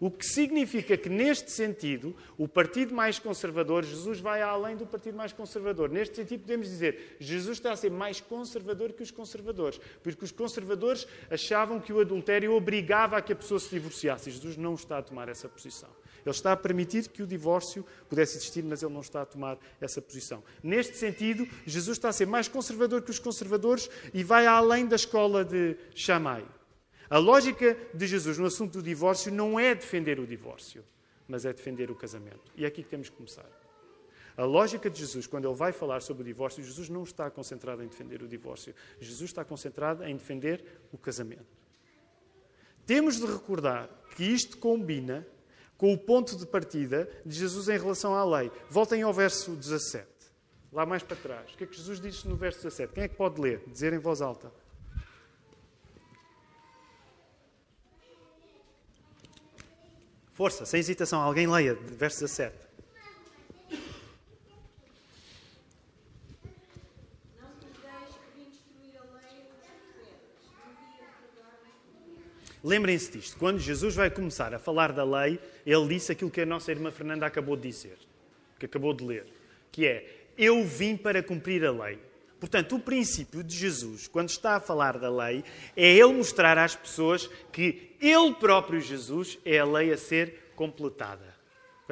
O 0.00 0.10
que 0.10 0.24
significa 0.24 0.96
que, 0.96 1.10
neste 1.10 1.52
sentido, 1.52 2.16
o 2.38 2.48
partido 2.48 2.94
mais 2.94 3.18
conservador, 3.18 3.84
Jesus 3.84 4.18
vai 4.18 4.40
além 4.40 4.74
do 4.74 4.86
partido 4.86 5.14
mais 5.14 5.30
conservador. 5.30 5.90
Neste 5.90 6.16
sentido, 6.16 6.40
podemos 6.40 6.68
dizer, 6.68 7.18
Jesus 7.20 7.58
está 7.58 7.72
a 7.72 7.76
ser 7.76 7.90
mais 7.90 8.18
conservador 8.18 8.94
que 8.94 9.02
os 9.02 9.10
conservadores, 9.10 9.78
porque 10.02 10.24
os 10.24 10.32
conservadores 10.32 11.06
achavam 11.30 11.78
que 11.78 11.92
o 11.92 12.00
adultério 12.00 12.54
obrigava 12.54 13.18
a 13.18 13.20
que 13.20 13.34
a 13.34 13.36
pessoa 13.36 13.60
se 13.60 13.68
divorciasse. 13.68 14.30
Jesus 14.30 14.56
não 14.56 14.72
está 14.72 14.96
a 14.96 15.02
tomar 15.02 15.28
essa 15.28 15.50
posição. 15.50 15.90
Ele 16.24 16.34
está 16.34 16.52
a 16.52 16.56
permitir 16.56 17.06
que 17.08 17.22
o 17.22 17.26
divórcio 17.26 17.84
pudesse 18.08 18.38
existir, 18.38 18.62
mas 18.64 18.82
ele 18.82 18.94
não 18.94 19.02
está 19.02 19.20
a 19.20 19.26
tomar 19.26 19.58
essa 19.82 20.00
posição. 20.00 20.42
Neste 20.62 20.96
sentido, 20.96 21.46
Jesus 21.66 21.98
está 21.98 22.08
a 22.08 22.12
ser 22.12 22.26
mais 22.26 22.48
conservador 22.48 23.02
que 23.02 23.10
os 23.10 23.18
conservadores 23.18 23.90
e 24.14 24.24
vai 24.24 24.46
além 24.46 24.86
da 24.86 24.96
escola 24.96 25.44
de 25.44 25.76
Shammai. 25.94 26.44
A 27.10 27.18
lógica 27.18 27.76
de 27.92 28.06
Jesus 28.06 28.38
no 28.38 28.46
assunto 28.46 28.74
do 28.74 28.82
divórcio 28.84 29.32
não 29.32 29.58
é 29.58 29.74
defender 29.74 30.20
o 30.20 30.26
divórcio, 30.26 30.84
mas 31.26 31.44
é 31.44 31.52
defender 31.52 31.90
o 31.90 31.94
casamento. 31.96 32.52
E 32.56 32.64
é 32.64 32.68
aqui 32.68 32.84
que 32.84 32.88
temos 32.88 33.08
que 33.08 33.16
começar. 33.16 33.50
A 34.36 34.44
lógica 34.44 34.88
de 34.88 35.00
Jesus, 35.00 35.26
quando 35.26 35.48
ele 35.48 35.56
vai 35.56 35.72
falar 35.72 36.00
sobre 36.02 36.22
o 36.22 36.24
divórcio, 36.24 36.62
Jesus 36.62 36.88
não 36.88 37.02
está 37.02 37.28
concentrado 37.28 37.82
em 37.82 37.88
defender 37.88 38.22
o 38.22 38.28
divórcio. 38.28 38.72
Jesus 39.00 39.28
está 39.28 39.44
concentrado 39.44 40.04
em 40.04 40.16
defender 40.16 40.64
o 40.92 40.96
casamento. 40.96 41.58
Temos 42.86 43.16
de 43.16 43.26
recordar 43.26 43.90
que 44.14 44.22
isto 44.22 44.56
combina 44.58 45.26
com 45.76 45.92
o 45.92 45.98
ponto 45.98 46.36
de 46.36 46.46
partida 46.46 47.10
de 47.26 47.36
Jesus 47.36 47.68
em 47.68 47.76
relação 47.76 48.14
à 48.14 48.24
lei. 48.24 48.52
Voltem 48.68 49.02
ao 49.02 49.12
verso 49.12 49.56
17. 49.56 50.06
Lá 50.72 50.86
mais 50.86 51.02
para 51.02 51.16
trás. 51.16 51.52
O 51.52 51.56
que 51.56 51.64
é 51.64 51.66
que 51.66 51.76
Jesus 51.76 52.00
diz 52.00 52.22
no 52.22 52.36
verso 52.36 52.62
17? 52.62 52.92
Quem 52.92 53.04
é 53.04 53.08
que 53.08 53.16
pode 53.16 53.40
ler? 53.40 53.64
Dizer 53.66 53.92
em 53.92 53.98
voz 53.98 54.22
alta. 54.22 54.52
Força, 60.40 60.64
sem 60.64 60.80
hesitação, 60.80 61.20
alguém 61.20 61.46
leia, 61.46 61.74
verso 61.74 62.20
17. 62.20 62.56
Lembrem-se 72.64 73.12
disto. 73.12 73.36
Quando 73.36 73.58
Jesus 73.58 73.94
vai 73.94 74.08
começar 74.08 74.54
a 74.54 74.58
falar 74.58 74.92
da 74.92 75.04
lei, 75.04 75.38
ele 75.66 75.88
disse 75.88 76.10
aquilo 76.10 76.30
que 76.30 76.40
a 76.40 76.46
nossa 76.46 76.70
irmã 76.70 76.90
Fernanda 76.90 77.26
acabou 77.26 77.54
de 77.54 77.68
dizer, 77.68 77.98
que 78.58 78.64
acabou 78.64 78.94
de 78.94 79.04
ler, 79.04 79.26
que 79.70 79.86
é: 79.86 80.24
Eu 80.38 80.64
vim 80.64 80.96
para 80.96 81.22
cumprir 81.22 81.66
a 81.66 81.70
lei. 81.70 81.98
Portanto, 82.40 82.74
o 82.74 82.80
princípio 82.80 83.44
de 83.44 83.54
Jesus, 83.54 84.08
quando 84.08 84.30
está 84.30 84.56
a 84.56 84.60
falar 84.60 84.98
da 84.98 85.10
lei, 85.10 85.44
é 85.76 85.92
ele 85.92 86.14
mostrar 86.14 86.56
às 86.56 86.74
pessoas 86.74 87.28
que 87.52 87.94
ele 88.00 88.32
próprio, 88.34 88.80
Jesus, 88.80 89.38
é 89.44 89.58
a 89.58 89.64
lei 89.64 89.92
a 89.92 89.98
ser 89.98 90.52
completada. 90.56 91.38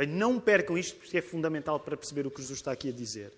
Não 0.09 0.40
percam 0.40 0.78
isto 0.78 0.96
porque 0.96 1.18
é 1.18 1.22
fundamental 1.22 1.78
para 1.78 1.96
perceber 1.96 2.26
o 2.26 2.30
que 2.30 2.40
Jesus 2.40 2.61
está 2.61 2.72
aqui 2.72 2.88
a 2.88 2.92
dizer. 2.92 3.32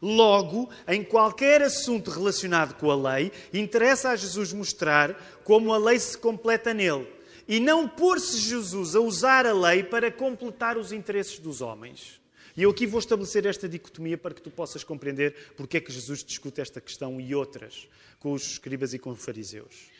Logo, 0.00 0.70
em 0.86 1.02
qualquer 1.02 1.62
assunto 1.62 2.10
relacionado 2.10 2.74
com 2.74 2.90
a 2.90 3.14
lei, 3.14 3.32
interessa 3.52 4.10
a 4.10 4.16
Jesus 4.16 4.52
mostrar 4.52 5.40
como 5.42 5.72
a 5.72 5.78
lei 5.78 5.98
se 5.98 6.16
completa 6.16 6.72
nele. 6.72 7.08
e 7.48 7.60
não 7.60 7.88
pôr-se 7.88 8.38
Jesus 8.38 8.96
a 8.96 9.00
usar 9.00 9.46
a 9.46 9.52
lei 9.52 9.84
para 9.84 10.10
completar 10.10 10.76
os 10.76 10.90
interesses 10.90 11.38
dos 11.38 11.60
homens. 11.60 12.20
E 12.56 12.62
eu 12.62 12.70
aqui 12.70 12.86
vou 12.86 12.98
estabelecer 12.98 13.44
esta 13.44 13.68
dicotomia 13.68 14.16
para 14.16 14.32
que 14.34 14.40
tu 14.40 14.50
possas 14.50 14.82
compreender 14.82 15.52
porque 15.56 15.76
é 15.76 15.80
que 15.80 15.92
Jesus 15.92 16.24
discute 16.24 16.60
esta 16.60 16.80
questão 16.80 17.20
e 17.20 17.34
outras 17.34 17.86
com 18.18 18.32
os 18.32 18.52
escribas 18.52 18.94
e 18.94 18.98
com 18.98 19.10
os 19.10 19.22
fariseus. 19.22 19.90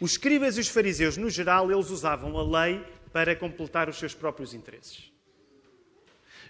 Os 0.00 0.12
escribas 0.12 0.56
e 0.56 0.60
os 0.60 0.68
fariseus, 0.68 1.16
no 1.16 1.28
geral, 1.28 1.70
eles 1.70 1.90
usavam 1.90 2.38
a 2.38 2.62
lei 2.62 2.84
para 3.12 3.34
completar 3.34 3.88
os 3.88 3.98
seus 3.98 4.14
próprios 4.14 4.54
interesses. 4.54 5.10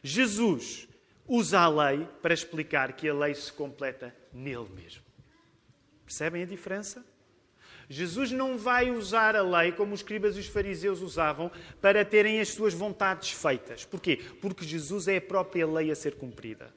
Jesus 0.02 0.86
usa 1.26 1.60
a 1.60 1.68
lei 1.68 2.06
para 2.20 2.34
explicar 2.34 2.92
que 2.92 3.08
a 3.08 3.14
lei 3.14 3.34
se 3.34 3.52
completa 3.52 4.14
nele 4.32 4.68
mesmo. 4.74 5.02
Percebem 6.04 6.42
a 6.42 6.46
diferença? 6.46 7.04
Jesus 7.92 8.30
não 8.30 8.56
vai 8.56 8.92
usar 8.92 9.34
a 9.34 9.42
lei 9.42 9.72
como 9.72 9.92
os 9.92 9.98
escribas 9.98 10.36
e 10.36 10.38
os 10.38 10.46
fariseus 10.46 11.02
usavam 11.02 11.50
para 11.80 12.04
terem 12.04 12.40
as 12.40 12.50
suas 12.50 12.72
vontades 12.72 13.32
feitas. 13.32 13.84
Porquê? 13.84 14.20
Porque 14.40 14.64
Jesus 14.64 15.08
é 15.08 15.16
a 15.16 15.20
própria 15.20 15.66
lei 15.66 15.90
a 15.90 15.96
ser 15.96 16.14
cumprida. 16.14 16.72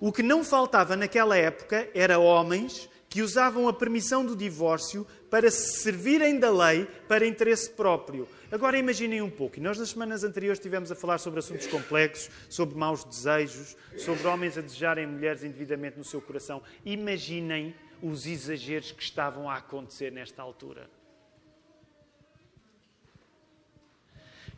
O 0.00 0.10
que 0.10 0.24
não 0.24 0.42
faltava 0.42 0.96
naquela 0.96 1.36
época 1.36 1.88
era 1.94 2.18
homens 2.18 2.90
que 3.08 3.22
usavam 3.22 3.68
a 3.68 3.72
permissão 3.72 4.26
do 4.26 4.34
divórcio 4.34 5.06
para 5.30 5.52
se 5.52 5.82
servirem 5.82 6.40
da 6.40 6.50
lei 6.50 6.88
para 7.06 7.24
interesse 7.24 7.70
próprio. 7.70 8.26
Agora 8.50 8.76
imaginem 8.76 9.22
um 9.22 9.30
pouco, 9.30 9.58
e 9.58 9.60
nós 9.60 9.78
nas 9.78 9.90
semanas 9.90 10.24
anteriores 10.24 10.58
estivemos 10.58 10.90
a 10.90 10.96
falar 10.96 11.18
sobre 11.18 11.38
assuntos 11.38 11.68
complexos, 11.68 12.28
sobre 12.48 12.76
maus 12.76 13.04
desejos, 13.04 13.76
sobre 13.98 14.26
homens 14.26 14.58
a 14.58 14.60
desejarem 14.60 15.06
mulheres 15.06 15.44
indevidamente 15.44 15.96
no 15.96 16.04
seu 16.04 16.20
coração. 16.20 16.60
Imaginem 16.84 17.74
os 18.02 18.26
exageros 18.26 18.92
que 18.92 19.02
estavam 19.02 19.48
a 19.48 19.56
acontecer 19.56 20.10
nesta 20.10 20.42
altura. 20.42 20.88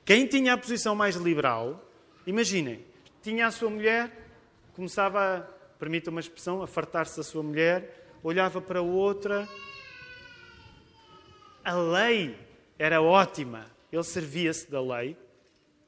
Quem 0.05 0.27
tinha 0.27 0.55
a 0.55 0.59
posição 0.59 0.95
mais 0.95 1.15
liberal, 1.15 1.81
imaginem, 2.27 2.85
tinha 3.23 3.47
a 3.47 3.51
sua 3.53 3.71
mulher, 3.71 4.11
começava, 4.75 5.49
permita 5.79 6.11
uma 6.11 6.21
expressão, 6.21 6.61
a 6.61 6.67
fartar-se 6.67 7.17
da 7.17 7.23
sua 7.23 7.43
mulher, 7.43 8.09
olhava 8.23 8.61
para 8.61 8.83
outra. 8.83 9.49
A 11.65 11.75
lei 11.75 12.37
era 12.77 13.01
ótima, 13.01 13.71
ele 13.93 14.03
servia-se 14.03 14.69
da 14.69 14.81
lei, 14.81 15.17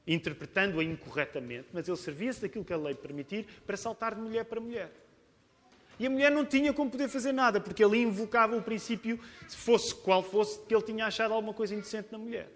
interpretando-a 0.07 0.83
incorretamente, 0.83 1.67
mas 1.73 1.87
ele 1.87 1.97
servia-se 1.97 2.41
daquilo 2.41 2.63
que 2.63 2.71
a 2.71 2.77
lei 2.77 2.95
permitir 2.95 3.45
para 3.65 3.75
saltar 3.75 4.15
de 4.15 4.21
mulher 4.21 4.45
para 4.45 4.61
mulher. 4.61 5.04
E 5.99 6.05
a 6.05 6.09
mulher 6.09 6.31
não 6.31 6.45
tinha 6.45 6.73
como 6.73 6.89
poder 6.89 7.07
fazer 7.07 7.31
nada, 7.31 7.59
porque 7.59 7.83
ele 7.83 7.97
invocava 7.97 8.55
o 8.55 8.61
princípio, 8.61 9.19
se 9.47 9.55
fosse 9.55 9.95
qual 9.95 10.21
fosse, 10.21 10.59
que 10.65 10.75
ele 10.75 10.83
tinha 10.83 11.05
achado 11.05 11.33
alguma 11.33 11.53
coisa 11.53 11.73
indecente 11.73 12.09
na 12.11 12.17
mulher. 12.17 12.49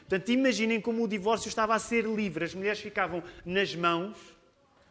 Portanto, 0.00 0.28
imaginem 0.30 0.80
como 0.80 1.04
o 1.04 1.08
divórcio 1.08 1.48
estava 1.48 1.74
a 1.74 1.78
ser 1.78 2.04
livre. 2.04 2.44
As 2.44 2.54
mulheres 2.54 2.80
ficavam 2.80 3.22
nas 3.44 3.74
mãos 3.74 4.16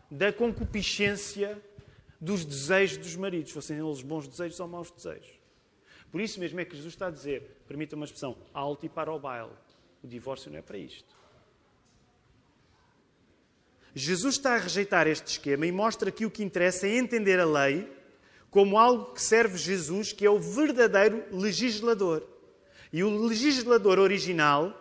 da 0.09 0.31
concupiscência 0.31 1.61
dos 2.19 2.43
desejos 2.43 2.97
dos 2.97 3.15
maridos, 3.15 3.51
fossem 3.51 3.77
eles 3.77 4.01
bons 4.01 4.27
desejos 4.27 4.59
ou 4.59 4.67
maus 4.67 4.91
desejos. 4.91 5.39
Por 6.11 6.19
isso 6.19 6.39
mesmo 6.39 6.59
é 6.59 6.65
que 6.65 6.75
Jesus 6.75 6.93
está 6.93 7.07
a 7.07 7.11
dizer, 7.11 7.61
permita 7.67 7.95
uma 7.95 8.05
expressão, 8.05 8.35
alto 8.53 8.85
e 8.85 8.89
para 8.89 9.11
o 9.11 9.19
baile. 9.19 9.51
O 10.03 10.07
divórcio 10.07 10.51
não 10.51 10.57
é 10.57 10.61
para 10.61 10.77
isto. 10.77 11.18
Jesus 13.95 14.35
está 14.35 14.55
a 14.55 14.57
rejeitar 14.57 15.07
este 15.07 15.27
esquema 15.27 15.65
e 15.65 15.71
mostra 15.71 16.11
que 16.11 16.25
o 16.25 16.31
que 16.31 16.43
interessa 16.43 16.87
é 16.87 16.97
entender 16.97 17.39
a 17.39 17.45
lei 17.45 17.89
como 18.49 18.77
algo 18.77 19.13
que 19.13 19.21
serve 19.21 19.57
Jesus, 19.57 20.11
que 20.11 20.25
é 20.25 20.29
o 20.29 20.39
verdadeiro 20.39 21.23
legislador. 21.31 22.27
E 22.91 23.03
o 23.03 23.25
legislador 23.25 23.99
original, 23.99 24.73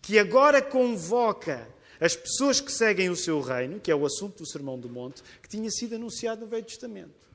que 0.00 0.18
agora 0.18 0.62
convoca 0.62 1.68
as 2.00 2.16
pessoas 2.16 2.60
que 2.60 2.72
seguem 2.72 3.10
o 3.10 3.16
seu 3.16 3.40
reino, 3.40 3.78
que 3.78 3.90
é 3.90 3.94
o 3.94 4.06
assunto 4.06 4.38
do 4.38 4.48
Sermão 4.48 4.78
do 4.78 4.88
Monte, 4.88 5.22
que 5.42 5.48
tinha 5.48 5.70
sido 5.70 5.96
anunciado 5.96 6.42
no 6.42 6.46
Velho 6.46 6.64
Testamento. 6.64 7.28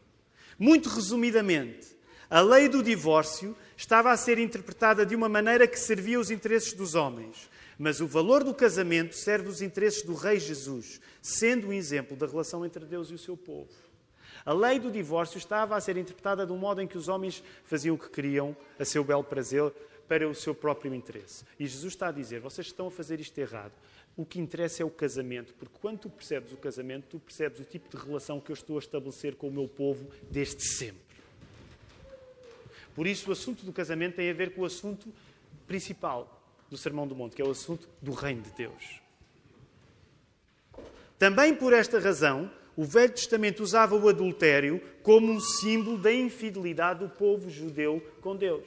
Muito 0.57 0.89
resumidamente, 0.89 1.95
a 2.27 2.41
lei 2.41 2.67
do 2.67 2.81
divórcio 2.81 3.55
estava 3.77 4.11
a 4.11 4.17
ser 4.17 4.39
interpretada 4.39 5.05
de 5.05 5.15
uma 5.15 5.29
maneira 5.29 5.67
que 5.67 5.79
servia 5.79 6.19
os 6.19 6.31
interesses 6.31 6.73
dos 6.73 6.95
homens. 6.95 7.49
Mas 7.77 7.99
o 7.99 8.07
valor 8.07 8.43
do 8.43 8.53
casamento 8.53 9.15
serve 9.15 9.49
os 9.49 9.61
interesses 9.61 10.01
do 10.03 10.13
Rei 10.13 10.39
Jesus, 10.39 11.01
sendo 11.21 11.67
um 11.67 11.73
exemplo 11.73 12.15
da 12.15 12.25
relação 12.25 12.65
entre 12.65 12.85
Deus 12.85 13.09
e 13.09 13.13
o 13.13 13.17
seu 13.17 13.35
povo. 13.35 13.69
A 14.45 14.53
lei 14.53 14.79
do 14.79 14.91
divórcio 14.91 15.37
estava 15.37 15.75
a 15.75 15.81
ser 15.81 15.97
interpretada 15.97 16.45
de 16.45 16.51
um 16.51 16.57
modo 16.57 16.81
em 16.81 16.87
que 16.87 16.97
os 16.97 17.07
homens 17.07 17.43
faziam 17.63 17.95
o 17.95 17.99
que 17.99 18.09
queriam, 18.09 18.55
a 18.79 18.85
seu 18.85 19.03
belo 19.03 19.23
prazer, 19.23 19.73
para 20.07 20.27
o 20.29 20.35
seu 20.35 20.53
próprio 20.53 20.93
interesse. 20.93 21.43
E 21.59 21.65
Jesus 21.65 21.93
está 21.93 22.09
a 22.09 22.11
dizer: 22.11 22.39
vocês 22.39 22.67
estão 22.67 22.87
a 22.87 22.91
fazer 22.91 23.19
isto 23.19 23.37
errado. 23.37 23.73
O 24.15 24.25
que 24.25 24.39
interessa 24.39 24.81
é 24.81 24.85
o 24.85 24.89
casamento, 24.89 25.53
porque 25.55 25.75
quando 25.81 25.99
tu 25.99 26.09
percebes 26.09 26.53
o 26.53 26.57
casamento, 26.57 27.05
tu 27.09 27.19
percebes 27.19 27.59
o 27.59 27.65
tipo 27.65 27.89
de 27.89 28.01
relação 28.01 28.39
que 28.39 28.49
eu 28.49 28.53
estou 28.53 28.77
a 28.77 28.79
estabelecer 28.79 29.35
com 29.35 29.49
o 29.49 29.51
meu 29.51 29.67
povo 29.67 30.07
desde 30.31 30.63
sempre. 30.63 31.03
Por 32.95 33.07
isso, 33.07 33.29
o 33.29 33.33
assunto 33.33 33.65
do 33.65 33.73
casamento 33.73 34.15
tem 34.15 34.29
a 34.29 34.33
ver 34.33 34.53
com 34.53 34.61
o 34.61 34.65
assunto 34.65 35.13
principal, 35.67 36.34
do 36.69 36.77
Sermão 36.77 37.07
do 37.07 37.15
Monte, 37.15 37.35
que 37.35 37.41
é 37.41 37.45
o 37.45 37.51
assunto 37.51 37.87
do 38.01 38.11
Reino 38.11 38.41
de 38.41 38.51
Deus. 38.51 39.01
Também 41.17 41.55
por 41.55 41.73
esta 41.73 41.99
razão, 41.99 42.51
o 42.75 42.83
Velho 42.83 43.13
Testamento 43.13 43.63
usava 43.63 43.95
o 43.95 44.09
adultério 44.09 44.81
como 45.01 45.31
um 45.31 45.39
símbolo 45.39 45.97
da 45.97 46.11
infidelidade 46.11 46.99
do 46.99 47.09
povo 47.09 47.49
judeu 47.49 48.05
com 48.21 48.35
Deus. 48.35 48.65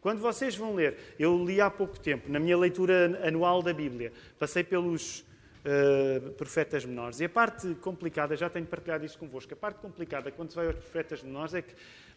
Quando 0.00 0.20
vocês 0.20 0.56
vão 0.56 0.74
ler, 0.74 0.96
eu 1.18 1.44
li 1.44 1.60
há 1.60 1.70
pouco 1.70 1.98
tempo, 1.98 2.30
na 2.30 2.38
minha 2.38 2.56
leitura 2.56 3.20
anual 3.26 3.62
da 3.62 3.72
Bíblia, 3.72 4.12
passei 4.38 4.62
pelos 4.62 5.20
uh, 5.20 6.30
profetas 6.32 6.84
menores. 6.84 7.20
E 7.20 7.24
a 7.24 7.28
parte 7.28 7.74
complicada, 7.76 8.36
já 8.36 8.48
tenho 8.48 8.66
partilhado 8.66 9.04
isto 9.04 9.18
convosco, 9.18 9.52
a 9.52 9.56
parte 9.56 9.78
complicada 9.80 10.30
quando 10.30 10.50
se 10.50 10.56
vai 10.56 10.66
aos 10.66 10.76
profetas 10.76 11.22
menores 11.22 11.54
é 11.54 11.62
que 11.62 11.74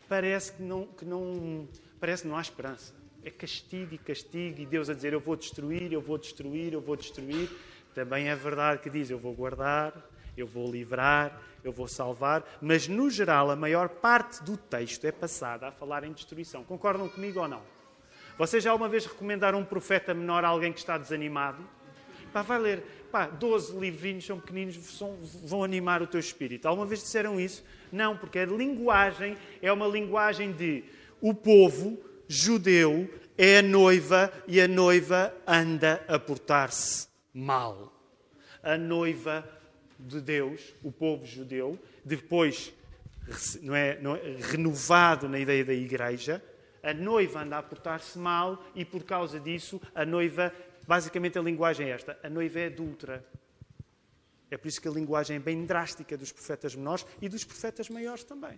parece 0.08 0.54
que 0.54 0.64
não, 0.64 0.86
que 0.86 1.06
não, 1.06 1.68
parece 2.00 2.24
que 2.24 2.30
não 2.30 2.38
há 2.38 2.42
esperança 2.42 2.94
é 3.28 3.32
castigo 3.32 3.94
e 3.94 3.98
castigo, 3.98 4.62
e 4.62 4.66
Deus 4.66 4.90
a 4.90 4.94
dizer: 4.94 5.14
Eu 5.14 5.20
vou 5.20 5.36
destruir, 5.36 5.92
eu 5.92 6.02
vou 6.02 6.18
destruir, 6.18 6.74
eu 6.74 6.82
vou 6.82 6.96
destruir. 6.96 7.50
Também 7.94 8.30
é 8.30 8.36
verdade 8.36 8.82
que 8.82 8.90
diz: 8.90 9.10
Eu 9.10 9.20
vou 9.20 9.34
guardar, 9.34 9.94
eu 10.38 10.48
vou 10.48 10.72
livrar, 10.72 11.40
eu 11.64 11.72
vou 11.72 11.88
salvar, 11.88 12.44
mas 12.62 12.88
no 12.88 13.10
geral 13.10 13.52
a 13.52 13.56
maior 13.56 13.90
parte 13.90 14.44
do 14.44 14.56
texto 14.56 15.06
é 15.06 15.12
passada 15.12 15.68
a 15.68 15.72
falar 15.72 16.04
em 16.04 16.14
destruição. 16.14 16.64
Concordam 16.64 17.10
comigo 17.10 17.40
ou 17.42 17.48
não? 17.48 17.62
Vocês 18.38 18.64
já 18.64 18.74
uma 18.74 18.88
vez 18.88 19.06
recomendaram 19.06 19.60
um 19.60 19.66
profeta 19.66 20.14
menor 20.14 20.46
a 20.46 20.48
alguém 20.48 20.72
que 20.72 20.80
está 20.80 20.98
desanimado? 20.98 21.62
Pá, 22.32 22.44
vai 22.44 22.60
ler, 22.60 22.84
pá, 23.12 23.26
12 23.26 23.78
livrinhos 23.78 24.26
são 24.26 24.40
pequeninos, 24.40 24.76
são, 24.76 25.18
vão 25.44 25.64
animar 25.64 26.02
o 26.02 26.08
teu 26.08 26.20
espírito. 26.20 26.68
Alguma 26.68 26.86
vez 26.86 27.02
disseram 27.02 27.40
isso? 27.40 27.64
Não, 27.92 28.16
porque 28.16 28.40
a 28.40 28.46
linguagem 28.46 29.36
é 29.62 29.72
uma 29.72 29.88
linguagem 29.88 30.52
de 30.52 30.84
o 31.20 31.34
povo 31.34 31.98
judeu 32.28 33.10
é 33.38 33.60
a 33.60 33.62
noiva 33.62 34.32
e 34.48 34.60
a 34.60 34.68
noiva 34.68 35.34
anda 35.46 36.04
a 36.08 36.18
portar-se 36.18 37.08
mal. 37.34 37.94
A 38.64 38.78
noiva 38.78 39.48
de 40.00 40.20
Deus, 40.20 40.74
o 40.84 40.92
povo 40.92 41.26
judeu, 41.26 41.80
depois 42.04 42.74
não 43.62 43.76
é, 43.76 44.00
não 44.00 44.16
é, 44.16 44.38
renovado 44.40 45.28
na 45.28 45.40
ideia 45.40 45.64
da 45.64 45.74
igreja, 45.74 46.44
a 46.82 46.94
noiva 46.94 47.42
anda 47.42 47.58
a 47.58 47.64
portar-se 47.64 48.18
mal 48.18 48.64
e 48.74 48.86
por 48.86 49.04
causa 49.04 49.40
disso 49.40 49.82
a 49.94 50.06
noiva, 50.06 50.54
basicamente 50.88 51.38
a 51.38 51.42
linguagem 51.42 51.90
é 51.90 51.92
esta, 51.92 52.18
a 52.24 52.30
noiva 52.30 52.60
é 52.60 52.68
adulta. 52.68 53.26
É 54.50 54.58
por 54.58 54.68
isso 54.68 54.82
que 54.82 54.88
a 54.88 54.92
linguagem 54.92 55.36
é 55.36 55.40
bem 55.40 55.66
drástica 55.66 56.18
dos 56.18 56.32
profetas 56.32 56.74
menores 56.74 57.06
e 57.22 57.28
dos 57.28 57.44
profetas 57.44 57.90
maiores 57.90 58.24
também. 58.24 58.58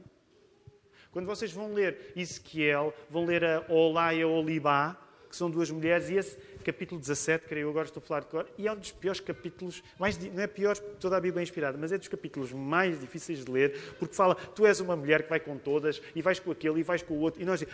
Quando 1.11 1.25
vocês 1.25 1.51
vão 1.51 1.73
ler 1.73 2.11
Ezequiel, 2.15 2.93
vão 3.09 3.25
ler 3.25 3.43
a 3.43 3.65
Olá 3.67 4.13
e 4.13 4.21
a 4.21 4.27
Olibá, 4.27 4.95
que 5.27 5.35
são 5.35 5.49
duas 5.49 5.71
mulheres, 5.71 6.07
e 6.09 6.15
esse 6.15 6.37
capítulo 6.63 6.99
17, 6.99 7.45
creio 7.47 7.65
eu 7.65 7.69
agora 7.71 7.87
estou 7.87 8.01
a 8.01 8.05
falar 8.05 8.19
de 8.21 8.27
cor, 8.27 8.47
e 8.57 8.67
é 8.67 8.71
um 8.71 8.75
dos 8.75 8.91
piores 8.91 9.19
capítulos, 9.19 9.81
mais, 9.97 10.17
não 10.17 10.41
é 10.41 10.45
pior 10.45 10.77
toda 10.77 11.17
a 11.17 11.19
Bíblia 11.19 11.41
é 11.41 11.43
inspirada, 11.43 11.77
mas 11.79 11.91
é 11.91 11.97
dos 11.97 12.07
capítulos 12.07 12.51
mais 12.51 12.99
difíceis 12.99 13.43
de 13.43 13.51
ler, 13.51 13.75
porque 13.97 14.13
fala, 14.13 14.35
tu 14.35 14.67
és 14.67 14.79
uma 14.79 14.95
mulher 14.95 15.23
que 15.23 15.29
vai 15.29 15.39
com 15.39 15.57
todas, 15.57 15.99
e 16.15 16.21
vais 16.21 16.39
com 16.39 16.51
aquele, 16.51 16.79
e 16.79 16.83
vais 16.83 17.01
com 17.01 17.15
o 17.15 17.19
outro, 17.21 17.41
e 17.41 17.45
nós 17.45 17.61
uh, 17.61 17.67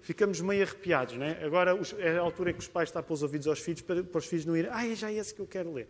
ficamos 0.00 0.40
meio 0.40 0.62
arrepiados, 0.62 1.16
não 1.16 1.26
é? 1.26 1.44
Agora 1.44 1.78
é 1.98 2.16
a 2.16 2.20
altura 2.20 2.50
em 2.50 2.54
que 2.54 2.60
os 2.60 2.68
pais 2.68 2.88
estão 2.88 3.04
a 3.06 3.12
os 3.12 3.22
ouvidos 3.22 3.46
aos 3.46 3.60
filhos, 3.60 3.82
para, 3.82 4.02
para 4.02 4.18
os 4.18 4.26
filhos 4.26 4.46
não 4.46 4.56
irem, 4.56 4.70
ah, 4.72 4.86
é 4.86 4.94
já 4.94 5.12
esse 5.12 5.34
que 5.34 5.40
eu 5.40 5.46
quero 5.46 5.72
ler. 5.72 5.86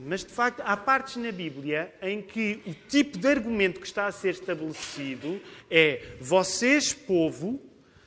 Mas, 0.00 0.24
de 0.24 0.32
facto, 0.32 0.60
há 0.60 0.76
partes 0.76 1.16
na 1.16 1.32
Bíblia 1.32 1.92
em 2.00 2.22
que 2.22 2.62
o 2.66 2.74
tipo 2.88 3.18
de 3.18 3.26
argumento 3.26 3.80
que 3.80 3.86
está 3.86 4.06
a 4.06 4.12
ser 4.12 4.30
estabelecido 4.30 5.40
é: 5.70 6.16
vocês, 6.20 6.92
povo, 6.92 7.60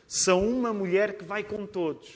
são 0.07 0.47
uma 0.47 0.73
mulher 0.73 1.17
que 1.17 1.23
vai 1.23 1.43
com 1.43 1.65
todos. 1.65 2.09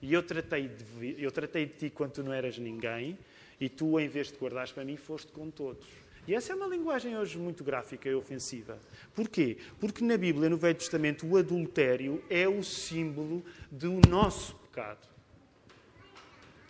E 0.00 0.12
eu 0.12 0.22
tratei 0.22 0.68
de, 0.68 1.22
eu 1.22 1.30
tratei 1.30 1.66
de 1.66 1.74
ti 1.74 1.90
quando 1.90 2.12
tu 2.12 2.22
não 2.24 2.32
eras 2.32 2.58
ninguém, 2.58 3.16
e 3.60 3.68
tu, 3.68 3.98
em 4.00 4.08
vez 4.08 4.32
de 4.32 4.38
guardares 4.38 4.72
para 4.72 4.84
mim, 4.84 4.96
foste 4.96 5.30
com 5.30 5.48
todos. 5.48 5.86
E 6.26 6.34
essa 6.34 6.52
é 6.52 6.56
uma 6.56 6.66
linguagem 6.66 7.16
hoje 7.16 7.38
muito 7.38 7.62
gráfica 7.64 8.08
e 8.08 8.14
ofensiva. 8.14 8.78
Porquê? 9.14 9.58
Porque 9.80 10.04
na 10.04 10.16
Bíblia, 10.16 10.48
no 10.48 10.56
Velho 10.56 10.78
Testamento, 10.78 11.26
o 11.26 11.36
adultério 11.36 12.22
é 12.30 12.48
o 12.48 12.62
símbolo 12.62 13.44
do 13.70 14.00
nosso 14.08 14.54
pecado. 14.56 15.11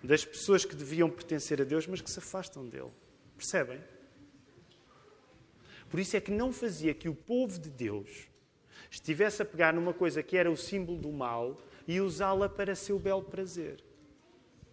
Das 0.02 0.24
pessoas 0.24 0.64
que 0.64 0.74
deviam 0.74 1.08
pertencer 1.08 1.60
a 1.60 1.64
Deus, 1.64 1.86
mas 1.86 2.00
que 2.00 2.10
se 2.10 2.18
afastam 2.18 2.68
dele. 2.68 2.90
Percebem? 3.36 3.80
Por 5.88 6.00
isso 6.00 6.16
é 6.16 6.20
que 6.20 6.30
não 6.30 6.52
fazia 6.52 6.94
que 6.94 7.08
o 7.08 7.14
povo 7.14 7.58
de 7.58 7.70
Deus 7.70 8.28
estivesse 8.90 9.42
a 9.42 9.44
pegar 9.44 9.72
numa 9.72 9.92
coisa 9.92 10.22
que 10.22 10.36
era 10.36 10.50
o 10.50 10.56
símbolo 10.56 10.98
do 10.98 11.12
mal 11.12 11.60
e 11.86 12.00
usá-la 12.00 12.48
para 12.48 12.74
seu 12.74 12.98
belo 12.98 13.22
prazer. 13.22 13.82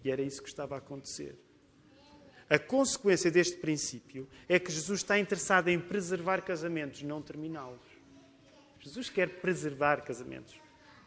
E 0.03 0.09
era 0.09 0.21
isso 0.21 0.41
que 0.41 0.49
estava 0.49 0.75
a 0.75 0.77
acontecer. 0.77 1.37
A 2.49 2.57
consequência 2.57 3.29
deste 3.29 3.57
princípio 3.57 4.27
é 4.47 4.57
que 4.57 4.71
Jesus 4.71 5.01
está 5.01 5.19
interessado 5.19 5.67
em 5.67 5.79
preservar 5.79 6.41
casamentos, 6.41 7.03
não 7.03 7.21
terminá-los. 7.21 7.79
Jesus 8.79 9.09
quer 9.09 9.29
preservar 9.41 10.01
casamentos, 10.01 10.59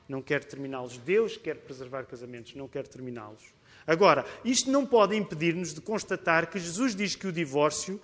não 0.09 0.23
quer 0.23 0.45
terminá-los. 0.45 0.99
Deus 0.99 1.37
quer 1.37 1.57
preservar 1.57 2.05
casamentos, 2.05 2.55
não 2.55 2.69
quer 2.69 2.87
terminá-los. 2.87 3.53
Agora, 3.87 4.25
isto 4.45 4.71
não 4.71 4.87
pode 4.87 5.17
impedir-nos 5.17 5.75
de 5.75 5.81
constatar 5.81 6.49
que 6.49 6.59
Jesus 6.59 6.95
diz 6.95 7.15
que 7.15 7.27
o 7.27 7.33
divórcio 7.33 8.01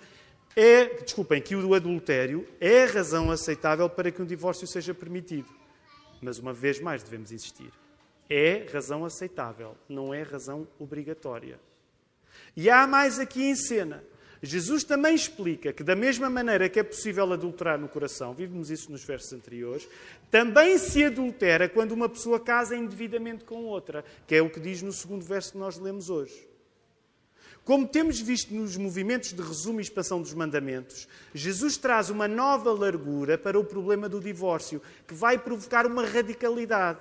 é, 0.55 0.85
desculpem, 1.03 1.41
que 1.41 1.55
o 1.55 1.73
adultério 1.73 2.47
é 2.59 2.83
a 2.83 2.87
razão 2.87 3.31
aceitável 3.31 3.89
para 3.89 4.11
que 4.11 4.21
um 4.21 4.25
divórcio 4.25 4.67
seja 4.67 4.93
permitido. 4.93 5.49
Mas 6.21 6.37
uma 6.37 6.53
vez 6.53 6.79
mais 6.79 7.03
devemos 7.03 7.31
insistir. 7.31 7.71
É 8.29 8.67
razão 8.71 9.05
aceitável, 9.05 9.75
não 9.87 10.13
é 10.13 10.21
razão 10.21 10.67
obrigatória. 10.77 11.59
E 12.55 12.69
há 12.69 12.85
mais 12.85 13.19
aqui 13.19 13.43
em 13.43 13.55
cena. 13.55 14.03
Jesus 14.41 14.85
também 14.85 15.13
explica 15.13 15.73
que, 15.73 15.83
da 15.83 15.95
mesma 15.95 16.29
maneira 16.29 16.69
que 16.69 16.79
é 16.79 16.83
possível 16.83 17.31
adulterar 17.33 17.77
no 17.77 17.89
coração, 17.89 18.33
vimos 18.33 18.69
isso 18.69 18.89
nos 18.91 19.03
versos 19.03 19.33
anteriores, 19.33 19.87
também 20.31 20.77
se 20.77 21.03
adultera 21.03 21.67
quando 21.67 21.91
uma 21.91 22.07
pessoa 22.07 22.39
casa 22.39 22.75
indevidamente 22.75 23.43
com 23.43 23.65
outra, 23.65 24.03
que 24.25 24.35
é 24.35 24.41
o 24.41 24.49
que 24.49 24.59
diz 24.59 24.81
no 24.81 24.93
segundo 24.93 25.25
verso 25.25 25.51
que 25.51 25.57
nós 25.57 25.77
lemos 25.77 26.09
hoje. 26.09 26.47
Como 27.65 27.87
temos 27.87 28.19
visto 28.19 28.53
nos 28.53 28.77
movimentos 28.77 29.33
de 29.33 29.41
resumo 29.41 29.79
e 29.79 29.83
expansão 29.83 30.21
dos 30.21 30.33
mandamentos, 30.33 31.07
Jesus 31.33 31.77
traz 31.77 32.09
uma 32.09 32.27
nova 32.27 32.71
largura 32.71 33.37
para 33.37 33.59
o 33.59 33.63
problema 33.63 34.07
do 34.09 34.19
divórcio, 34.19 34.81
que 35.05 35.13
vai 35.13 35.37
provocar 35.37 35.85
uma 35.85 36.05
radicalidade. 36.05 36.99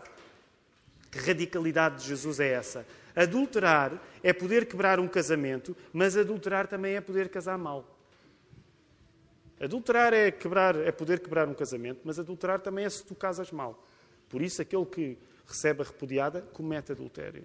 Que 1.11 1.19
radicalidade 1.21 2.03
de 2.03 2.09
Jesus 2.09 2.39
é 2.39 2.49
essa? 2.53 2.85
Adulterar 3.15 4.01
é 4.23 4.33
poder 4.33 4.67
quebrar 4.67 5.01
um 5.01 5.09
casamento, 5.09 5.77
mas 5.93 6.17
adulterar 6.17 6.67
também 6.67 6.95
é 6.95 7.01
poder 7.01 7.29
casar 7.29 7.59
mal. 7.59 7.99
Adulterar 9.61 10.13
é, 10.13 10.31
quebrar, 10.31 10.77
é 10.77 10.93
poder 10.93 11.19
quebrar 11.19 11.49
um 11.49 11.55
casamento, 11.55 12.01
mas 12.05 12.19
adulterar 12.19 12.61
também 12.61 12.85
é 12.85 12.91
se 12.91 13.05
tu 13.05 13.15
casas 13.15 13.51
mal. 13.51 13.85
Por 14.29 14.41
isso, 14.41 14.63
aquele 14.63 14.87
que 14.87 15.19
recebe 15.47 15.83
a 15.83 15.85
repudiada 15.85 16.43
comete 16.53 16.93
adultério. 16.93 17.45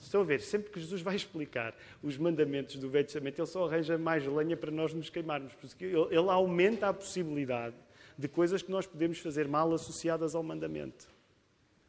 Estão 0.00 0.20
a 0.20 0.24
ver, 0.24 0.40
sempre 0.40 0.70
que 0.70 0.80
Jesus 0.80 1.02
vai 1.02 1.16
explicar 1.16 1.74
os 2.02 2.16
mandamentos 2.16 2.76
do 2.76 2.88
Velho 2.88 3.04
Testamento, 3.04 3.40
ele 3.40 3.46
só 3.46 3.66
arranja 3.66 3.98
mais 3.98 4.24
lenha 4.24 4.56
para 4.56 4.70
nós 4.70 4.94
nos 4.94 5.10
queimarmos, 5.10 5.52
ele 5.80 6.30
aumenta 6.30 6.88
a 6.88 6.94
possibilidade 6.94 7.74
de 8.16 8.28
coisas 8.28 8.62
que 8.62 8.70
nós 8.70 8.86
podemos 8.86 9.18
fazer 9.18 9.46
mal 9.46 9.72
associadas 9.72 10.34
ao 10.34 10.42
mandamento. 10.42 11.15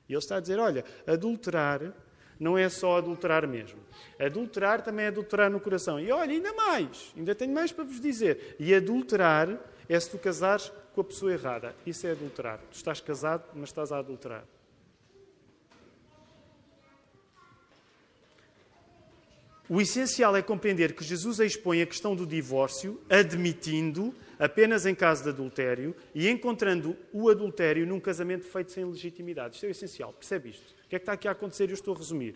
E 0.08 0.14
ele 0.14 0.20
está 0.20 0.38
a 0.38 0.40
dizer: 0.40 0.60
olha, 0.60 0.84
adulterar 1.06 1.94
não 2.40 2.58
é 2.58 2.70
só 2.70 2.98
adulterar 2.98 3.48
mesmo. 3.48 3.80
Adulterar 4.20 4.82
também 4.82 5.06
é 5.06 5.08
adulterar 5.08 5.50
no 5.50 5.60
coração. 5.60 6.00
E 6.00 6.12
olha, 6.12 6.32
ainda 6.32 6.54
mais, 6.54 7.14
ainda 7.16 7.34
tenho 7.34 7.54
mais 7.54 7.72
para 7.72 7.84
vos 7.84 8.00
dizer. 8.00 8.56
E 8.60 8.74
adulterar 8.74 9.58
é 9.90 10.00
se 10.00 10.10
tu 10.10 10.18
casares 10.18 10.72
com 10.94 11.02
a 11.02 11.04
pessoa 11.04 11.32
errada. 11.32 11.76
Isso 11.86 12.06
é 12.06 12.12
adulterar. 12.12 12.60
Tu 12.72 12.76
estás 12.76 13.02
casado, 13.02 13.44
mas 13.54 13.70
estás 13.70 13.92
a 13.92 14.00
adulterar. 14.00 14.44
O 19.70 19.82
essencial 19.82 20.36
é 20.36 20.42
compreender 20.42 20.94
que 20.96 21.04
Jesus 21.04 21.40
expõe 21.40 21.82
a 21.82 21.86
questão 21.86 22.16
do 22.16 22.26
divórcio, 22.26 23.02
admitindo 23.10 24.16
apenas 24.40 24.86
em 24.86 24.96
caso 24.96 25.24
de 25.24 25.30
adultério 25.30 25.96
e 26.14 26.30
encontrando 26.30 26.96
o 27.12 27.30
adultério 27.30 27.86
num 27.86 28.00
casamento 28.00 28.46
feito 28.46 28.72
sem 28.72 28.86
legitimidade. 28.86 29.56
Isto 29.56 29.66
é 29.66 29.70
o 29.70 29.72
essencial. 29.72 30.14
Percebe 30.14 30.50
isto? 30.50 30.76
O 30.86 30.90
que 30.90 30.96
é 30.96 31.00
que 31.00 31.04
está 31.04 31.14
aqui 31.14 31.28
a 31.28 31.32
acontecer? 31.32 31.70
Eu 31.70 31.74
estou 31.74 31.94
a 31.94 31.98
resumir. 31.98 32.36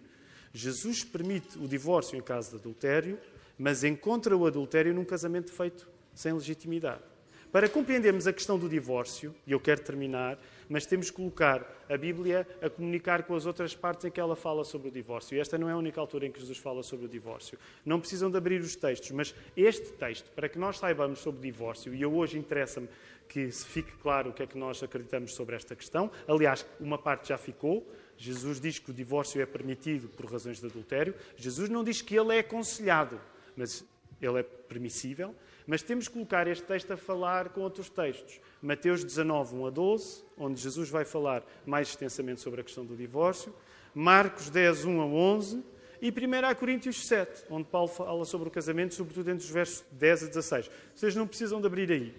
Jesus 0.54 1.04
permite 1.04 1.58
o 1.58 1.68
divórcio 1.68 2.18
em 2.18 2.22
caso 2.22 2.52
de 2.52 2.56
adultério, 2.58 3.18
mas 3.58 3.84
encontra 3.84 4.36
o 4.36 4.46
adultério 4.46 4.94
num 4.94 5.06
casamento 5.06 5.52
feito 5.52 5.88
sem 6.14 6.34
legitimidade. 6.34 7.11
Para 7.52 7.68
compreendermos 7.68 8.28
a 8.28 8.32
questão 8.32 8.58
do 8.58 8.70
divórcio, 8.70 9.36
e 9.46 9.52
eu 9.52 9.60
quero 9.60 9.82
terminar, 9.82 10.40
mas 10.70 10.86
temos 10.86 11.10
que 11.10 11.18
colocar 11.18 11.84
a 11.90 11.98
Bíblia 11.98 12.48
a 12.62 12.70
comunicar 12.70 13.24
com 13.24 13.36
as 13.36 13.46
outras 13.46 13.76
partes 13.76 14.06
em 14.06 14.10
que 14.10 14.22
ela 14.22 14.38
fala 14.38 14.64
sobre 14.64 14.88
o 14.88 14.92
divórcio. 14.92 15.36
E 15.36 15.40
esta 15.42 15.58
não 15.58 15.68
é 15.68 15.74
a 15.74 15.78
única 15.78 16.00
altura 16.00 16.26
em 16.26 16.32
que 16.32 16.40
Jesus 16.40 16.58
fala 16.58 16.82
sobre 16.82 17.08
o 17.08 17.10
divórcio. 17.10 17.60
Não 17.86 18.00
precisam 18.00 18.32
de 18.32 18.38
abrir 18.38 18.62
os 18.62 18.78
textos, 18.78 19.12
mas 19.12 19.36
este 19.58 19.92
texto, 19.92 20.32
para 20.32 20.48
que 20.48 20.58
nós 20.58 20.80
saibamos 20.80 21.20
sobre 21.20 21.40
o 21.40 21.44
divórcio, 21.44 21.94
e 21.94 22.02
eu 22.02 22.16
hoje 22.16 22.40
interessa-me 22.40 22.88
que 23.28 23.52
se 23.52 23.66
fique 23.66 23.92
claro 23.98 24.30
o 24.30 24.34
que 24.34 24.44
é 24.44 24.48
que 24.48 24.58
nós 24.58 24.82
acreditamos 24.82 25.34
sobre 25.34 25.58
esta 25.58 25.76
questão. 25.76 26.10
Aliás, 26.30 26.66
uma 26.80 26.98
parte 26.98 27.30
já 27.30 27.38
ficou. 27.38 27.86
Jesus 28.18 28.62
diz 28.62 28.80
que 28.80 28.92
o 28.92 28.94
divórcio 28.94 29.42
é 29.42 29.46
permitido 29.46 30.08
por 30.08 30.32
razões 30.32 30.62
de 30.62 30.68
adultério. 30.68 31.14
Jesus 31.36 31.70
não 31.70 31.84
diz 31.84 32.02
que 32.02 32.18
ele 32.18 32.34
é 32.34 32.40
aconselhado, 32.40 33.20
mas 33.58 33.84
ele 34.22 34.40
é 34.40 34.44
permissível. 34.44 35.36
Mas 35.66 35.82
temos 35.82 36.08
que 36.08 36.14
colocar 36.14 36.48
este 36.48 36.64
texto 36.64 36.92
a 36.92 36.98
falar 36.98 37.50
com 37.50 37.62
outros 37.62 37.90
textos. 37.90 38.40
Mateus 38.62 39.04
19, 39.04 39.56
1 39.56 39.66
a 39.66 39.70
12, 39.70 40.24
onde 40.38 40.62
Jesus 40.62 40.90
vai 40.90 41.06
falar 41.06 41.44
mais 41.66 41.90
extensamente 41.90 42.42
sobre 42.42 42.62
a 42.62 42.64
questão 42.64 42.86
do 42.86 42.96
divórcio. 42.96 43.54
Marcos 43.94 44.50
10, 44.50 44.86
1 44.86 45.02
a 45.02 45.06
11. 45.06 45.64
E 46.02 46.10
1 46.10 46.56
Coríntios 46.58 47.06
7, 47.06 47.46
onde 47.48 47.68
Paulo 47.68 47.88
fala 47.88 48.26
sobre 48.26 48.48
o 48.48 48.52
casamento, 48.52 48.96
sobretudo 48.96 49.30
entre 49.30 49.46
os 49.46 49.52
versos 49.52 49.84
10 49.92 50.24
a 50.24 50.28
16. 50.28 50.72
Vocês 50.96 51.16
não 51.16 51.28
precisam 51.28 51.62
de 51.62 51.68
abrir 51.68 51.92
aí, 51.92 52.16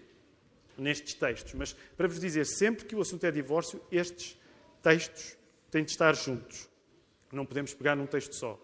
nestes 0.79 1.15
textos, 1.15 1.53
mas 1.55 1.73
para 1.97 2.07
vos 2.07 2.21
dizer, 2.21 2.47
sempre 2.47 2.85
que 2.85 2.95
o 2.95 3.01
assunto 3.01 3.25
é 3.25 3.33
divórcio, 3.33 3.81
estes 3.91 4.39
textos 4.81 5.37
têm 5.69 5.83
de 5.83 5.91
estar 5.91 6.15
juntos. 6.15 6.69
Não 7.33 7.45
podemos 7.45 7.75
pegar 7.75 7.97
num 7.97 8.07
texto 8.07 8.35
só. 8.35 8.57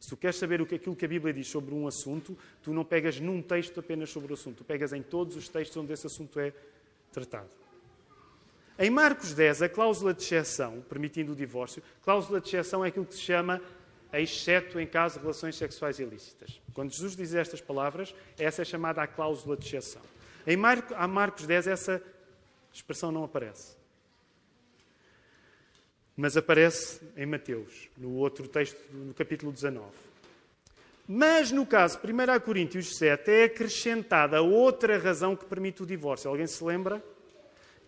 Se 0.00 0.08
tu 0.10 0.16
queres 0.16 0.36
saber 0.36 0.60
o 0.60 0.66
que 0.66 0.76
aquilo 0.76 0.94
que 0.94 1.04
a 1.04 1.08
Bíblia 1.08 1.32
diz 1.34 1.48
sobre 1.48 1.74
um 1.74 1.86
assunto, 1.86 2.36
tu 2.62 2.72
não 2.72 2.84
pegas 2.84 3.18
num 3.18 3.42
texto 3.42 3.80
apenas 3.80 4.10
sobre 4.10 4.32
o 4.32 4.34
assunto, 4.34 4.58
tu 4.58 4.64
pegas 4.64 4.92
em 4.92 5.02
todos 5.02 5.36
os 5.36 5.48
textos 5.48 5.76
onde 5.76 5.92
esse 5.92 6.06
assunto 6.06 6.38
é 6.38 6.52
tratado. 7.12 7.48
Em 8.78 8.90
Marcos 8.90 9.34
10, 9.34 9.62
a 9.62 9.68
cláusula 9.68 10.14
de 10.14 10.22
exceção, 10.22 10.84
permitindo 10.88 11.32
o 11.32 11.36
divórcio, 11.36 11.82
cláusula 12.04 12.40
de 12.40 12.48
exceção 12.48 12.84
é 12.84 12.88
aquilo 12.88 13.06
que 13.06 13.14
se 13.14 13.22
chama 13.22 13.60
exceto 14.12 14.78
em 14.78 14.86
caso 14.86 15.16
de 15.16 15.20
relações 15.22 15.56
sexuais 15.56 15.98
ilícitas. 15.98 16.60
Quando 16.72 16.92
Jesus 16.92 17.16
diz 17.16 17.34
estas 17.34 17.60
palavras, 17.60 18.14
essa 18.38 18.62
é 18.62 18.64
chamada 18.64 19.02
a 19.02 19.06
cláusula 19.06 19.56
de 19.56 19.66
exceção. 19.66 20.02
Em 20.46 20.56
Marcos 20.56 21.44
10, 21.44 21.66
essa 21.66 22.02
expressão 22.72 23.10
não 23.10 23.24
aparece 23.24 23.77
mas 26.18 26.36
aparece 26.36 27.00
em 27.16 27.24
Mateus, 27.24 27.88
no 27.96 28.16
outro 28.16 28.48
texto, 28.48 28.76
no 28.92 29.14
capítulo 29.14 29.52
19. 29.52 29.86
Mas 31.06 31.52
no 31.52 31.64
caso 31.64 31.96
1 32.02 32.40
Coríntios 32.40 32.96
7 32.98 33.30
é 33.30 33.44
acrescentada 33.44 34.42
outra 34.42 34.98
razão 34.98 35.36
que 35.36 35.44
permite 35.44 35.84
o 35.84 35.86
divórcio. 35.86 36.28
Alguém 36.28 36.48
se 36.48 36.62
lembra? 36.64 37.00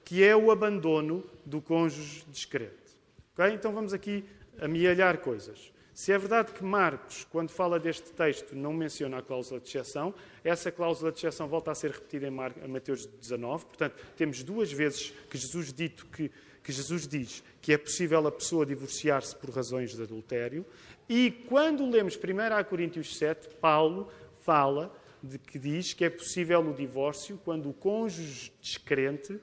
Que 0.05 0.23
é 0.23 0.37
o 0.37 0.53
abandono 0.53 1.25
do 1.45 1.61
cônjuge 1.61 2.25
discreto. 2.29 2.93
Okay? 3.35 3.53
Então 3.53 3.73
vamos 3.73 3.93
aqui 3.93 4.25
amealhar 4.61 5.19
coisas. 5.19 5.73
Se 5.93 6.13
é 6.13 6.19
verdade 6.19 6.53
que 6.53 6.63
Marcos, 6.63 7.27
quando 7.33 7.51
fala 7.51 7.81
deste 7.81 8.13
texto, 8.13 8.55
não 8.55 8.73
menciona 8.73 9.19
a 9.19 9.23
cláusula 9.23 9.59
de 9.59 9.67
exceção, 9.67 10.15
essa 10.45 10.71
cláusula 10.71 11.11
de 11.11 11.19
exceção 11.19 11.49
volta 11.49 11.73
a 11.73 11.75
ser 11.75 11.91
repetida 11.91 12.29
em 12.29 12.69
Mateus 12.69 13.07
19. 13.07 13.67
Portanto, 13.67 13.97
temos 14.17 14.45
duas 14.45 14.73
vezes 14.73 15.13
que 15.29 15.37
Jesus 15.37 15.73
dito 15.73 16.07
que 16.07 16.31
que 16.63 16.73
Jesus 16.73 17.07
diz 17.07 17.43
que 17.61 17.73
é 17.73 17.79
possível 17.79 18.27
a 18.27 18.33
pessoa 18.33 18.65
divorciar-se 18.67 19.35
por 19.37 19.51
razões 19.51 19.95
de 19.95 20.03
adultério. 20.03 20.65
E 21.09 21.31
quando 21.49 21.89
lemos 21.89 22.17
1 22.17 22.65
Coríntios 22.69 23.17
7, 23.17 23.57
Paulo 23.57 24.09
fala 24.41 24.95
de 25.23 25.39
que 25.39 25.59
diz 25.59 25.93
que 25.93 26.05
é 26.05 26.11
possível 26.11 26.61
o 26.61 26.73
divórcio 26.73 27.39
quando 27.45 27.69
o 27.69 27.75
cônjuge 27.75 28.53
descrente 28.61 29.39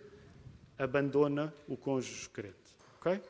abandona 0.77 1.53
o 1.67 1.75
cônjuge 1.75 2.29
crente. 2.29 2.55
Ok? 2.99 3.21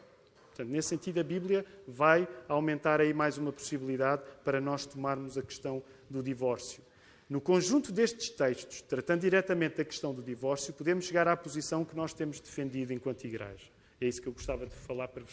Portanto, 0.47 0.69
nesse 0.69 0.89
sentido, 0.89 1.19
a 1.19 1.23
Bíblia 1.23 1.65
vai 1.87 2.27
aumentar 2.47 2.99
aí 2.99 3.13
mais 3.13 3.37
uma 3.37 3.51
possibilidade 3.51 4.23
para 4.43 4.59
nós 4.59 4.85
tomarmos 4.85 5.37
a 5.37 5.41
questão 5.41 5.83
do 6.09 6.23
divórcio. 6.23 6.81
No 7.29 7.41
conjunto 7.41 7.91
destes 7.91 8.29
textos, 8.29 8.81
tratando 8.81 9.21
diretamente 9.21 9.77
da 9.77 9.85
questão 9.85 10.13
do 10.13 10.23
divórcio, 10.23 10.73
podemos 10.73 11.05
chegar 11.05 11.27
à 11.27 11.35
posição 11.35 11.83
que 11.83 11.95
nós 11.95 12.13
temos 12.13 12.39
defendido 12.39 12.93
enquanto 12.93 13.25
Igreja. 13.25 13.76
É 13.99 14.07
isso 14.07 14.21
que 14.21 14.27
eu 14.27 14.33
gostava 14.33 14.65
de 14.65 14.75
falar 14.75 15.07
para, 15.07 15.23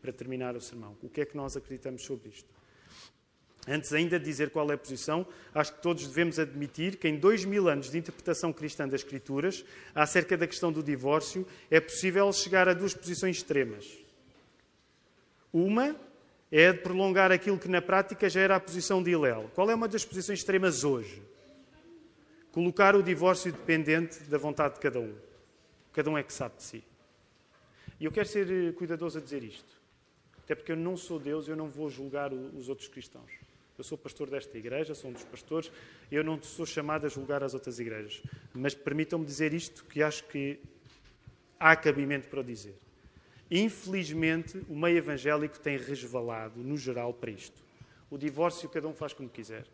para 0.00 0.12
terminar 0.12 0.56
o 0.56 0.60
sermão. 0.60 0.96
O 1.02 1.08
que 1.08 1.20
é 1.20 1.24
que 1.24 1.36
nós 1.36 1.56
acreditamos 1.56 2.02
sobre 2.02 2.28
isto? 2.30 2.48
Antes 3.68 3.92
ainda 3.92 4.18
de 4.18 4.24
dizer 4.24 4.50
qual 4.50 4.70
é 4.70 4.74
a 4.74 4.78
posição, 4.78 5.26
acho 5.54 5.74
que 5.74 5.82
todos 5.82 6.06
devemos 6.06 6.38
admitir 6.38 6.96
que 6.96 7.06
em 7.06 7.18
dois 7.18 7.44
mil 7.44 7.68
anos 7.68 7.90
de 7.90 7.98
interpretação 7.98 8.52
cristã 8.52 8.88
das 8.88 9.02
Escrituras, 9.02 9.64
acerca 9.94 10.36
da 10.36 10.46
questão 10.46 10.72
do 10.72 10.82
divórcio, 10.82 11.46
é 11.70 11.78
possível 11.78 12.32
chegar 12.32 12.68
a 12.68 12.74
duas 12.74 12.94
posições 12.94 13.36
extremas. 13.36 13.98
Uma 15.52 15.94
é 16.50 16.68
a 16.68 16.72
de 16.72 16.78
prolongar 16.78 17.30
aquilo 17.30 17.58
que 17.58 17.68
na 17.68 17.82
prática 17.82 18.28
já 18.28 18.40
era 18.40 18.56
a 18.56 18.60
posição 18.60 19.02
de 19.02 19.10
Hillel. 19.10 19.50
Qual 19.54 19.70
é 19.70 19.74
uma 19.74 19.86
das 19.86 20.04
posições 20.04 20.38
extremas 20.40 20.82
hoje? 20.82 21.22
Colocar 22.50 22.96
o 22.96 23.02
divórcio 23.02 23.52
dependente 23.52 24.20
da 24.24 24.38
vontade 24.38 24.74
de 24.74 24.80
cada 24.80 24.98
um. 24.98 25.14
Cada 25.92 26.10
um 26.10 26.18
é 26.18 26.22
que 26.22 26.32
sabe 26.32 26.56
de 26.56 26.62
si. 26.62 26.89
E 28.00 28.06
eu 28.06 28.10
quero 28.10 28.26
ser 28.26 28.50
eh, 28.50 28.72
cuidadoso 28.72 29.18
a 29.18 29.20
dizer 29.20 29.44
isto. 29.44 29.78
Até 30.42 30.54
porque 30.54 30.72
eu 30.72 30.76
não 30.76 30.96
sou 30.96 31.20
Deus, 31.20 31.46
eu 31.46 31.54
não 31.54 31.68
vou 31.68 31.90
julgar 31.90 32.32
os 32.32 32.68
outros 32.68 32.88
cristãos. 32.88 33.30
Eu 33.76 33.84
sou 33.84 33.96
pastor 33.96 34.28
desta 34.28 34.58
igreja, 34.58 34.94
sou 34.94 35.10
um 35.10 35.12
dos 35.12 35.22
pastores, 35.22 35.70
eu 36.10 36.24
não 36.24 36.42
sou 36.42 36.66
chamado 36.66 37.06
a 37.06 37.08
julgar 37.08 37.44
as 37.44 37.54
outras 37.54 37.78
igrejas. 37.78 38.22
Mas 38.52 38.74
permitam-me 38.74 39.24
dizer 39.24 39.54
isto, 39.54 39.84
que 39.84 40.02
acho 40.02 40.24
que 40.24 40.58
há 41.58 41.76
cabimento 41.76 42.28
para 42.28 42.42
dizer. 42.42 42.74
Infelizmente, 43.50 44.60
o 44.68 44.74
meio 44.74 44.98
evangélico 44.98 45.58
tem 45.60 45.76
resvalado, 45.76 46.60
no 46.62 46.76
geral, 46.76 47.12
para 47.12 47.30
isto. 47.30 47.62
O 48.10 48.16
divórcio 48.16 48.68
cada 48.68 48.88
um 48.88 48.94
faz 48.94 49.12
como 49.12 49.28
quiser. 49.28 49.66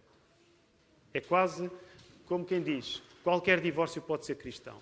É 1.15 1.21
quase 1.21 1.71
como 2.27 2.45
quem 2.45 2.61
diz: 2.61 3.03
qualquer 3.23 3.61
divórcio 3.61 4.03
pode 4.03 4.27
ser 4.27 4.35
cristão. 4.35 4.81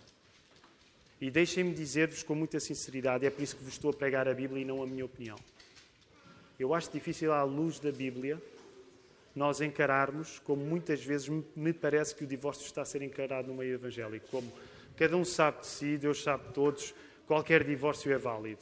E 1.25 1.31
deixem-me 1.31 1.73
dizer-vos 1.73 2.23
com 2.23 2.35
muita 2.35 2.61
sinceridade, 2.61 3.25
é 3.25 3.31
por 3.31 3.43
isso 3.43 3.57
que 3.57 3.65
vos 3.65 3.73
estou 3.73 3.91
a 3.91 3.95
pregar 3.95 4.29
a 4.29 4.35
Bíblia 4.35 4.61
e 4.61 4.65
não 4.67 4.83
a 4.83 4.87
minha 4.87 5.07
opinião. 5.07 5.39
Eu 6.61 6.75
acho 6.75 6.93
difícil, 6.93 7.33
à 7.33 7.43
luz 7.43 7.79
da 7.79 7.91
Bíblia, 7.91 8.39
nós 9.35 9.63
encararmos 9.63 10.39
como 10.41 10.63
muitas 10.63 11.03
vezes 11.03 11.31
me 11.57 11.73
parece 11.73 12.15
que 12.15 12.25
o 12.25 12.27
divórcio 12.27 12.67
está 12.67 12.83
a 12.83 12.85
ser 12.85 13.01
encarado 13.01 13.49
no 13.49 13.55
meio 13.55 13.73
evangélico, 13.73 14.27
como 14.31 14.53
cada 14.99 15.17
um 15.17 15.25
sabe 15.25 15.61
de 15.61 15.67
si, 15.67 15.97
Deus 15.97 16.23
sabe 16.23 16.47
de 16.49 16.53
todos, 16.53 16.95
qualquer 17.27 17.65
divórcio 17.65 18.13
é 18.13 18.19
válido. 18.19 18.61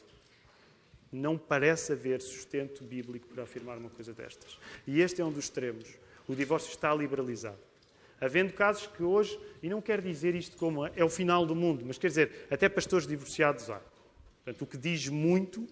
Não 1.11 1.37
parece 1.37 1.95
haver 1.95 2.21
sustento 2.21 2.85
bíblico 2.85 3.27
para 3.27 3.43
afirmar 3.43 3.77
uma 3.77 3.91
coisa 3.91 4.13
destas. 4.13 4.57
E 4.87 5.01
este 5.01 5.21
é 5.21 5.25
um 5.25 5.33
dos 5.33 5.47
extremos. 5.47 5.89
O 6.29 6.35
divórcio 6.37 6.71
está 6.71 6.95
liberalizado. 6.95 7.72
Havendo 8.23 8.53
casos 8.53 8.87
que 8.87 9.03
hoje, 9.03 9.37
e 9.61 9.69
não 9.69 9.83
quero 9.83 10.01
dizer 10.01 10.37
isto 10.37 10.57
como 10.57 10.87
é 10.87 11.05
o 11.05 11.09
final 11.09 11.45
do 11.45 11.57
mundo, 11.57 11.85
mas 11.85 11.99
quer 11.99 12.07
dizer, 12.07 12.47
até 12.49 12.69
pastores 12.69 13.05
divorciados 13.05 13.69
há. 13.69 13.81
Portanto, 14.45 14.63
o 14.63 14.67
que 14.67 14.79
diz 14.79 15.09
muito 15.09 15.67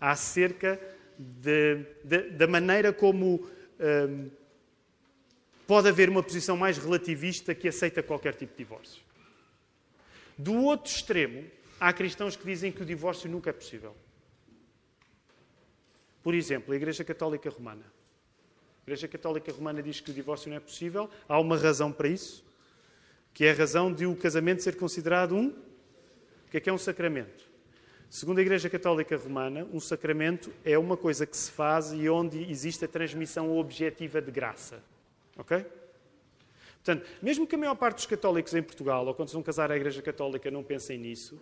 acerca 0.00 0.80
de, 1.18 1.84
de, 2.04 2.30
da 2.30 2.46
maneira 2.46 2.92
como 2.92 3.44
hum, 3.80 4.30
pode 5.66 5.88
haver 5.88 6.08
uma 6.08 6.22
posição 6.22 6.56
mais 6.56 6.78
relativista 6.78 7.56
que 7.56 7.66
aceita 7.66 8.04
qualquer 8.04 8.36
tipo 8.36 8.52
de 8.52 8.58
divórcio. 8.58 9.02
Do 10.38 10.54
outro 10.62 10.92
extremo, 10.92 11.44
há 11.80 11.92
cristãos 11.92 12.36
que 12.36 12.44
dizem 12.44 12.70
que 12.70 12.82
o 12.82 12.86
divórcio 12.86 13.28
nunca 13.28 13.50
é 13.50 13.52
possível. 13.52 13.96
Por 16.22 16.34
exemplo, 16.34 16.72
a 16.72 16.76
Igreja 16.76 17.02
Católica 17.02 17.50
Romana. 17.50 17.84
Igreja 18.90 19.06
Católica 19.06 19.52
Romana 19.52 19.80
diz 19.80 20.00
que 20.00 20.10
o 20.10 20.12
divórcio 20.12 20.50
não 20.50 20.56
é 20.56 20.60
possível. 20.60 21.08
Há 21.28 21.38
uma 21.38 21.56
razão 21.56 21.92
para 21.92 22.08
isso, 22.08 22.44
que 23.32 23.44
é 23.44 23.52
a 23.52 23.54
razão 23.54 23.92
de 23.92 24.04
o 24.04 24.16
casamento 24.16 24.64
ser 24.64 24.74
considerado 24.74 25.36
um. 25.36 25.50
O 25.50 26.50
que 26.50 26.56
é 26.56 26.60
que 26.60 26.68
é 26.68 26.72
um 26.72 26.78
sacramento? 26.78 27.48
Segundo 28.08 28.40
a 28.40 28.42
Igreja 28.42 28.68
Católica 28.68 29.16
Romana, 29.16 29.64
um 29.72 29.78
sacramento 29.78 30.52
é 30.64 30.76
uma 30.76 30.96
coisa 30.96 31.24
que 31.24 31.36
se 31.36 31.52
faz 31.52 31.92
e 31.92 32.08
onde 32.08 32.50
existe 32.50 32.84
a 32.84 32.88
transmissão 32.88 33.56
objetiva 33.56 34.20
de 34.20 34.32
graça. 34.32 34.82
Ok? 35.38 35.64
Portanto, 36.82 37.06
mesmo 37.22 37.46
que 37.46 37.54
a 37.54 37.58
maior 37.58 37.76
parte 37.76 37.94
dos 37.94 38.06
católicos 38.06 38.52
em 38.56 38.62
Portugal, 38.62 39.06
ou 39.06 39.14
quando 39.14 39.28
se 39.28 39.34
vão 39.34 39.42
casar 39.44 39.70
à 39.70 39.76
Igreja 39.76 40.02
Católica, 40.02 40.50
não 40.50 40.64
pensem 40.64 40.98
nisso, 40.98 41.40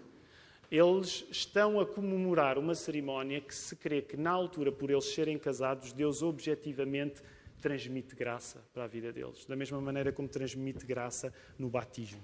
eles 0.71 1.25
estão 1.31 1.81
a 1.81 1.87
comemorar 1.87 2.59
uma 2.59 2.75
cerimónia 2.75 3.41
que 3.41 3.55
se 3.55 3.75
crê 3.75 4.03
que, 4.03 4.19
na 4.19 4.33
altura, 4.33 4.71
por 4.71 4.91
eles 4.91 5.07
serem 5.07 5.39
casados, 5.39 5.95
Deus 5.95 6.23
objetivamente 6.23 7.23
transmite 7.59 8.15
graça 8.15 8.65
para 8.73 8.85
a 8.85 8.87
vida 8.87 9.13
deles, 9.13 9.45
da 9.45 9.57
mesma 9.57 9.81
maneira 9.81 10.13
como 10.13 10.29
transmite 10.29 10.87
graça 10.87 11.33
no 11.59 11.69
batismo. 11.69 12.23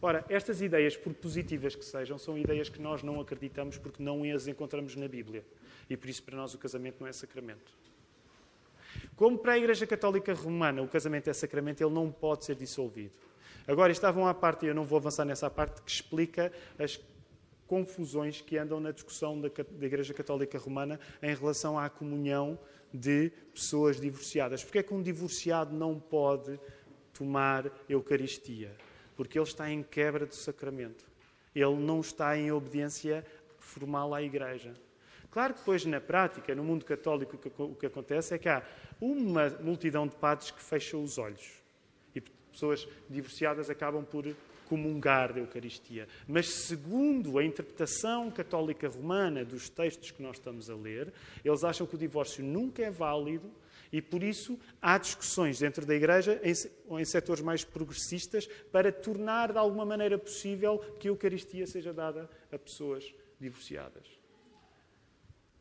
Ora, 0.00 0.24
estas 0.28 0.60
ideias, 0.60 0.96
por 0.96 1.14
positivas 1.14 1.74
que 1.74 1.84
sejam, 1.84 2.18
são 2.18 2.36
ideias 2.36 2.68
que 2.68 2.80
nós 2.80 3.02
não 3.02 3.20
acreditamos 3.20 3.78
porque 3.78 4.02
não 4.02 4.22
as 4.22 4.46
encontramos 4.46 4.94
na 4.96 5.08
Bíblia. 5.08 5.44
E 5.88 5.96
por 5.96 6.10
isso, 6.10 6.22
para 6.22 6.36
nós, 6.36 6.52
o 6.52 6.58
casamento 6.58 6.96
não 7.00 7.06
é 7.06 7.12
sacramento. 7.12 7.72
Como 9.16 9.38
para 9.38 9.52
a 9.52 9.58
Igreja 9.58 9.86
Católica 9.86 10.34
Romana 10.34 10.82
o 10.82 10.88
casamento 10.88 11.30
é 11.30 11.32
sacramento, 11.32 11.82
ele 11.82 11.94
não 11.94 12.12
pode 12.12 12.44
ser 12.44 12.54
dissolvido. 12.54 13.14
Agora, 13.66 13.92
estavam 13.92 14.26
à 14.28 14.34
parte, 14.34 14.66
e 14.66 14.68
eu 14.68 14.74
não 14.74 14.84
vou 14.84 14.98
avançar 14.98 15.24
nessa 15.24 15.48
parte, 15.48 15.80
que 15.80 15.90
explica 15.90 16.52
as 16.78 17.00
confusões 17.66 18.40
que 18.40 18.58
andam 18.58 18.78
na 18.78 18.90
discussão 18.90 19.40
da, 19.40 19.48
da 19.48 19.86
Igreja 19.86 20.12
Católica 20.12 20.58
Romana 20.58 21.00
em 21.22 21.34
relação 21.34 21.78
à 21.78 21.88
comunhão 21.88 22.58
de 22.94 23.30
pessoas 23.52 24.00
divorciadas. 24.00 24.64
Porque 24.64 24.78
é 24.78 24.82
que 24.82 24.94
um 24.94 25.02
divorciado 25.02 25.76
não 25.76 25.98
pode 25.98 26.58
tomar 27.12 27.70
Eucaristia? 27.88 28.74
porque 29.16 29.38
ele 29.38 29.46
está 29.46 29.70
em 29.70 29.82
quebra 29.82 30.26
do 30.26 30.34
sacramento. 30.34 31.04
Ele 31.54 31.76
não 31.76 32.00
está 32.00 32.36
em 32.36 32.50
obediência 32.50 33.24
formal 33.58 34.12
à 34.12 34.22
Igreja. 34.22 34.74
Claro 35.30 35.54
que 35.54 35.60
depois, 35.60 35.84
na 35.84 36.00
prática, 36.00 36.54
no 36.54 36.62
mundo 36.62 36.84
católico, 36.84 37.38
o 37.58 37.74
que 37.74 37.86
acontece 37.86 38.34
é 38.34 38.38
que 38.38 38.48
há 38.48 38.62
uma 39.00 39.48
multidão 39.60 40.06
de 40.06 40.14
padres 40.14 40.50
que 40.50 40.62
fecham 40.62 41.02
os 41.02 41.18
olhos. 41.18 41.62
E 42.14 42.20
pessoas 42.20 42.88
divorciadas 43.08 43.68
acabam 43.68 44.04
por 44.04 44.26
comungar 44.68 45.32
da 45.32 45.40
Eucaristia. 45.40 46.08
Mas, 46.26 46.48
segundo 46.48 47.38
a 47.38 47.44
interpretação 47.44 48.30
católica 48.30 48.88
romana 48.88 49.44
dos 49.44 49.68
textos 49.68 50.10
que 50.10 50.22
nós 50.22 50.36
estamos 50.36 50.68
a 50.68 50.74
ler, 50.74 51.12
eles 51.44 51.64
acham 51.64 51.86
que 51.86 51.94
o 51.94 51.98
divórcio 51.98 52.44
nunca 52.44 52.82
é 52.82 52.90
válido 52.90 53.50
e 53.92 54.02
por 54.02 54.24
isso 54.24 54.58
há 54.82 54.98
discussões 54.98 55.60
dentro 55.60 55.86
da 55.86 55.94
Igreja, 55.94 56.40
ou 56.88 56.98
em 56.98 57.04
setores 57.04 57.42
mais 57.42 57.62
progressistas, 57.62 58.48
para 58.72 58.90
tornar 58.90 59.52
de 59.52 59.58
alguma 59.58 59.84
maneira 59.84 60.18
possível 60.18 60.78
que 60.98 61.06
a 61.06 61.10
Eucaristia 61.12 61.66
seja 61.66 61.92
dada 61.92 62.28
a 62.50 62.58
pessoas 62.58 63.14
divorciadas. 63.38 64.04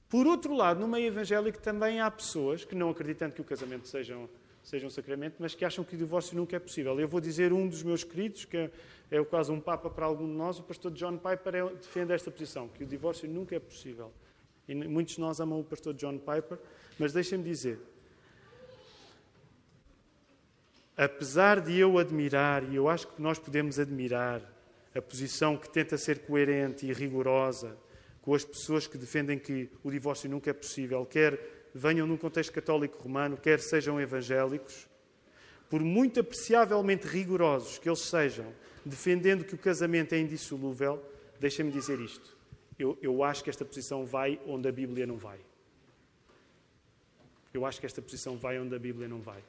Por 0.10 0.28
outro 0.28 0.56
lado, 0.56 0.80
no 0.80 0.88
meio 0.88 1.08
evangélico 1.08 1.60
também 1.60 2.00
há 2.00 2.10
pessoas 2.10 2.66
que 2.66 2.76
não 2.76 2.90
acreditam 2.90 3.32
que 3.32 3.42
o 3.42 3.44
casamento 3.44 3.88
seja, 3.88 4.16
seja 4.64 4.88
um 4.88 4.90
sacramento, 4.90 5.36
mas 5.40 5.54
que 5.54 5.66
acham 5.66 5.84
que 5.84 5.94
o 5.96 5.98
divórcio 5.98 6.36
nunca 6.36 6.56
é 6.56 6.60
possível. 6.60 7.00
Eu 7.00 7.08
vou 7.08 7.20
dizer 7.20 7.52
um 7.52 7.68
dos 7.68 7.84
meus 7.84 8.04
queridos, 8.04 8.46
que 8.46 8.58
é, 8.58 8.72
é 9.12 9.24
quase 9.24 9.52
um 9.52 9.60
papa 9.60 9.90
para 9.90 10.06
algum 10.06 10.26
de 10.26 10.34
nós, 10.34 10.58
o 10.58 10.64
pastor 10.64 10.92
John 10.92 11.18
Piper 11.18 11.56
é, 11.56 11.70
defende 11.76 12.14
esta 12.14 12.32
posição, 12.32 12.70
que 12.70 12.84
o 12.84 12.88
divórcio 12.88 13.30
nunca 13.30 13.56
é 13.56 13.60
possível. 13.60 14.12
E 14.68 14.74
muitos 14.74 15.16
de 15.16 15.22
nós 15.22 15.42
amam 15.42 15.60
o 15.60 15.64
pastor 15.64 15.94
John 15.94 16.18
Piper, 16.18 16.58
mas 16.98 17.12
deixem-me 17.12 17.44
dizer, 17.44 17.80
apesar 20.96 21.60
de 21.60 21.78
eu 21.78 22.00
admirar, 22.00 22.64
e 22.72 22.76
eu 22.76 22.88
acho 22.88 23.08
que 23.08 23.22
nós 23.22 23.38
podemos 23.38 23.78
admirar, 23.78 24.42
a 24.96 25.02
posição 25.02 25.58
que 25.58 25.68
tenta 25.70 25.98
ser 25.98 26.20
coerente 26.20 26.86
e 26.86 26.94
rigorosa 26.94 27.76
com 28.22 28.34
as 28.34 28.46
pessoas 28.46 28.88
que 28.88 28.98
defendem 28.98 29.40
que 29.40 29.70
o 29.84 29.92
divórcio 29.92 30.30
nunca 30.30 30.52
é 30.52 30.54
possível, 30.54 31.06
quer 31.06 31.63
venham 31.74 32.06
num 32.06 32.18
contexto 32.18 32.52
católico 32.52 33.02
romano, 33.02 33.38
quer 33.38 33.60
sejam 33.60 34.00
evangélicos, 34.00 34.88
por 35.70 35.82
muito 35.82 36.20
apreciavelmente 36.20 37.08
rigorosos 37.08 37.80
que 37.80 37.90
eles 37.90 38.00
sejam, 38.00 38.54
defendendo 38.86 39.44
que 39.44 39.56
o 39.56 39.58
casamento 39.58 40.14
é 40.14 40.20
indissolúvel, 40.20 41.04
deixem-me 41.40 41.72
dizer 41.72 42.00
isto. 42.00 42.38
Eu, 42.78 42.98
eu 43.02 43.24
acho 43.24 43.44
que 43.44 43.50
esta 43.50 43.66
posição 43.66 44.06
vai 44.06 44.40
onde 44.46 44.68
a 44.68 44.72
Bíblia 44.72 45.08
não 45.08 45.18
vai. 45.18 45.40
Eu 47.54 47.66
acho 47.66 47.80
que 47.80 47.86
esta 47.86 48.02
posição 48.02 48.38
vai 48.38 48.60
onde 48.60 48.76
a 48.76 48.80
Bíblia 48.80 49.08
não 49.08 49.20
vai. 49.20 49.44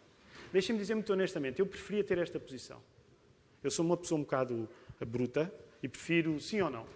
Deixem-me 0.53 0.79
dizer 0.79 0.95
muito 0.95 1.12
honestamente, 1.12 1.59
eu 1.59 1.66
preferia 1.66 2.05
ter 2.05 2.18
esta 2.18 2.39
posição. 2.39 2.81
Eu 3.62 3.70
sou 3.70 3.85
uma 3.85 3.97
pessoa 3.97 4.18
um 4.18 4.22
bocado 4.22 4.68
bruta 5.07 5.53
e 5.83 5.89
prefiro 5.89 6.39
sim 6.39 6.61
ou 6.61 6.70
não. 6.70 6.87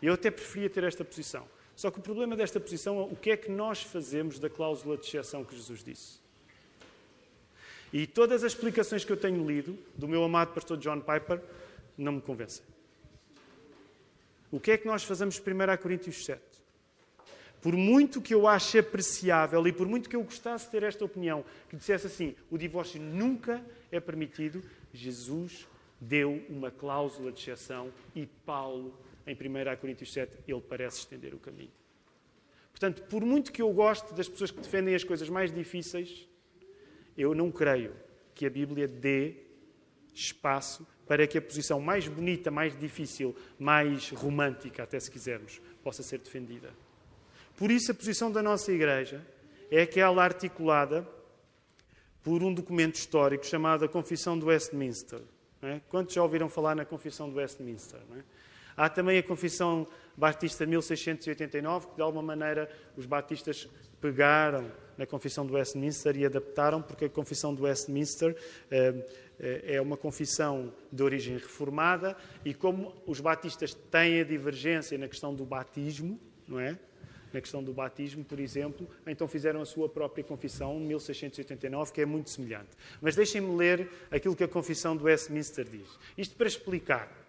Eu 0.00 0.14
até 0.14 0.30
preferia 0.30 0.68
ter 0.68 0.84
esta 0.84 1.04
posição. 1.04 1.48
Só 1.76 1.90
que 1.90 1.98
o 1.98 2.02
problema 2.02 2.36
desta 2.36 2.60
posição 2.60 3.00
é 3.00 3.02
o 3.02 3.16
que 3.16 3.30
é 3.30 3.36
que 3.36 3.50
nós 3.50 3.82
fazemos 3.82 4.38
da 4.38 4.48
cláusula 4.48 4.96
de 4.96 5.06
exceção 5.06 5.44
que 5.44 5.56
Jesus 5.56 5.82
disse. 5.82 6.20
E 7.92 8.06
todas 8.06 8.42
as 8.42 8.52
explicações 8.52 9.04
que 9.04 9.12
eu 9.12 9.16
tenho 9.16 9.46
lido 9.46 9.78
do 9.94 10.08
meu 10.08 10.24
amado 10.24 10.52
pastor 10.54 10.78
John 10.78 11.00
Piper 11.00 11.40
não 11.96 12.12
me 12.12 12.20
convencem. 12.20 12.64
O 14.50 14.60
que 14.60 14.70
é 14.70 14.78
que 14.78 14.86
nós 14.86 15.02
fazemos 15.02 15.38
primeiro 15.38 15.72
a 15.72 15.76
Coríntios 15.76 16.24
7? 16.24 16.52
por 17.62 17.76
muito 17.76 18.20
que 18.20 18.34
eu 18.34 18.48
ache 18.48 18.80
apreciável 18.80 19.64
e 19.66 19.72
por 19.72 19.86
muito 19.86 20.10
que 20.10 20.16
eu 20.16 20.24
gostasse 20.24 20.64
de 20.64 20.72
ter 20.72 20.82
esta 20.82 21.04
opinião, 21.04 21.44
que 21.70 21.76
dissesse 21.76 22.08
assim: 22.08 22.34
o 22.50 22.58
divórcio 22.58 23.00
nunca 23.00 23.64
é 23.90 24.00
permitido, 24.00 24.60
Jesus 24.92 25.68
deu 26.00 26.42
uma 26.48 26.72
cláusula 26.72 27.30
de 27.30 27.40
exceção 27.40 27.90
e 28.14 28.26
Paulo, 28.26 28.92
em 29.26 29.34
1 29.34 29.76
Coríntios 29.80 30.12
7, 30.12 30.38
ele 30.46 30.60
parece 30.60 30.98
estender 30.98 31.34
o 31.34 31.38
caminho. 31.38 31.72
Portanto, 32.70 33.02
por 33.04 33.24
muito 33.24 33.52
que 33.52 33.62
eu 33.62 33.72
goste 33.72 34.12
das 34.14 34.28
pessoas 34.28 34.50
que 34.50 34.60
defendem 34.60 34.94
as 34.94 35.04
coisas 35.04 35.28
mais 35.28 35.52
difíceis, 35.52 36.28
eu 37.16 37.34
não 37.34 37.50
creio 37.50 37.94
que 38.34 38.46
a 38.46 38.50
Bíblia 38.50 38.88
dê 38.88 39.36
espaço 40.14 40.86
para 41.06 41.26
que 41.26 41.36
a 41.36 41.42
posição 41.42 41.80
mais 41.80 42.08
bonita, 42.08 42.50
mais 42.50 42.78
difícil, 42.78 43.36
mais 43.58 44.10
romântica, 44.10 44.82
até 44.82 44.98
se 44.98 45.10
quisermos, 45.10 45.60
possa 45.82 46.02
ser 46.02 46.18
defendida. 46.18 46.72
Por 47.56 47.70
isso, 47.70 47.92
a 47.92 47.94
posição 47.94 48.32
da 48.32 48.42
nossa 48.42 48.72
Igreja 48.72 49.24
é 49.70 49.82
aquela 49.82 50.24
articulada 50.24 51.06
por 52.22 52.42
um 52.42 52.52
documento 52.52 52.96
histórico 52.96 53.44
chamado 53.44 53.84
a 53.84 53.88
Confissão 53.88 54.38
de 54.38 54.44
Westminster. 54.44 55.20
É? 55.62 55.80
Quantos 55.88 56.14
já 56.14 56.22
ouviram 56.22 56.48
falar 56.48 56.74
na 56.74 56.84
Confissão 56.84 57.30
de 57.30 57.36
Westminster? 57.36 58.00
É? 58.16 58.22
Há 58.76 58.88
também 58.88 59.18
a 59.18 59.22
Confissão 59.22 59.86
Batista 60.16 60.64
de 60.64 60.70
1689, 60.70 61.88
que 61.88 61.96
de 61.96 62.02
alguma 62.02 62.22
maneira 62.22 62.70
os 62.96 63.06
batistas 63.06 63.68
pegaram 64.00 64.70
na 64.98 65.06
Confissão 65.06 65.46
de 65.46 65.52
Westminster 65.52 66.16
e 66.16 66.26
adaptaram, 66.26 66.82
porque 66.82 67.06
a 67.06 67.08
Confissão 67.08 67.54
de 67.54 67.62
Westminster 67.62 68.36
eh, 68.70 68.94
eh, 69.40 69.74
é 69.76 69.80
uma 69.80 69.96
confissão 69.96 70.72
de 70.92 71.02
origem 71.02 71.34
reformada 71.36 72.16
e 72.44 72.52
como 72.52 72.92
os 73.06 73.20
batistas 73.20 73.72
têm 73.72 74.20
a 74.20 74.24
divergência 74.24 74.98
na 74.98 75.08
questão 75.08 75.34
do 75.34 75.44
batismo, 75.44 76.20
não 76.46 76.60
é? 76.60 76.78
Na 77.32 77.40
questão 77.40 77.64
do 77.64 77.72
batismo, 77.72 78.22
por 78.22 78.38
exemplo, 78.38 78.86
então 79.06 79.26
fizeram 79.26 79.62
a 79.62 79.64
sua 79.64 79.88
própria 79.88 80.22
confissão, 80.22 80.78
1689, 80.78 81.90
que 81.90 82.02
é 82.02 82.04
muito 82.04 82.28
semelhante. 82.28 82.68
Mas 83.00 83.16
deixem-me 83.16 83.56
ler 83.56 83.88
aquilo 84.10 84.36
que 84.36 84.44
a 84.44 84.48
confissão 84.48 84.94
do 84.94 85.04
Westminster 85.04 85.64
diz. 85.64 85.88
Isto 86.18 86.36
para 86.36 86.46
explicar. 86.46 87.21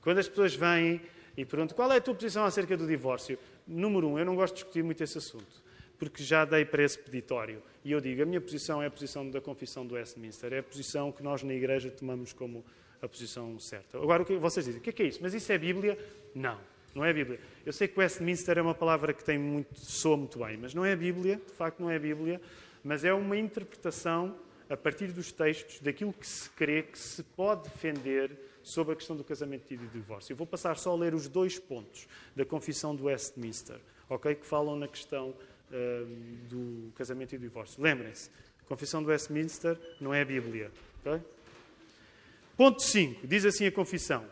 Quando 0.00 0.18
as 0.18 0.28
pessoas 0.28 0.54
vêm 0.54 1.00
e 1.36 1.44
perguntam 1.44 1.76
qual 1.76 1.90
é 1.92 1.96
a 1.96 2.00
tua 2.00 2.14
posição 2.14 2.44
acerca 2.44 2.76
do 2.76 2.86
divórcio, 2.86 3.38
número 3.66 4.08
um, 4.08 4.18
eu 4.18 4.24
não 4.24 4.34
gosto 4.34 4.54
de 4.54 4.62
discutir 4.62 4.82
muito 4.82 5.02
esse 5.02 5.18
assunto 5.18 5.70
porque 6.00 6.24
já 6.24 6.46
dei 6.46 6.64
para 6.64 6.82
esse 6.82 6.98
peditório. 6.98 7.62
E 7.84 7.92
eu 7.92 8.00
digo, 8.00 8.22
a 8.22 8.24
minha 8.24 8.40
posição 8.40 8.82
é 8.82 8.86
a 8.86 8.90
posição 8.90 9.28
da 9.28 9.38
Confissão 9.38 9.86
do 9.86 9.96
Westminster, 9.96 10.50
é 10.50 10.60
a 10.60 10.62
posição 10.62 11.12
que 11.12 11.22
nós 11.22 11.42
na 11.42 11.52
Igreja 11.52 11.90
tomamos 11.90 12.32
como 12.32 12.64
a 13.02 13.06
posição 13.06 13.58
certa. 13.60 13.98
Agora, 13.98 14.24
vocês 14.24 14.64
dizem, 14.64 14.80
o 14.80 14.82
que 14.82 14.88
é, 14.88 14.92
que 14.94 15.02
é 15.02 15.06
isso? 15.06 15.18
Mas 15.20 15.34
isso 15.34 15.52
é 15.52 15.58
Bíblia? 15.58 15.98
Não, 16.34 16.58
não 16.94 17.04
é 17.04 17.12
Bíblia. 17.12 17.38
Eu 17.66 17.72
sei 17.74 17.86
que 17.86 18.00
Westminster 18.00 18.56
é 18.56 18.62
uma 18.62 18.74
palavra 18.74 19.12
que 19.12 19.22
tem 19.22 19.38
muito, 19.38 19.78
soa 19.78 20.16
muito 20.16 20.38
bem, 20.38 20.56
mas 20.56 20.72
não 20.72 20.86
é 20.86 20.96
Bíblia, 20.96 21.36
de 21.36 21.52
facto 21.52 21.80
não 21.80 21.90
é 21.90 21.98
Bíblia, 21.98 22.40
mas 22.82 23.04
é 23.04 23.12
uma 23.12 23.36
interpretação 23.36 24.34
a 24.70 24.76
partir 24.78 25.12
dos 25.12 25.30
textos 25.30 25.80
daquilo 25.80 26.14
que 26.14 26.26
se 26.26 26.48
crê 26.50 26.82
que 26.84 26.98
se 26.98 27.22
pode 27.22 27.64
defender 27.64 28.30
sobre 28.62 28.92
a 28.92 28.96
questão 28.96 29.16
do 29.16 29.24
casamento 29.24 29.72
e 29.72 29.76
do 29.76 29.86
divórcio. 29.88 30.32
Eu 30.32 30.36
vou 30.36 30.46
passar 30.46 30.76
só 30.76 30.92
a 30.92 30.96
ler 30.96 31.14
os 31.14 31.28
dois 31.28 31.58
pontos 31.58 32.06
da 32.34 32.44
Confissão 32.44 32.94
do 32.94 33.04
Westminster, 33.04 33.78
ok? 34.08 34.34
Que 34.34 34.46
falam 34.46 34.76
na 34.76 34.88
questão 34.88 35.34
do 36.48 36.92
casamento 36.94 37.34
e 37.34 37.38
do 37.38 37.42
divórcio. 37.42 37.82
Lembrem-se, 37.82 38.30
a 38.64 38.68
Confissão 38.68 39.02
do 39.02 39.08
Westminster 39.08 39.78
não 40.00 40.12
é 40.12 40.22
a 40.22 40.24
Bíblia. 40.24 40.70
Ponto 42.56 42.82
5, 42.82 43.26
diz 43.26 43.44
assim 43.44 43.66
a 43.66 43.72
Confissão. 43.72 44.24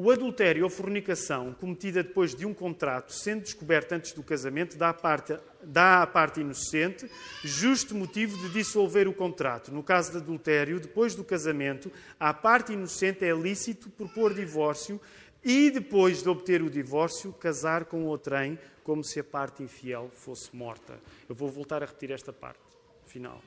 O 0.00 0.12
adultério 0.12 0.62
ou 0.62 0.70
fornicação 0.70 1.52
cometida 1.52 2.04
depois 2.04 2.32
de 2.32 2.46
um 2.46 2.54
contrato, 2.54 3.12
sendo 3.12 3.42
descoberto 3.42 3.90
antes 3.90 4.12
do 4.12 4.22
casamento, 4.22 4.78
dá 4.78 4.90
à, 4.90 4.94
parte, 4.94 5.36
dá 5.60 6.02
à 6.02 6.06
parte 6.06 6.40
inocente 6.40 7.10
justo 7.42 7.96
motivo 7.96 8.38
de 8.38 8.50
dissolver 8.50 9.08
o 9.08 9.12
contrato. 9.12 9.72
No 9.72 9.82
caso 9.82 10.12
de 10.12 10.18
adultério, 10.18 10.78
depois 10.78 11.16
do 11.16 11.24
casamento, 11.24 11.90
à 12.16 12.32
parte 12.32 12.74
inocente 12.74 13.24
é 13.24 13.32
lícito 13.34 13.90
propor 13.90 14.32
divórcio 14.32 15.00
e 15.42 15.68
depois 15.68 16.22
de 16.22 16.28
obter 16.28 16.62
o 16.62 16.70
divórcio, 16.70 17.32
casar 17.32 17.84
com 17.86 18.04
outrem, 18.04 18.56
como 18.84 19.02
se 19.02 19.18
a 19.18 19.24
parte 19.24 19.64
infiel 19.64 20.12
fosse 20.14 20.54
morta. 20.54 21.00
Eu 21.28 21.34
vou 21.34 21.50
voltar 21.50 21.82
a 21.82 21.86
repetir 21.86 22.12
esta 22.12 22.32
parte 22.32 22.60
final. 23.04 23.42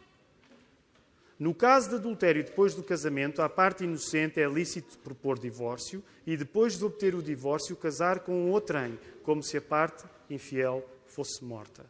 No 1.42 1.56
caso 1.56 1.90
de 1.90 1.96
adultério 1.96 2.44
depois 2.44 2.76
do 2.76 2.84
casamento, 2.84 3.42
a 3.42 3.50
parte 3.50 3.84
inocente 3.84 4.40
é 4.40 4.48
lícito 4.48 5.00
propor 5.00 5.40
divórcio 5.40 6.04
e 6.24 6.38
depois 6.38 6.78
de 6.78 6.86
obter 6.86 7.16
o 7.16 7.24
divórcio, 7.24 7.76
casar 7.76 8.20
com 8.20 8.52
outrem, 8.52 9.00
como 9.24 9.42
se 9.42 9.58
a 9.58 9.62
parte 9.62 10.04
infiel 10.30 10.88
fosse 11.08 11.44
morta. 11.44 11.84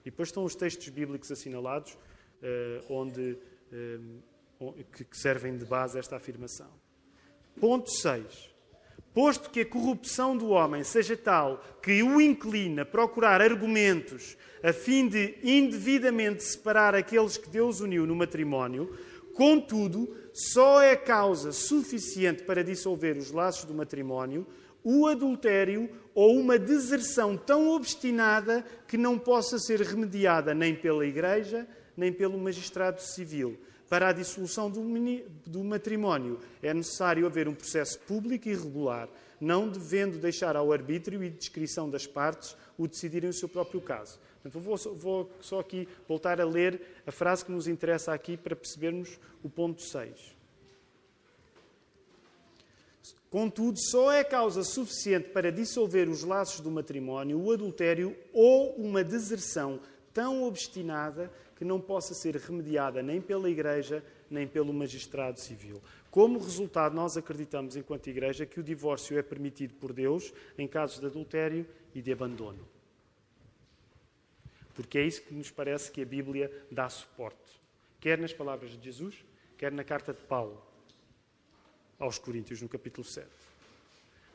E 0.00 0.10
depois 0.10 0.30
estão 0.30 0.42
os 0.42 0.54
textos 0.54 0.88
bíblicos 0.88 1.30
assinalados, 1.30 1.92
uh, 1.92 2.82
onde, 2.88 3.38
uh, 4.58 4.72
que 4.90 5.18
servem 5.18 5.58
de 5.58 5.66
base 5.66 5.98
a 5.98 6.00
esta 6.00 6.16
afirmação. 6.16 6.70
Ponto 7.60 7.90
6 7.90 8.54
posto 9.14 9.50
que 9.50 9.60
a 9.60 9.66
corrupção 9.66 10.36
do 10.36 10.48
homem 10.48 10.84
seja 10.84 11.16
tal 11.16 11.62
que 11.82 12.02
o 12.02 12.20
inclina 12.20 12.82
a 12.82 12.86
procurar 12.86 13.40
argumentos 13.40 14.36
a 14.62 14.72
fim 14.72 15.08
de 15.08 15.36
indevidamente 15.42 16.42
separar 16.42 16.94
aqueles 16.94 17.36
que 17.36 17.48
Deus 17.48 17.80
uniu 17.80 18.06
no 18.06 18.16
matrimónio, 18.16 18.92
contudo, 19.34 20.12
só 20.32 20.82
é 20.82 20.96
causa 20.96 21.52
suficiente 21.52 22.42
para 22.42 22.64
dissolver 22.64 23.16
os 23.16 23.30
laços 23.30 23.64
do 23.64 23.74
matrimónio 23.74 24.46
o 24.82 25.06
adultério 25.06 25.90
ou 26.14 26.38
uma 26.38 26.58
deserção 26.58 27.36
tão 27.36 27.68
obstinada 27.70 28.64
que 28.86 28.96
não 28.96 29.18
possa 29.18 29.58
ser 29.58 29.80
remediada 29.80 30.54
nem 30.54 30.74
pela 30.74 31.06
Igreja, 31.06 31.66
nem 31.96 32.12
pelo 32.12 32.38
magistrado 32.38 33.02
civil. 33.02 33.58
Para 33.88 34.08
a 34.08 34.12
dissolução 34.12 34.70
do 34.70 35.64
matrimónio 35.64 36.38
é 36.62 36.74
necessário 36.74 37.26
haver 37.26 37.48
um 37.48 37.54
processo 37.54 37.98
público 38.00 38.48
e 38.48 38.54
regular, 38.54 39.08
não 39.40 39.68
devendo 39.68 40.18
deixar 40.18 40.56
ao 40.56 40.72
arbítrio 40.72 41.24
e 41.24 41.30
descrição 41.30 41.88
das 41.88 42.06
partes 42.06 42.54
o 42.76 42.86
decidirem 42.86 43.30
o 43.30 43.32
seu 43.32 43.48
próprio 43.48 43.80
caso. 43.80 44.18
Portanto, 44.42 44.60
vou, 44.60 44.94
vou 44.94 45.30
só 45.40 45.60
aqui 45.60 45.88
voltar 46.06 46.40
a 46.40 46.44
ler 46.44 46.80
a 47.06 47.10
frase 47.10 47.44
que 47.44 47.52
nos 47.52 47.66
interessa 47.66 48.12
aqui 48.12 48.36
para 48.36 48.54
percebermos 48.54 49.18
o 49.42 49.48
ponto 49.48 49.82
6. 49.82 50.36
Contudo, 53.30 53.78
só 53.78 54.10
é 54.10 54.24
causa 54.24 54.64
suficiente 54.64 55.28
para 55.30 55.52
dissolver 55.52 56.08
os 56.08 56.24
laços 56.24 56.60
do 56.60 56.70
matrimónio 56.70 57.38
o 57.38 57.52
adultério 57.52 58.16
ou 58.32 58.74
uma 58.76 59.04
deserção 59.04 59.80
tão 60.14 60.44
obstinada 60.44 61.30
que 61.58 61.64
não 61.64 61.80
possa 61.80 62.14
ser 62.14 62.36
remediada 62.36 63.02
nem 63.02 63.20
pela 63.20 63.50
Igreja, 63.50 64.04
nem 64.30 64.46
pelo 64.46 64.72
magistrado 64.72 65.40
civil. 65.40 65.82
Como 66.08 66.38
resultado, 66.38 66.94
nós 66.94 67.16
acreditamos, 67.16 67.74
enquanto 67.74 68.06
Igreja, 68.06 68.46
que 68.46 68.60
o 68.60 68.62
divórcio 68.62 69.18
é 69.18 69.22
permitido 69.22 69.74
por 69.74 69.92
Deus 69.92 70.32
em 70.56 70.68
casos 70.68 71.00
de 71.00 71.06
adultério 71.06 71.66
e 71.92 72.00
de 72.00 72.12
abandono. 72.12 72.64
Porque 74.72 74.98
é 74.98 75.02
isso 75.04 75.20
que 75.22 75.34
nos 75.34 75.50
parece 75.50 75.90
que 75.90 76.00
a 76.00 76.06
Bíblia 76.06 76.48
dá 76.70 76.88
suporte. 76.88 77.60
Quer 78.00 78.18
nas 78.18 78.32
palavras 78.32 78.70
de 78.70 78.84
Jesus, 78.84 79.16
quer 79.56 79.72
na 79.72 79.82
carta 79.82 80.12
de 80.12 80.20
Paulo 80.20 80.62
aos 81.98 82.20
Coríntios, 82.20 82.62
no 82.62 82.68
capítulo 82.68 83.04
7. 83.04 83.26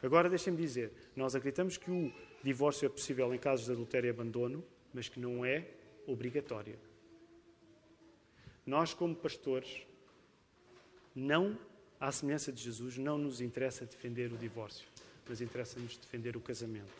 Agora, 0.04 0.30
deixem-me 0.30 0.62
dizer, 0.62 0.92
nós 1.16 1.34
acreditamos 1.34 1.78
que 1.78 1.90
o 1.90 2.12
divórcio 2.44 2.86
é 2.86 2.90
possível 2.90 3.34
em 3.34 3.38
casos 3.38 3.68
de 3.68 3.72
adultério 3.72 4.08
e 4.08 4.12
abandono, 4.12 4.62
mas 4.94 5.08
que 5.08 5.22
não 5.22 5.46
é 5.46 5.66
obrigatório. 6.06 6.78
Nós, 8.66 8.94
como 8.94 9.16
pastores, 9.16 9.86
não, 11.16 11.58
à 12.00 12.12
semelhança 12.12 12.52
de 12.52 12.62
Jesus, 12.62 12.98
não 12.98 13.18
nos 13.18 13.42
interessa 13.42 13.86
defender 13.86 14.32
o 14.32 14.38
divórcio, 14.38 14.88
mas 15.28 15.42
interessa-nos 15.42 15.98
defender 15.98 16.36
o 16.38 16.42
casamento. 16.42 16.92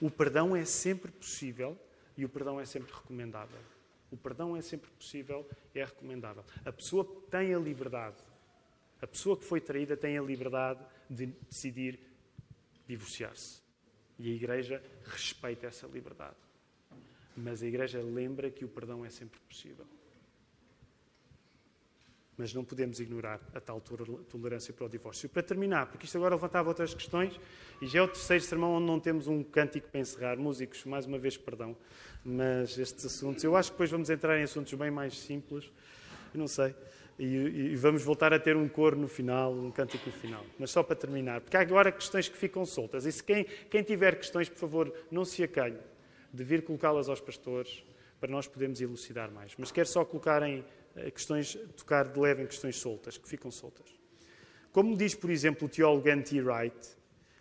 O 0.00 0.10
perdão 0.10 0.54
é 0.54 0.64
sempre 0.64 1.10
possível 1.10 1.78
e 2.16 2.24
o 2.24 2.28
perdão 2.28 2.60
é 2.60 2.64
sempre 2.64 2.92
recomendável. 2.92 3.58
O 4.10 4.16
perdão 4.16 4.56
é 4.56 4.62
sempre 4.62 4.90
possível 4.90 5.48
e 5.74 5.80
é 5.80 5.84
recomendável. 5.84 6.44
A 6.64 6.72
pessoa 6.72 7.04
tem 7.30 7.54
a 7.54 7.58
liberdade, 7.58 8.16
a 9.00 9.06
pessoa 9.06 9.36
que 9.36 9.44
foi 9.44 9.60
traída 9.60 9.96
tem 9.96 10.16
a 10.16 10.22
liberdade 10.22 10.80
de 11.10 11.26
decidir 11.26 11.98
divorciar-se. 12.86 13.60
E 14.18 14.30
a 14.30 14.34
Igreja 14.34 14.82
respeita 15.04 15.66
essa 15.66 15.86
liberdade. 15.86 16.36
Mas 17.36 17.62
a 17.62 17.66
Igreja 17.66 18.00
lembra 18.00 18.50
que 18.50 18.64
o 18.64 18.68
perdão 18.68 19.04
é 19.04 19.10
sempre 19.10 19.38
possível. 19.40 19.86
Mas 22.36 22.52
não 22.52 22.64
podemos 22.64 23.00
ignorar 23.00 23.40
a 23.54 23.60
tal 23.60 23.80
tolerância 23.80 24.72
para 24.74 24.86
o 24.86 24.88
divórcio. 24.88 25.28
Para 25.28 25.42
terminar, 25.42 25.86
porque 25.86 26.04
isto 26.04 26.16
agora 26.18 26.34
levantava 26.34 26.68
outras 26.68 26.92
questões, 26.92 27.40
e 27.80 27.86
já 27.86 28.00
é 28.00 28.02
o 28.02 28.08
terceiro 28.08 28.44
sermão 28.44 28.74
onde 28.74 28.86
não 28.86 29.00
temos 29.00 29.26
um 29.26 29.42
cântico 29.42 29.88
para 29.88 30.00
encerrar. 30.00 30.36
Músicos, 30.36 30.84
mais 30.84 31.06
uma 31.06 31.18
vez, 31.18 31.36
perdão, 31.36 31.76
mas 32.24 32.78
estes 32.78 33.06
assuntos, 33.06 33.42
eu 33.42 33.56
acho 33.56 33.70
que 33.70 33.74
depois 33.74 33.90
vamos 33.90 34.10
entrar 34.10 34.38
em 34.38 34.42
assuntos 34.42 34.72
bem 34.74 34.90
mais 34.90 35.18
simples, 35.18 35.70
eu 36.34 36.38
não 36.38 36.48
sei, 36.48 36.74
e, 37.18 37.24
e 37.24 37.76
vamos 37.76 38.02
voltar 38.02 38.34
a 38.34 38.38
ter 38.38 38.54
um 38.56 38.68
coro 38.68 38.96
no 38.96 39.08
final, 39.08 39.52
um 39.52 39.70
cântico 39.70 40.06
no 40.06 40.12
final. 40.12 40.44
Mas 40.58 40.70
só 40.70 40.82
para 40.82 40.96
terminar, 40.96 41.40
porque 41.40 41.56
há 41.56 41.60
agora 41.60 41.90
questões 41.90 42.28
que 42.28 42.36
ficam 42.36 42.66
soltas, 42.66 43.06
e 43.06 43.12
se 43.12 43.22
quem, 43.22 43.44
quem 43.70 43.82
tiver 43.82 44.16
questões, 44.16 44.48
por 44.48 44.58
favor, 44.58 44.92
não 45.10 45.24
se 45.24 45.42
acanhe 45.42 45.78
de 46.32 46.44
vir 46.44 46.62
colocá-las 46.62 47.08
aos 47.08 47.20
pastores, 47.20 47.82
para 48.20 48.30
nós 48.30 48.46
podermos 48.46 48.80
elucidar 48.80 49.30
mais. 49.30 49.52
Mas 49.58 49.70
quero 49.70 49.88
só 49.88 50.04
colocar 50.04 50.42
em 50.42 50.64
questões, 51.14 51.54
tocar 51.76 52.08
de 52.08 52.18
leve 52.18 52.42
em 52.42 52.46
questões 52.46 52.76
soltas, 52.76 53.18
que 53.18 53.28
ficam 53.28 53.50
soltas. 53.50 53.88
Como 54.72 54.96
diz, 54.96 55.14
por 55.14 55.30
exemplo, 55.30 55.66
o 55.66 55.70
teólogo 55.70 56.08
N.T. 56.08 56.40
Wright, 56.42 56.96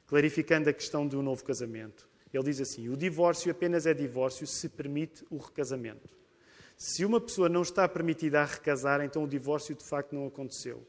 clarificando 0.07 0.69
a 0.69 0.73
questão 0.73 1.07
do 1.07 1.21
novo 1.21 1.43
casamento, 1.43 2.07
Ele 2.33 2.43
diz 2.43 2.61
assim: 2.61 2.89
o 2.89 2.97
divórcio 2.97 3.51
apenas 3.51 3.85
é 3.85 3.93
divórcio 3.93 4.45
se 4.45 4.69
permite 4.69 5.25
o 5.29 5.37
recasamento. 5.37 6.15
Se 6.77 7.05
uma 7.05 7.21
pessoa 7.21 7.47
não 7.47 7.61
está 7.61 7.87
permitida 7.87 8.41
a 8.41 8.45
recasar, 8.45 9.01
então 9.01 9.23
o 9.23 9.27
divórcio 9.27 9.73
de 9.73 9.83
facto 9.83 10.13
não 10.13 10.27
aconteceu. 10.27 10.85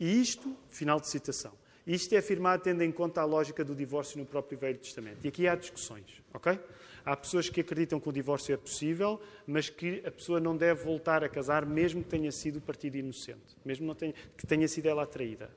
E 0.00 0.20
isto, 0.20 0.56
final 0.68 0.98
de 0.98 1.08
citação, 1.08 1.52
isto 1.88 2.14
é 2.14 2.18
afirmado 2.18 2.62
tendo 2.62 2.82
em 2.82 2.92
conta 2.92 3.22
a 3.22 3.24
lógica 3.24 3.64
do 3.64 3.74
divórcio 3.74 4.18
no 4.18 4.26
próprio 4.26 4.58
Velho 4.58 4.78
Testamento. 4.78 5.24
E 5.24 5.28
aqui 5.28 5.48
há 5.48 5.54
discussões, 5.54 6.22
ok? 6.34 6.58
Há 7.02 7.16
pessoas 7.16 7.48
que 7.48 7.62
acreditam 7.62 7.98
que 7.98 8.08
o 8.08 8.12
divórcio 8.12 8.52
é 8.52 8.56
possível, 8.58 9.18
mas 9.46 9.70
que 9.70 10.02
a 10.04 10.10
pessoa 10.10 10.38
não 10.38 10.54
deve 10.54 10.84
voltar 10.84 11.24
a 11.24 11.28
casar, 11.28 11.64
mesmo 11.64 12.02
que 12.02 12.10
tenha 12.10 12.30
sido 12.30 12.60
partido 12.60 12.96
inocente, 12.96 13.56
mesmo 13.64 13.96
que 14.36 14.46
tenha 14.46 14.68
sido 14.68 14.86
ela 14.86 15.04
atraída. 15.04 15.50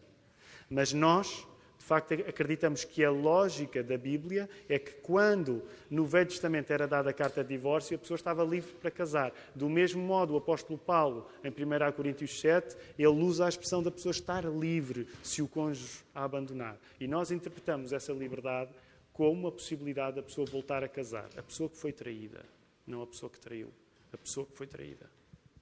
Mas 0.69 0.93
nós 0.93 1.45
facto, 1.91 2.13
acreditamos 2.13 2.85
que 2.85 3.03
a 3.03 3.11
lógica 3.11 3.83
da 3.83 3.97
Bíblia 3.97 4.49
é 4.69 4.79
que 4.79 4.93
quando 5.01 5.61
no 5.89 6.05
Velho 6.05 6.29
Testamento 6.29 6.71
era 6.71 6.87
dada 6.87 7.09
a 7.09 7.13
carta 7.13 7.43
de 7.43 7.49
divórcio, 7.49 7.97
a 7.97 7.99
pessoa 7.99 8.15
estava 8.15 8.45
livre 8.45 8.71
para 8.79 8.89
casar. 8.89 9.33
Do 9.53 9.69
mesmo 9.69 10.01
modo, 10.01 10.33
o 10.33 10.37
apóstolo 10.37 10.79
Paulo, 10.79 11.27
em 11.43 11.49
1 11.49 11.91
Coríntios 11.91 12.39
7, 12.39 12.77
ele 12.97 13.09
usa 13.09 13.45
a 13.45 13.49
expressão 13.49 13.83
da 13.83 13.91
pessoa 13.91 14.11
estar 14.11 14.45
livre 14.45 15.05
se 15.21 15.41
o 15.41 15.49
cônjuge 15.49 15.99
a 16.15 16.23
abandonar. 16.23 16.77
E 16.97 17.09
nós 17.09 17.29
interpretamos 17.29 17.91
essa 17.91 18.13
liberdade 18.13 18.71
como 19.11 19.47
a 19.47 19.51
possibilidade 19.51 20.15
da 20.15 20.23
pessoa 20.23 20.47
voltar 20.47 20.85
a 20.85 20.87
casar. 20.87 21.27
A 21.35 21.43
pessoa 21.43 21.69
que 21.69 21.75
foi 21.75 21.91
traída, 21.91 22.45
não 22.87 23.01
a 23.01 23.07
pessoa 23.07 23.29
que 23.29 23.39
traiu. 23.39 23.67
A 24.13 24.17
pessoa 24.17 24.45
que 24.45 24.55
foi 24.55 24.65
traída. 24.65 25.11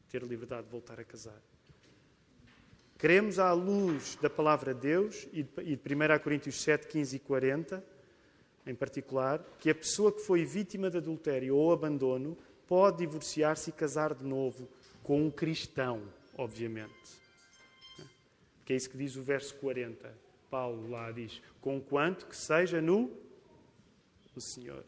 Ter 0.08 0.22
liberdade 0.22 0.66
de 0.66 0.72
voltar 0.72 1.00
a 1.00 1.04
casar. 1.04 1.42
Queremos, 3.00 3.40
à 3.40 3.54
luz 3.54 4.18
da 4.22 4.30
palavra 4.30 4.74
de 4.74 4.82
Deus 4.82 5.26
e 5.32 5.42
de 5.42 5.76
1 5.76 6.20
Coríntios 6.22 6.62
7, 6.62 6.86
15 6.86 7.16
e 7.16 7.20
40, 7.20 7.82
em 8.68 8.76
particular, 8.76 9.42
que 9.58 9.70
a 9.70 9.76
pessoa 9.76 10.12
que 10.12 10.20
foi 10.20 10.44
vítima 10.44 10.90
de 10.90 10.98
adultério 10.98 11.56
ou 11.56 11.72
abandono 11.72 12.38
pode 12.68 12.98
divorciar-se 12.98 13.70
e 13.70 13.74
casar 13.74 14.14
de 14.14 14.26
novo 14.26 14.68
com 15.02 15.26
um 15.26 15.32
cristão, 15.32 16.04
obviamente. 16.38 16.94
Que 18.66 18.74
é 18.74 18.76
isso 18.76 18.90
que 18.90 18.98
diz 18.98 19.16
o 19.16 19.24
verso 19.24 19.56
40. 19.56 20.14
Paulo 20.52 20.90
lá 20.90 21.10
diz: 21.10 21.42
conquanto 21.62 22.26
que 22.26 22.36
seja 22.36 22.82
no, 22.82 23.10
no 24.36 24.42
Senhor. 24.42 24.84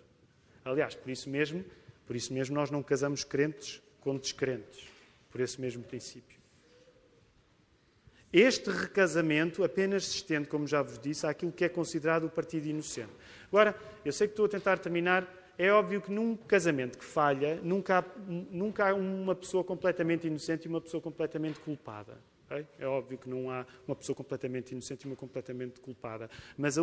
Aliás, 0.65 0.95
por 0.95 1.09
isso 1.09 1.29
mesmo, 1.29 1.63
por 2.05 2.17
isso 2.17 2.33
mesmo 2.33 2.55
nós 2.55 2.69
não 2.69 2.83
casamos 2.83 3.23
crentes 3.23 3.81
com 4.01 4.17
descrentes, 4.17 4.85
por 5.31 5.39
esse 5.39 5.61
mesmo 5.61 5.81
princípio. 5.81 6.40
Este 8.33 8.69
recasamento 8.69 9.61
apenas 9.61 10.05
se 10.05 10.15
estende, 10.15 10.47
como 10.47 10.65
já 10.65 10.81
vos 10.81 10.97
disse, 10.97 11.27
àquilo 11.27 11.51
que 11.51 11.65
é 11.65 11.69
considerado 11.69 12.25
o 12.25 12.29
partido 12.29 12.65
inocente. 12.65 13.11
Agora, 13.47 13.75
eu 14.05 14.13
sei 14.13 14.25
que 14.27 14.31
estou 14.31 14.45
a 14.45 14.49
tentar 14.49 14.77
terminar. 14.77 15.27
É 15.57 15.69
óbvio 15.69 16.01
que 16.01 16.09
num 16.09 16.37
casamento 16.37 16.97
que 16.97 17.03
falha, 17.03 17.59
nunca 17.61 17.99
há, 17.99 18.05
nunca 18.25 18.89
há 18.89 18.93
uma 18.95 19.35
pessoa 19.35 19.65
completamente 19.65 20.25
inocente 20.25 20.65
e 20.65 20.69
uma 20.69 20.79
pessoa 20.79 21.01
completamente 21.01 21.59
culpada. 21.59 22.17
É 22.79 22.85
óbvio 22.85 23.17
que 23.17 23.29
não 23.29 23.49
há 23.49 23.65
uma 23.87 23.95
pessoa 23.95 24.15
completamente 24.15 24.71
inocente 24.71 25.03
e 25.03 25.07
uma 25.07 25.15
completamente 25.15 25.79
culpada. 25.79 26.29
Mas 26.57 26.75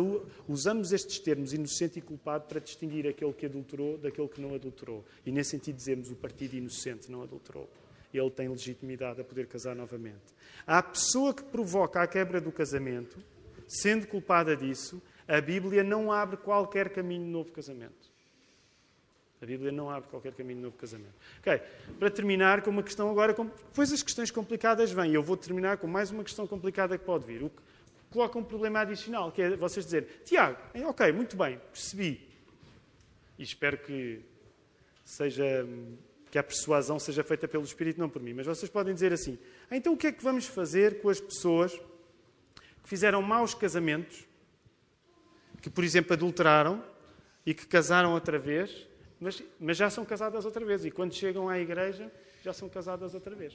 usamos 0.47 0.91
estes 0.91 1.19
termos, 1.19 1.51
inocente 1.51 1.99
e 1.99 2.01
culpado, 2.01 2.45
para 2.47 2.59
distinguir 2.59 3.07
aquele 3.07 3.33
que 3.33 3.45
adulterou 3.47 3.97
daquele 3.97 4.27
que 4.27 4.39
não 4.39 4.53
adulterou. 4.53 5.03
E, 5.25 5.31
nesse 5.31 5.51
sentido, 5.51 5.75
dizemos 5.75 6.09
o 6.09 6.15
partido 6.15 6.55
inocente 6.55 7.11
não 7.11 7.23
adulterou 7.23 7.69
ele 8.17 8.29
tem 8.31 8.47
legitimidade 8.47 9.21
a 9.21 9.23
poder 9.23 9.47
casar 9.47 9.75
novamente. 9.75 10.33
A 10.65 10.81
pessoa 10.81 11.33
que 11.33 11.43
provoca 11.43 12.01
a 12.01 12.07
quebra 12.07 12.41
do 12.41 12.51
casamento, 12.51 13.17
sendo 13.67 14.07
culpada 14.07 14.55
disso, 14.55 15.01
a 15.27 15.39
Bíblia 15.39 15.83
não 15.83 16.11
abre 16.11 16.37
qualquer 16.37 16.89
caminho 16.89 17.23
de 17.23 17.29
novo 17.29 17.51
casamento. 17.51 18.09
A 19.41 19.45
Bíblia 19.45 19.71
não 19.71 19.89
abre 19.89 20.09
qualquer 20.09 20.33
caminho 20.33 20.57
de 20.57 20.63
novo 20.63 20.75
casamento. 20.75 21.13
Ok, 21.39 21.61
para 21.97 22.09
terminar 22.09 22.61
com 22.61 22.71
uma 22.71 22.83
questão 22.83 23.09
agora, 23.09 23.33
depois 23.33 23.93
as 23.93 24.03
questões 24.03 24.31
complicadas 24.31 24.91
vêm. 24.91 25.13
Eu 25.13 25.23
vou 25.23 25.37
terminar 25.37 25.77
com 25.77 25.87
mais 25.87 26.11
uma 26.11 26.23
questão 26.23 26.45
complicada 26.45 26.97
que 26.97 27.05
pode 27.05 27.25
vir. 27.25 27.43
O 27.43 27.49
que 27.49 27.61
coloca 28.09 28.37
um 28.37 28.43
problema 28.43 28.79
adicional, 28.79 29.31
que 29.31 29.41
é 29.41 29.55
vocês 29.55 29.85
dizerem, 29.85 30.09
Tiago, 30.25 30.57
ok, 30.87 31.11
muito 31.13 31.37
bem, 31.37 31.57
percebi. 31.71 32.27
E 33.37 33.43
espero 33.43 33.77
que 33.77 34.19
seja 35.05 35.65
que 36.31 36.37
a 36.37 36.43
persuasão 36.43 36.99
seja 36.99 37.23
feita 37.23 37.47
pelo 37.47 37.63
Espírito, 37.63 37.99
não 37.99 38.09
por 38.09 38.21
mim. 38.21 38.33
Mas 38.33 38.45
vocês 38.45 38.69
podem 38.69 38.93
dizer 38.93 39.11
assim: 39.11 39.37
ah, 39.69 39.75
então 39.75 39.93
o 39.93 39.97
que 39.97 40.07
é 40.07 40.11
que 40.11 40.23
vamos 40.23 40.45
fazer 40.45 41.01
com 41.01 41.09
as 41.09 41.19
pessoas 41.19 41.73
que 42.83 42.89
fizeram 42.89 43.21
maus 43.21 43.53
casamentos, 43.53 44.27
que, 45.61 45.69
por 45.69 45.83
exemplo, 45.83 46.13
adulteraram 46.13 46.83
e 47.45 47.53
que 47.53 47.65
casaram 47.65 48.13
outra 48.13 48.37
vez, 48.37 48.87
mas, 49.19 49.43
mas 49.59 49.75
já 49.75 49.89
são 49.89 50.05
casadas 50.05 50.45
outra 50.45 50.63
vez 50.63 50.85
e 50.85 50.91
quando 50.91 51.13
chegam 51.13 51.49
à 51.49 51.59
igreja 51.59 52.11
já 52.43 52.53
são 52.53 52.69
casadas 52.69 53.13
outra 53.13 53.35
vez? 53.35 53.53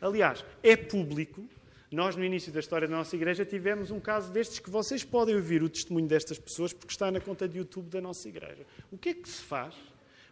Aliás, 0.00 0.44
é 0.62 0.76
público. 0.76 1.46
Nós, 1.90 2.14
no 2.14 2.24
início 2.24 2.52
da 2.52 2.60
história 2.60 2.86
da 2.86 2.96
nossa 2.96 3.16
igreja, 3.16 3.44
tivemos 3.44 3.90
um 3.90 3.98
caso 3.98 4.30
destes 4.30 4.60
que 4.60 4.70
vocês 4.70 5.02
podem 5.02 5.34
ouvir 5.34 5.60
o 5.60 5.68
testemunho 5.68 6.06
destas 6.06 6.38
pessoas 6.38 6.72
porque 6.72 6.92
está 6.92 7.10
na 7.10 7.20
conta 7.20 7.48
de 7.48 7.58
YouTube 7.58 7.88
da 7.88 8.00
nossa 8.00 8.28
igreja. 8.28 8.64
O 8.92 8.98
que 8.98 9.08
é 9.08 9.14
que 9.14 9.28
se 9.28 9.42
faz 9.42 9.74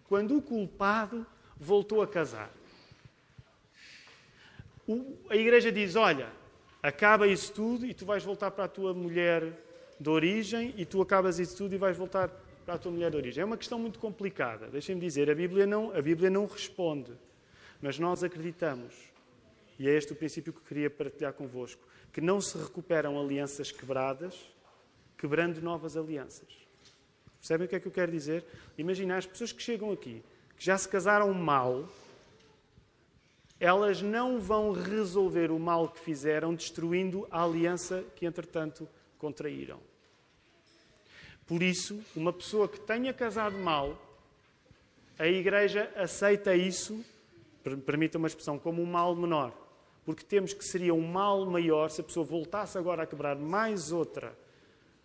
quando 0.05 0.37
o 0.37 0.43
culpado 0.43 1.27
voltou 1.59 2.03
a 2.03 2.07
casar. 2.07 2.51
O, 4.87 5.17
a 5.29 5.37
igreja 5.37 5.71
diz: 5.71 5.97
Olha, 5.97 6.31
acaba 6.83 7.27
isso 7.27 7.53
tudo 7.53 7.85
e 7.85 7.93
tu 7.93 8.07
vais 8.07 8.25
voltar 8.25 8.51
para 8.51 8.65
a 8.65 8.69
tua 8.69 8.95
mulher 8.95 9.53
de 10.01 10.09
origem 10.09 10.75
e 10.77 10.85
tu 10.85 11.03
acabas 11.03 11.39
isso 11.39 11.57
tudo 11.57 11.75
e 11.75 11.79
vais 11.79 11.97
voltar 11.97 12.31
para 12.65 12.75
a 12.75 12.79
tua 12.79 12.93
mulher 12.93 13.11
de 13.11 13.17
origem. 13.17 13.43
É 13.43 13.45
uma 13.45 13.57
questão 13.57 13.79
muito 13.79 13.99
complicada. 13.99 14.69
Deixem-me 14.69 15.01
dizer: 15.01 15.31
a 15.31 15.35
Bíblia, 15.35 15.67
não, 15.67 15.95
a 15.95 16.01
Bíblia 16.01 16.31
não 16.31 16.47
responde, 16.47 17.13
mas 17.83 17.99
nós 17.99 18.23
acreditamos, 18.23 18.95
e 19.79 19.89
é 19.89 19.93
este 19.93 20.13
o 20.13 20.17
princípio 20.17 20.53
que 20.53 20.61
queria 20.63 20.89
partilhar 20.89 21.33
convosco, 21.33 21.87
que 22.13 22.21
não 22.21 22.41
se 22.41 22.57
recuperam 22.57 23.21
alianças 23.21 23.71
quebradas, 23.71 24.51
quebrando 25.19 25.61
novas 25.61 25.97
alianças. 25.97 26.49
Percebem 27.39 27.67
o 27.67 27.69
que 27.69 27.77
é 27.77 27.81
que 27.81 27.87
eu 27.87 27.93
quero 27.93 28.11
dizer? 28.11 28.45
Imagina 28.77 29.17
as 29.17 29.27
pessoas 29.27 29.53
que 29.53 29.63
chegam 29.63 29.93
aqui 29.93 30.23
que 30.59 30.65
já 30.65 30.77
se 30.77 30.89
casaram 30.89 31.33
mal, 31.33 31.89
elas 33.61 34.03
não 34.03 34.41
vão 34.41 34.73
resolver 34.73 35.53
o 35.53 35.59
mal 35.59 35.89
que 35.89 36.01
fizeram 36.01 36.53
destruindo 36.53 37.27
a 37.31 37.45
aliança 37.45 38.05
que, 38.17 38.27
entretanto, 38.27 38.89
contraíram. 39.19 39.79
Por 41.47 41.63
isso, 41.63 42.03
uma 42.15 42.33
pessoa 42.33 42.69
que 42.69 42.81
tenha 42.81 43.13
casado 43.13 43.57
mal, 43.57 43.97
a 45.17 45.27
Igreja 45.27 45.91
aceita 45.97 46.55
isso, 46.55 47.05
permita 47.87 48.19
uma 48.19 48.29
expressão, 48.29 48.59
como 48.59 48.83
um 48.83 48.87
mal 48.87 49.15
menor. 49.15 49.53
Porque 50.05 50.25
temos 50.25 50.53
que 50.53 50.65
seria 50.65 50.95
um 50.95 51.07
mal 51.07 51.47
maior 51.47 51.89
se 51.89 52.01
a 52.01 52.05
pessoa 52.05 52.27
voltasse 52.27 52.77
agora 52.77 53.05
a 53.05 53.07
quebrar 53.07 53.37
mais 53.37 53.93
outra 53.93 54.37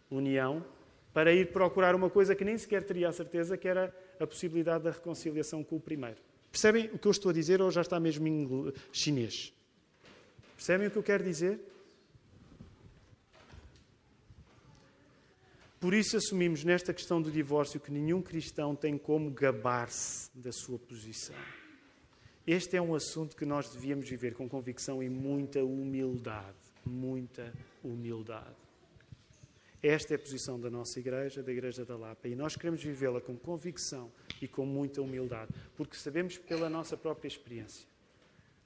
união 0.10 0.66
para 1.14 1.32
ir 1.32 1.52
procurar 1.52 1.94
uma 1.94 2.10
coisa 2.10 2.36
que 2.36 2.44
nem 2.44 2.58
sequer 2.58 2.84
teria 2.84 3.10
a 3.10 3.12
certeza 3.12 3.58
que 3.58 3.68
era 3.68 3.94
a 4.20 4.28
possibilidade 4.28 4.84
da 4.84 4.92
reconciliação 4.92 5.64
com 5.64 5.78
o 5.78 5.80
primeiro. 5.80 6.18
Percebem 6.52 6.86
o 6.94 7.00
que 7.00 7.08
eu 7.08 7.12
estou 7.12 7.32
a 7.32 7.34
dizer 7.34 7.62
ou 7.62 7.72
já 7.72 7.82
está 7.82 8.00
mesmo 8.00 8.28
em 8.28 8.74
chinês? 8.92 9.54
Percebem 10.56 10.88
o 10.88 10.92
que 10.92 10.98
eu 10.98 11.04
quero 11.04 11.24
dizer? 11.24 11.60
Por 15.80 15.94
isso 15.94 16.16
assumimos 16.16 16.64
nesta 16.64 16.94
questão 16.94 17.22
do 17.22 17.30
divórcio 17.30 17.80
que 17.80 17.92
nenhum 17.92 18.22
cristão 18.22 18.74
tem 18.74 18.98
como 18.98 19.30
gabar-se 19.30 20.30
da 20.34 20.52
sua 20.52 20.80
posição. 20.80 21.36
Este 22.48 22.78
é 22.78 22.82
um 22.82 22.96
assunto 22.96 23.36
que 23.36 23.46
nós 23.46 23.70
devíamos 23.70 24.08
viver 24.08 24.34
com 24.34 24.48
convicção 24.48 25.04
e 25.04 25.10
muita 25.10 25.62
humildade. 25.64 26.56
Muita 26.86 27.54
humildade. 27.84 28.63
Esta 29.84 30.14
é 30.14 30.16
a 30.16 30.20
posição 30.20 30.58
da 30.58 30.70
nossa 30.70 30.98
igreja, 30.98 31.44
da 31.44 31.52
Igreja 31.52 31.84
da 31.84 31.98
Lapa, 31.98 32.30
e 32.30 32.36
nós 32.36 32.56
queremos 32.56 32.82
vivê-la 32.82 33.20
com 33.20 33.36
convicção 33.36 34.10
e 34.42 34.48
com 34.48 34.66
muita 34.66 35.02
humildade, 35.02 35.52
porque 35.76 35.98
sabemos 35.98 36.38
pela 36.38 36.70
nossa 36.70 36.96
própria 36.96 37.28
experiência 37.28 37.86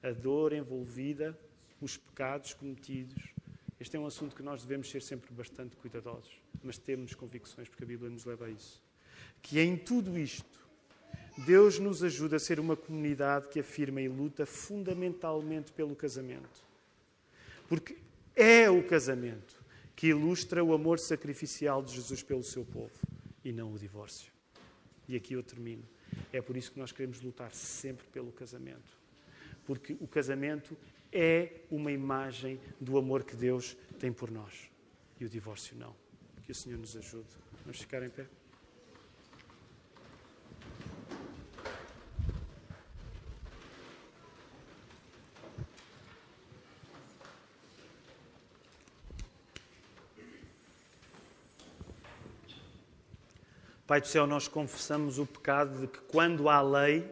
a 0.00 0.12
dor 0.12 0.52
envolvida, 0.52 1.36
os 1.80 1.96
pecados 1.96 2.54
cometidos. 2.54 3.20
Este 3.80 3.96
é 3.96 4.00
um 4.00 4.06
assunto 4.06 4.36
que 4.36 4.44
nós 4.44 4.62
devemos 4.62 4.88
ser 4.88 5.02
sempre 5.02 5.34
bastante 5.34 5.74
cuidadosos, 5.74 6.40
mas 6.62 6.78
temos 6.78 7.16
convicções, 7.16 7.68
porque 7.68 7.82
a 7.82 7.86
Bíblia 7.86 8.08
nos 8.08 8.24
leva 8.24 8.46
a 8.46 8.50
isso. 8.50 8.80
Que 9.42 9.58
em 9.58 9.76
tudo 9.76 10.16
isto, 10.16 10.68
Deus 11.38 11.80
nos 11.80 12.04
ajuda 12.04 12.36
a 12.36 12.40
ser 12.40 12.60
uma 12.60 12.76
comunidade 12.76 13.48
que 13.48 13.58
afirma 13.58 14.00
e 14.00 14.06
luta 14.06 14.46
fundamentalmente 14.46 15.72
pelo 15.72 15.96
casamento. 15.96 16.64
Porque 17.68 17.96
é 18.36 18.70
o 18.70 18.84
casamento 18.84 19.57
que 19.98 20.06
ilustra 20.06 20.62
o 20.62 20.72
amor 20.72 21.00
sacrificial 21.00 21.82
de 21.82 21.92
Jesus 21.92 22.22
pelo 22.22 22.44
seu 22.44 22.64
povo 22.64 22.92
e 23.44 23.50
não 23.50 23.74
o 23.74 23.76
divórcio. 23.76 24.30
E 25.08 25.16
aqui 25.16 25.34
eu 25.34 25.42
termino. 25.42 25.82
É 26.32 26.40
por 26.40 26.56
isso 26.56 26.70
que 26.70 26.78
nós 26.78 26.92
queremos 26.92 27.20
lutar 27.20 27.52
sempre 27.52 28.06
pelo 28.06 28.30
casamento. 28.30 28.96
Porque 29.66 29.96
o 29.98 30.06
casamento 30.06 30.78
é 31.12 31.62
uma 31.68 31.90
imagem 31.90 32.60
do 32.80 32.96
amor 32.96 33.24
que 33.24 33.34
Deus 33.34 33.76
tem 33.98 34.12
por 34.12 34.30
nós. 34.30 34.70
E 35.18 35.24
o 35.24 35.28
divórcio 35.28 35.76
não. 35.76 35.96
Que 36.44 36.52
o 36.52 36.54
Senhor 36.54 36.78
nos 36.78 36.96
ajude. 36.96 37.34
Vamos 37.64 37.80
ficar 37.80 38.00
em 38.04 38.08
pé? 38.08 38.28
Pai 53.88 54.02
do 54.02 54.06
céu, 54.06 54.26
nós 54.26 54.46
confessamos 54.46 55.18
o 55.18 55.24
pecado 55.24 55.80
de 55.80 55.86
que 55.86 55.98
quando 56.00 56.50
há 56.50 56.60
lei, 56.60 57.10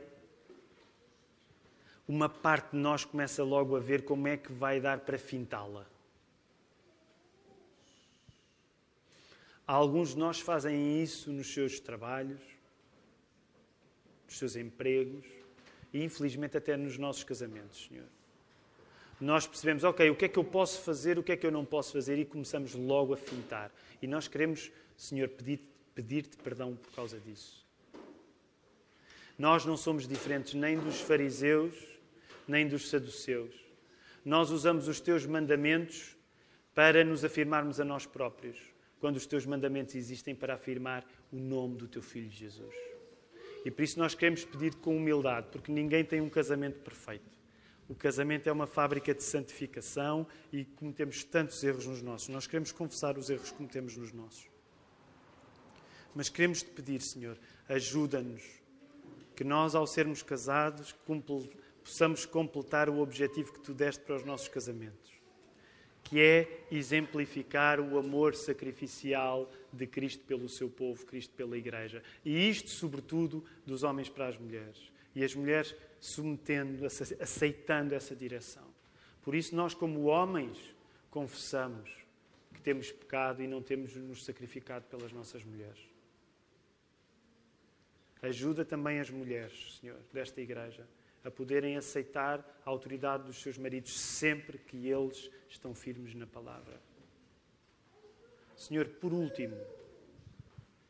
uma 2.06 2.28
parte 2.28 2.72
de 2.72 2.76
nós 2.76 3.02
começa 3.02 3.42
logo 3.42 3.74
a 3.74 3.80
ver 3.80 4.04
como 4.04 4.28
é 4.28 4.36
que 4.36 4.52
vai 4.52 4.78
dar 4.78 5.00
para 5.00 5.16
fintá-la. 5.16 5.86
Alguns 9.66 10.10
de 10.10 10.18
nós 10.18 10.38
fazem 10.38 11.02
isso 11.02 11.32
nos 11.32 11.50
seus 11.50 11.80
trabalhos, 11.80 12.42
nos 14.26 14.36
seus 14.36 14.54
empregos 14.54 15.24
e, 15.94 16.04
infelizmente, 16.04 16.58
até 16.58 16.76
nos 16.76 16.98
nossos 16.98 17.24
casamentos, 17.24 17.86
Senhor. 17.88 18.04
Nós 19.18 19.46
percebemos, 19.46 19.82
ok, 19.82 20.10
o 20.10 20.14
que 20.14 20.26
é 20.26 20.28
que 20.28 20.38
eu 20.38 20.44
posso 20.44 20.82
fazer, 20.82 21.18
o 21.18 21.22
que 21.22 21.32
é 21.32 21.38
que 21.38 21.46
eu 21.46 21.50
não 21.50 21.64
posso 21.64 21.94
fazer, 21.94 22.18
e 22.18 22.26
começamos 22.26 22.74
logo 22.74 23.14
a 23.14 23.16
fintar. 23.16 23.72
E 24.02 24.06
nós 24.06 24.28
queremos, 24.28 24.70
Senhor, 24.94 25.30
pedir-te 25.96 26.36
pedir 26.36 26.42
perdão 26.44 26.76
por 26.76 26.92
causa 26.92 27.18
disso. 27.18 27.66
Nós 29.38 29.64
não 29.64 29.76
somos 29.76 30.06
diferentes 30.06 30.54
nem 30.54 30.78
dos 30.78 31.00
fariseus, 31.00 31.74
nem 32.46 32.68
dos 32.68 32.88
saduceus. 32.88 33.54
Nós 34.24 34.50
usamos 34.50 34.88
os 34.88 35.00
teus 35.00 35.26
mandamentos 35.26 36.16
para 36.74 37.02
nos 37.02 37.24
afirmarmos 37.24 37.80
a 37.80 37.84
nós 37.84 38.06
próprios 38.06 38.58
quando 39.00 39.16
os 39.16 39.26
teus 39.26 39.46
mandamentos 39.46 39.94
existem 39.94 40.34
para 40.34 40.54
afirmar 40.54 41.04
o 41.32 41.36
nome 41.36 41.76
do 41.76 41.88
teu 41.88 42.02
Filho 42.02 42.30
Jesus. 42.30 42.74
E 43.64 43.70
por 43.70 43.82
isso 43.82 43.98
nós 43.98 44.14
queremos 44.14 44.44
pedir 44.44 44.74
com 44.76 44.96
humildade, 44.96 45.48
porque 45.50 45.72
ninguém 45.72 46.04
tem 46.04 46.20
um 46.20 46.30
casamento 46.30 46.78
perfeito. 46.80 47.36
O 47.88 47.94
casamento 47.94 48.48
é 48.48 48.52
uma 48.52 48.66
fábrica 48.66 49.14
de 49.14 49.22
santificação 49.22 50.26
e 50.52 50.64
cometemos 50.64 51.24
tantos 51.24 51.62
erros 51.62 51.86
nos 51.86 52.02
nossos. 52.02 52.28
Nós 52.28 52.46
queremos 52.46 52.72
confessar 52.72 53.16
os 53.16 53.30
erros 53.30 53.50
que 53.50 53.56
cometemos 53.56 53.96
nos 53.96 54.12
nossos. 54.12 54.55
Mas 56.16 56.28
queremos 56.28 56.64
te 56.64 56.70
pedir, 56.70 57.00
Senhor, 57.00 57.38
ajuda-nos, 57.68 58.42
que 59.36 59.44
nós, 59.44 59.76
ao 59.76 59.86
sermos 59.86 60.22
casados, 60.22 60.92
possamos 61.84 62.26
completar 62.26 62.88
o 62.88 62.98
objetivo 63.00 63.52
que 63.52 63.60
tu 63.60 63.72
deste 63.72 64.02
para 64.02 64.16
os 64.16 64.24
nossos 64.24 64.48
casamentos 64.48 65.16
que 66.08 66.20
é 66.20 66.66
exemplificar 66.70 67.80
o 67.80 67.98
amor 67.98 68.36
sacrificial 68.36 69.50
de 69.72 69.88
Cristo 69.88 70.24
pelo 70.24 70.48
seu 70.48 70.70
povo, 70.70 71.04
Cristo 71.04 71.34
pela 71.34 71.58
Igreja. 71.58 72.00
E 72.24 72.48
isto, 72.48 72.70
sobretudo, 72.70 73.44
dos 73.66 73.82
homens 73.82 74.08
para 74.08 74.28
as 74.28 74.38
mulheres. 74.38 74.92
E 75.16 75.24
as 75.24 75.34
mulheres 75.34 75.74
submetendo, 75.98 76.86
aceitando 76.86 77.92
essa 77.92 78.14
direção. 78.14 78.62
Por 79.20 79.34
isso, 79.34 79.56
nós, 79.56 79.74
como 79.74 80.04
homens, 80.04 80.56
confessamos 81.10 81.90
que 82.54 82.60
temos 82.60 82.92
pecado 82.92 83.42
e 83.42 83.48
não 83.48 83.60
temos 83.60 83.96
nos 83.96 84.24
sacrificado 84.24 84.84
pelas 84.84 85.12
nossas 85.12 85.44
mulheres. 85.44 85.95
Ajuda 88.26 88.64
também 88.64 88.98
as 88.98 89.08
mulheres, 89.08 89.78
Senhor, 89.80 89.98
desta 90.12 90.40
Igreja 90.40 90.86
a 91.26 91.30
poderem 91.30 91.76
aceitar 91.76 92.38
a 92.64 92.70
autoridade 92.70 93.24
dos 93.24 93.42
seus 93.42 93.58
maridos 93.58 93.98
sempre 93.98 94.58
que 94.58 94.88
eles 94.88 95.28
estão 95.48 95.74
firmes 95.74 96.14
na 96.14 96.26
palavra. 96.26 96.80
Senhor, 98.56 98.86
por 98.86 99.12
último, 99.12 99.56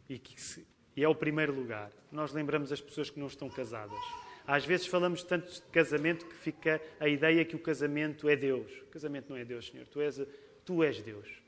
e, 0.07 0.19
que 0.19 0.39
se, 0.39 0.67
e 0.95 1.03
é 1.03 1.09
o 1.09 1.15
primeiro 1.15 1.55
lugar, 1.55 1.91
nós 2.13 2.35
lembramos 2.35 2.71
as 2.71 2.83
pessoas 2.83 3.09
que 3.09 3.19
não 3.19 3.29
estão 3.29 3.49
casadas. 3.49 3.99
Às 4.47 4.67
vezes 4.67 4.87
falamos 4.87 5.23
tanto 5.23 5.51
de 5.51 5.63
casamento 5.73 6.27
que 6.27 6.37
fica 6.37 6.83
a 7.01 7.09
ideia 7.09 7.45
que 7.45 7.57
o 7.57 7.59
casamento 7.59 8.29
é 8.29 8.37
Deus. 8.37 8.71
O 8.83 8.87
casamento 8.87 9.31
não 9.31 9.39
é 9.39 9.45
Deus, 9.45 9.69
Senhor. 9.69 9.87
Tu 9.87 10.03
és, 10.03 10.21
tu 10.67 10.83
és 10.85 11.01
Deus. 11.01 11.46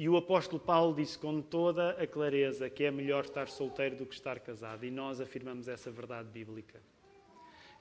E 0.00 0.08
o 0.08 0.16
apóstolo 0.16 0.58
Paulo 0.58 0.96
disse 0.96 1.18
com 1.18 1.42
toda 1.42 1.90
a 1.90 2.06
clareza 2.06 2.70
que 2.70 2.84
é 2.84 2.90
melhor 2.90 3.26
estar 3.26 3.48
solteiro 3.48 3.96
do 3.96 4.06
que 4.06 4.14
estar 4.14 4.40
casado. 4.40 4.86
E 4.86 4.90
nós 4.90 5.20
afirmamos 5.20 5.68
essa 5.68 5.90
verdade 5.90 6.26
bíblica. 6.30 6.80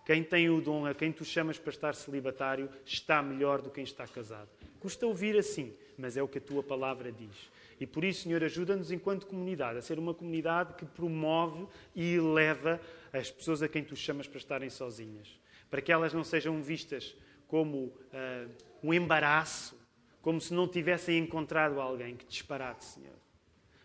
Quem 0.05 0.21
tem 0.21 0.49
o 0.49 0.59
dom, 0.59 0.85
a 0.85 0.93
quem 0.93 1.13
tu 1.13 1.23
chamas 1.23 1.57
para 1.57 1.69
estar 1.69 1.95
celibatário, 1.95 2.69
está 2.85 3.21
melhor 3.21 3.61
do 3.61 3.69
que 3.69 3.75
quem 3.75 3.85
está 3.85 4.05
casado. 4.05 4.49
Custa 4.81 5.07
ouvir 5.07 5.37
assim, 5.37 5.73
mas 5.97 6.17
é 6.17 6.21
o 6.21 6.27
que 6.27 6.39
a 6.39 6.41
tua 6.41 6.61
palavra 6.61 7.09
diz. 7.09 7.49
E 7.79 7.87
por 7.87 8.03
isso, 8.03 8.23
Senhor, 8.23 8.43
ajuda-nos 8.43 8.91
enquanto 8.91 9.25
comunidade 9.25 9.79
a 9.79 9.81
ser 9.81 9.97
uma 9.97 10.13
comunidade 10.13 10.73
que 10.73 10.83
promove 10.83 11.67
e 11.95 12.15
eleva 12.15 12.81
as 13.13 13.31
pessoas 13.31 13.63
a 13.63 13.69
quem 13.69 13.81
tu 13.81 13.95
chamas 13.95 14.27
para 14.27 14.39
estarem 14.39 14.69
sozinhas. 14.69 15.39
Para 15.69 15.81
que 15.81 15.89
elas 15.89 16.13
não 16.13 16.25
sejam 16.25 16.61
vistas 16.61 17.15
como 17.47 17.77
uh, 17.77 18.49
um 18.83 18.93
embaraço, 18.93 19.78
como 20.29 20.39
se 20.39 20.53
não 20.53 20.67
tivessem 20.67 21.17
encontrado 21.17 21.81
alguém. 21.81 22.15
Que 22.15 22.23
disparate, 22.23 22.85
Senhor. 22.85 23.15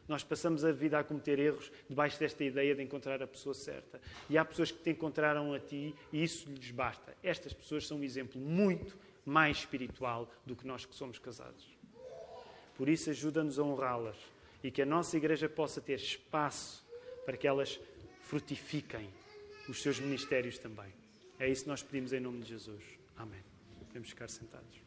Nós 0.07 0.23
passamos 0.23 0.63
a 0.63 0.73
vida 0.73 0.99
a 0.99 1.03
cometer 1.03 1.39
erros 1.39 1.73
debaixo 1.89 2.21
desta 2.21 2.45
ideia 2.45 2.75
de 2.75 2.83
encontrar 2.83 3.23
a 3.23 3.27
pessoa 3.27 3.55
certa. 3.55 3.99
E 4.29 4.37
há 4.37 4.45
pessoas 4.45 4.71
que 4.71 4.83
te 4.83 4.91
encontraram 4.91 5.55
a 5.55 5.59
ti 5.59 5.95
e 6.13 6.23
isso 6.23 6.47
lhes 6.51 6.71
basta. 6.71 7.17
Estas 7.23 7.55
pessoas 7.55 7.87
são 7.87 7.97
um 7.97 8.05
exemplo 8.05 8.39
muito 8.39 8.95
mais 9.25 9.57
espiritual 9.57 10.31
do 10.45 10.55
que 10.55 10.67
nós 10.67 10.85
que 10.85 10.95
somos 10.95 11.19
casados. 11.19 11.67
Por 12.77 12.91
isso, 12.91 13.09
ajuda-nos 13.09 13.59
a 13.59 13.63
honrá-las 13.63 14.19
e 14.63 14.71
que 14.71 14.83
a 14.83 14.87
nossa 14.87 15.17
igreja 15.17 15.49
possa 15.49 15.81
ter 15.81 15.95
espaço 15.95 16.85
para 17.25 17.39
que 17.39 17.49
elas 17.49 17.81
frutifiquem 18.21 19.09
os 19.67 19.81
seus 19.81 19.99
ministérios 19.99 20.59
também. 20.59 20.93
É 21.39 21.49
isso 21.49 21.63
que 21.63 21.71
nós 21.71 21.83
pedimos 21.83 22.13
em 22.13 22.21
nome 22.21 22.43
de 22.43 22.51
Jesus. 22.51 22.85
Amém. 23.17 23.41
Podemos 23.89 24.11
ficar 24.11 24.29
sentados. 24.29 24.84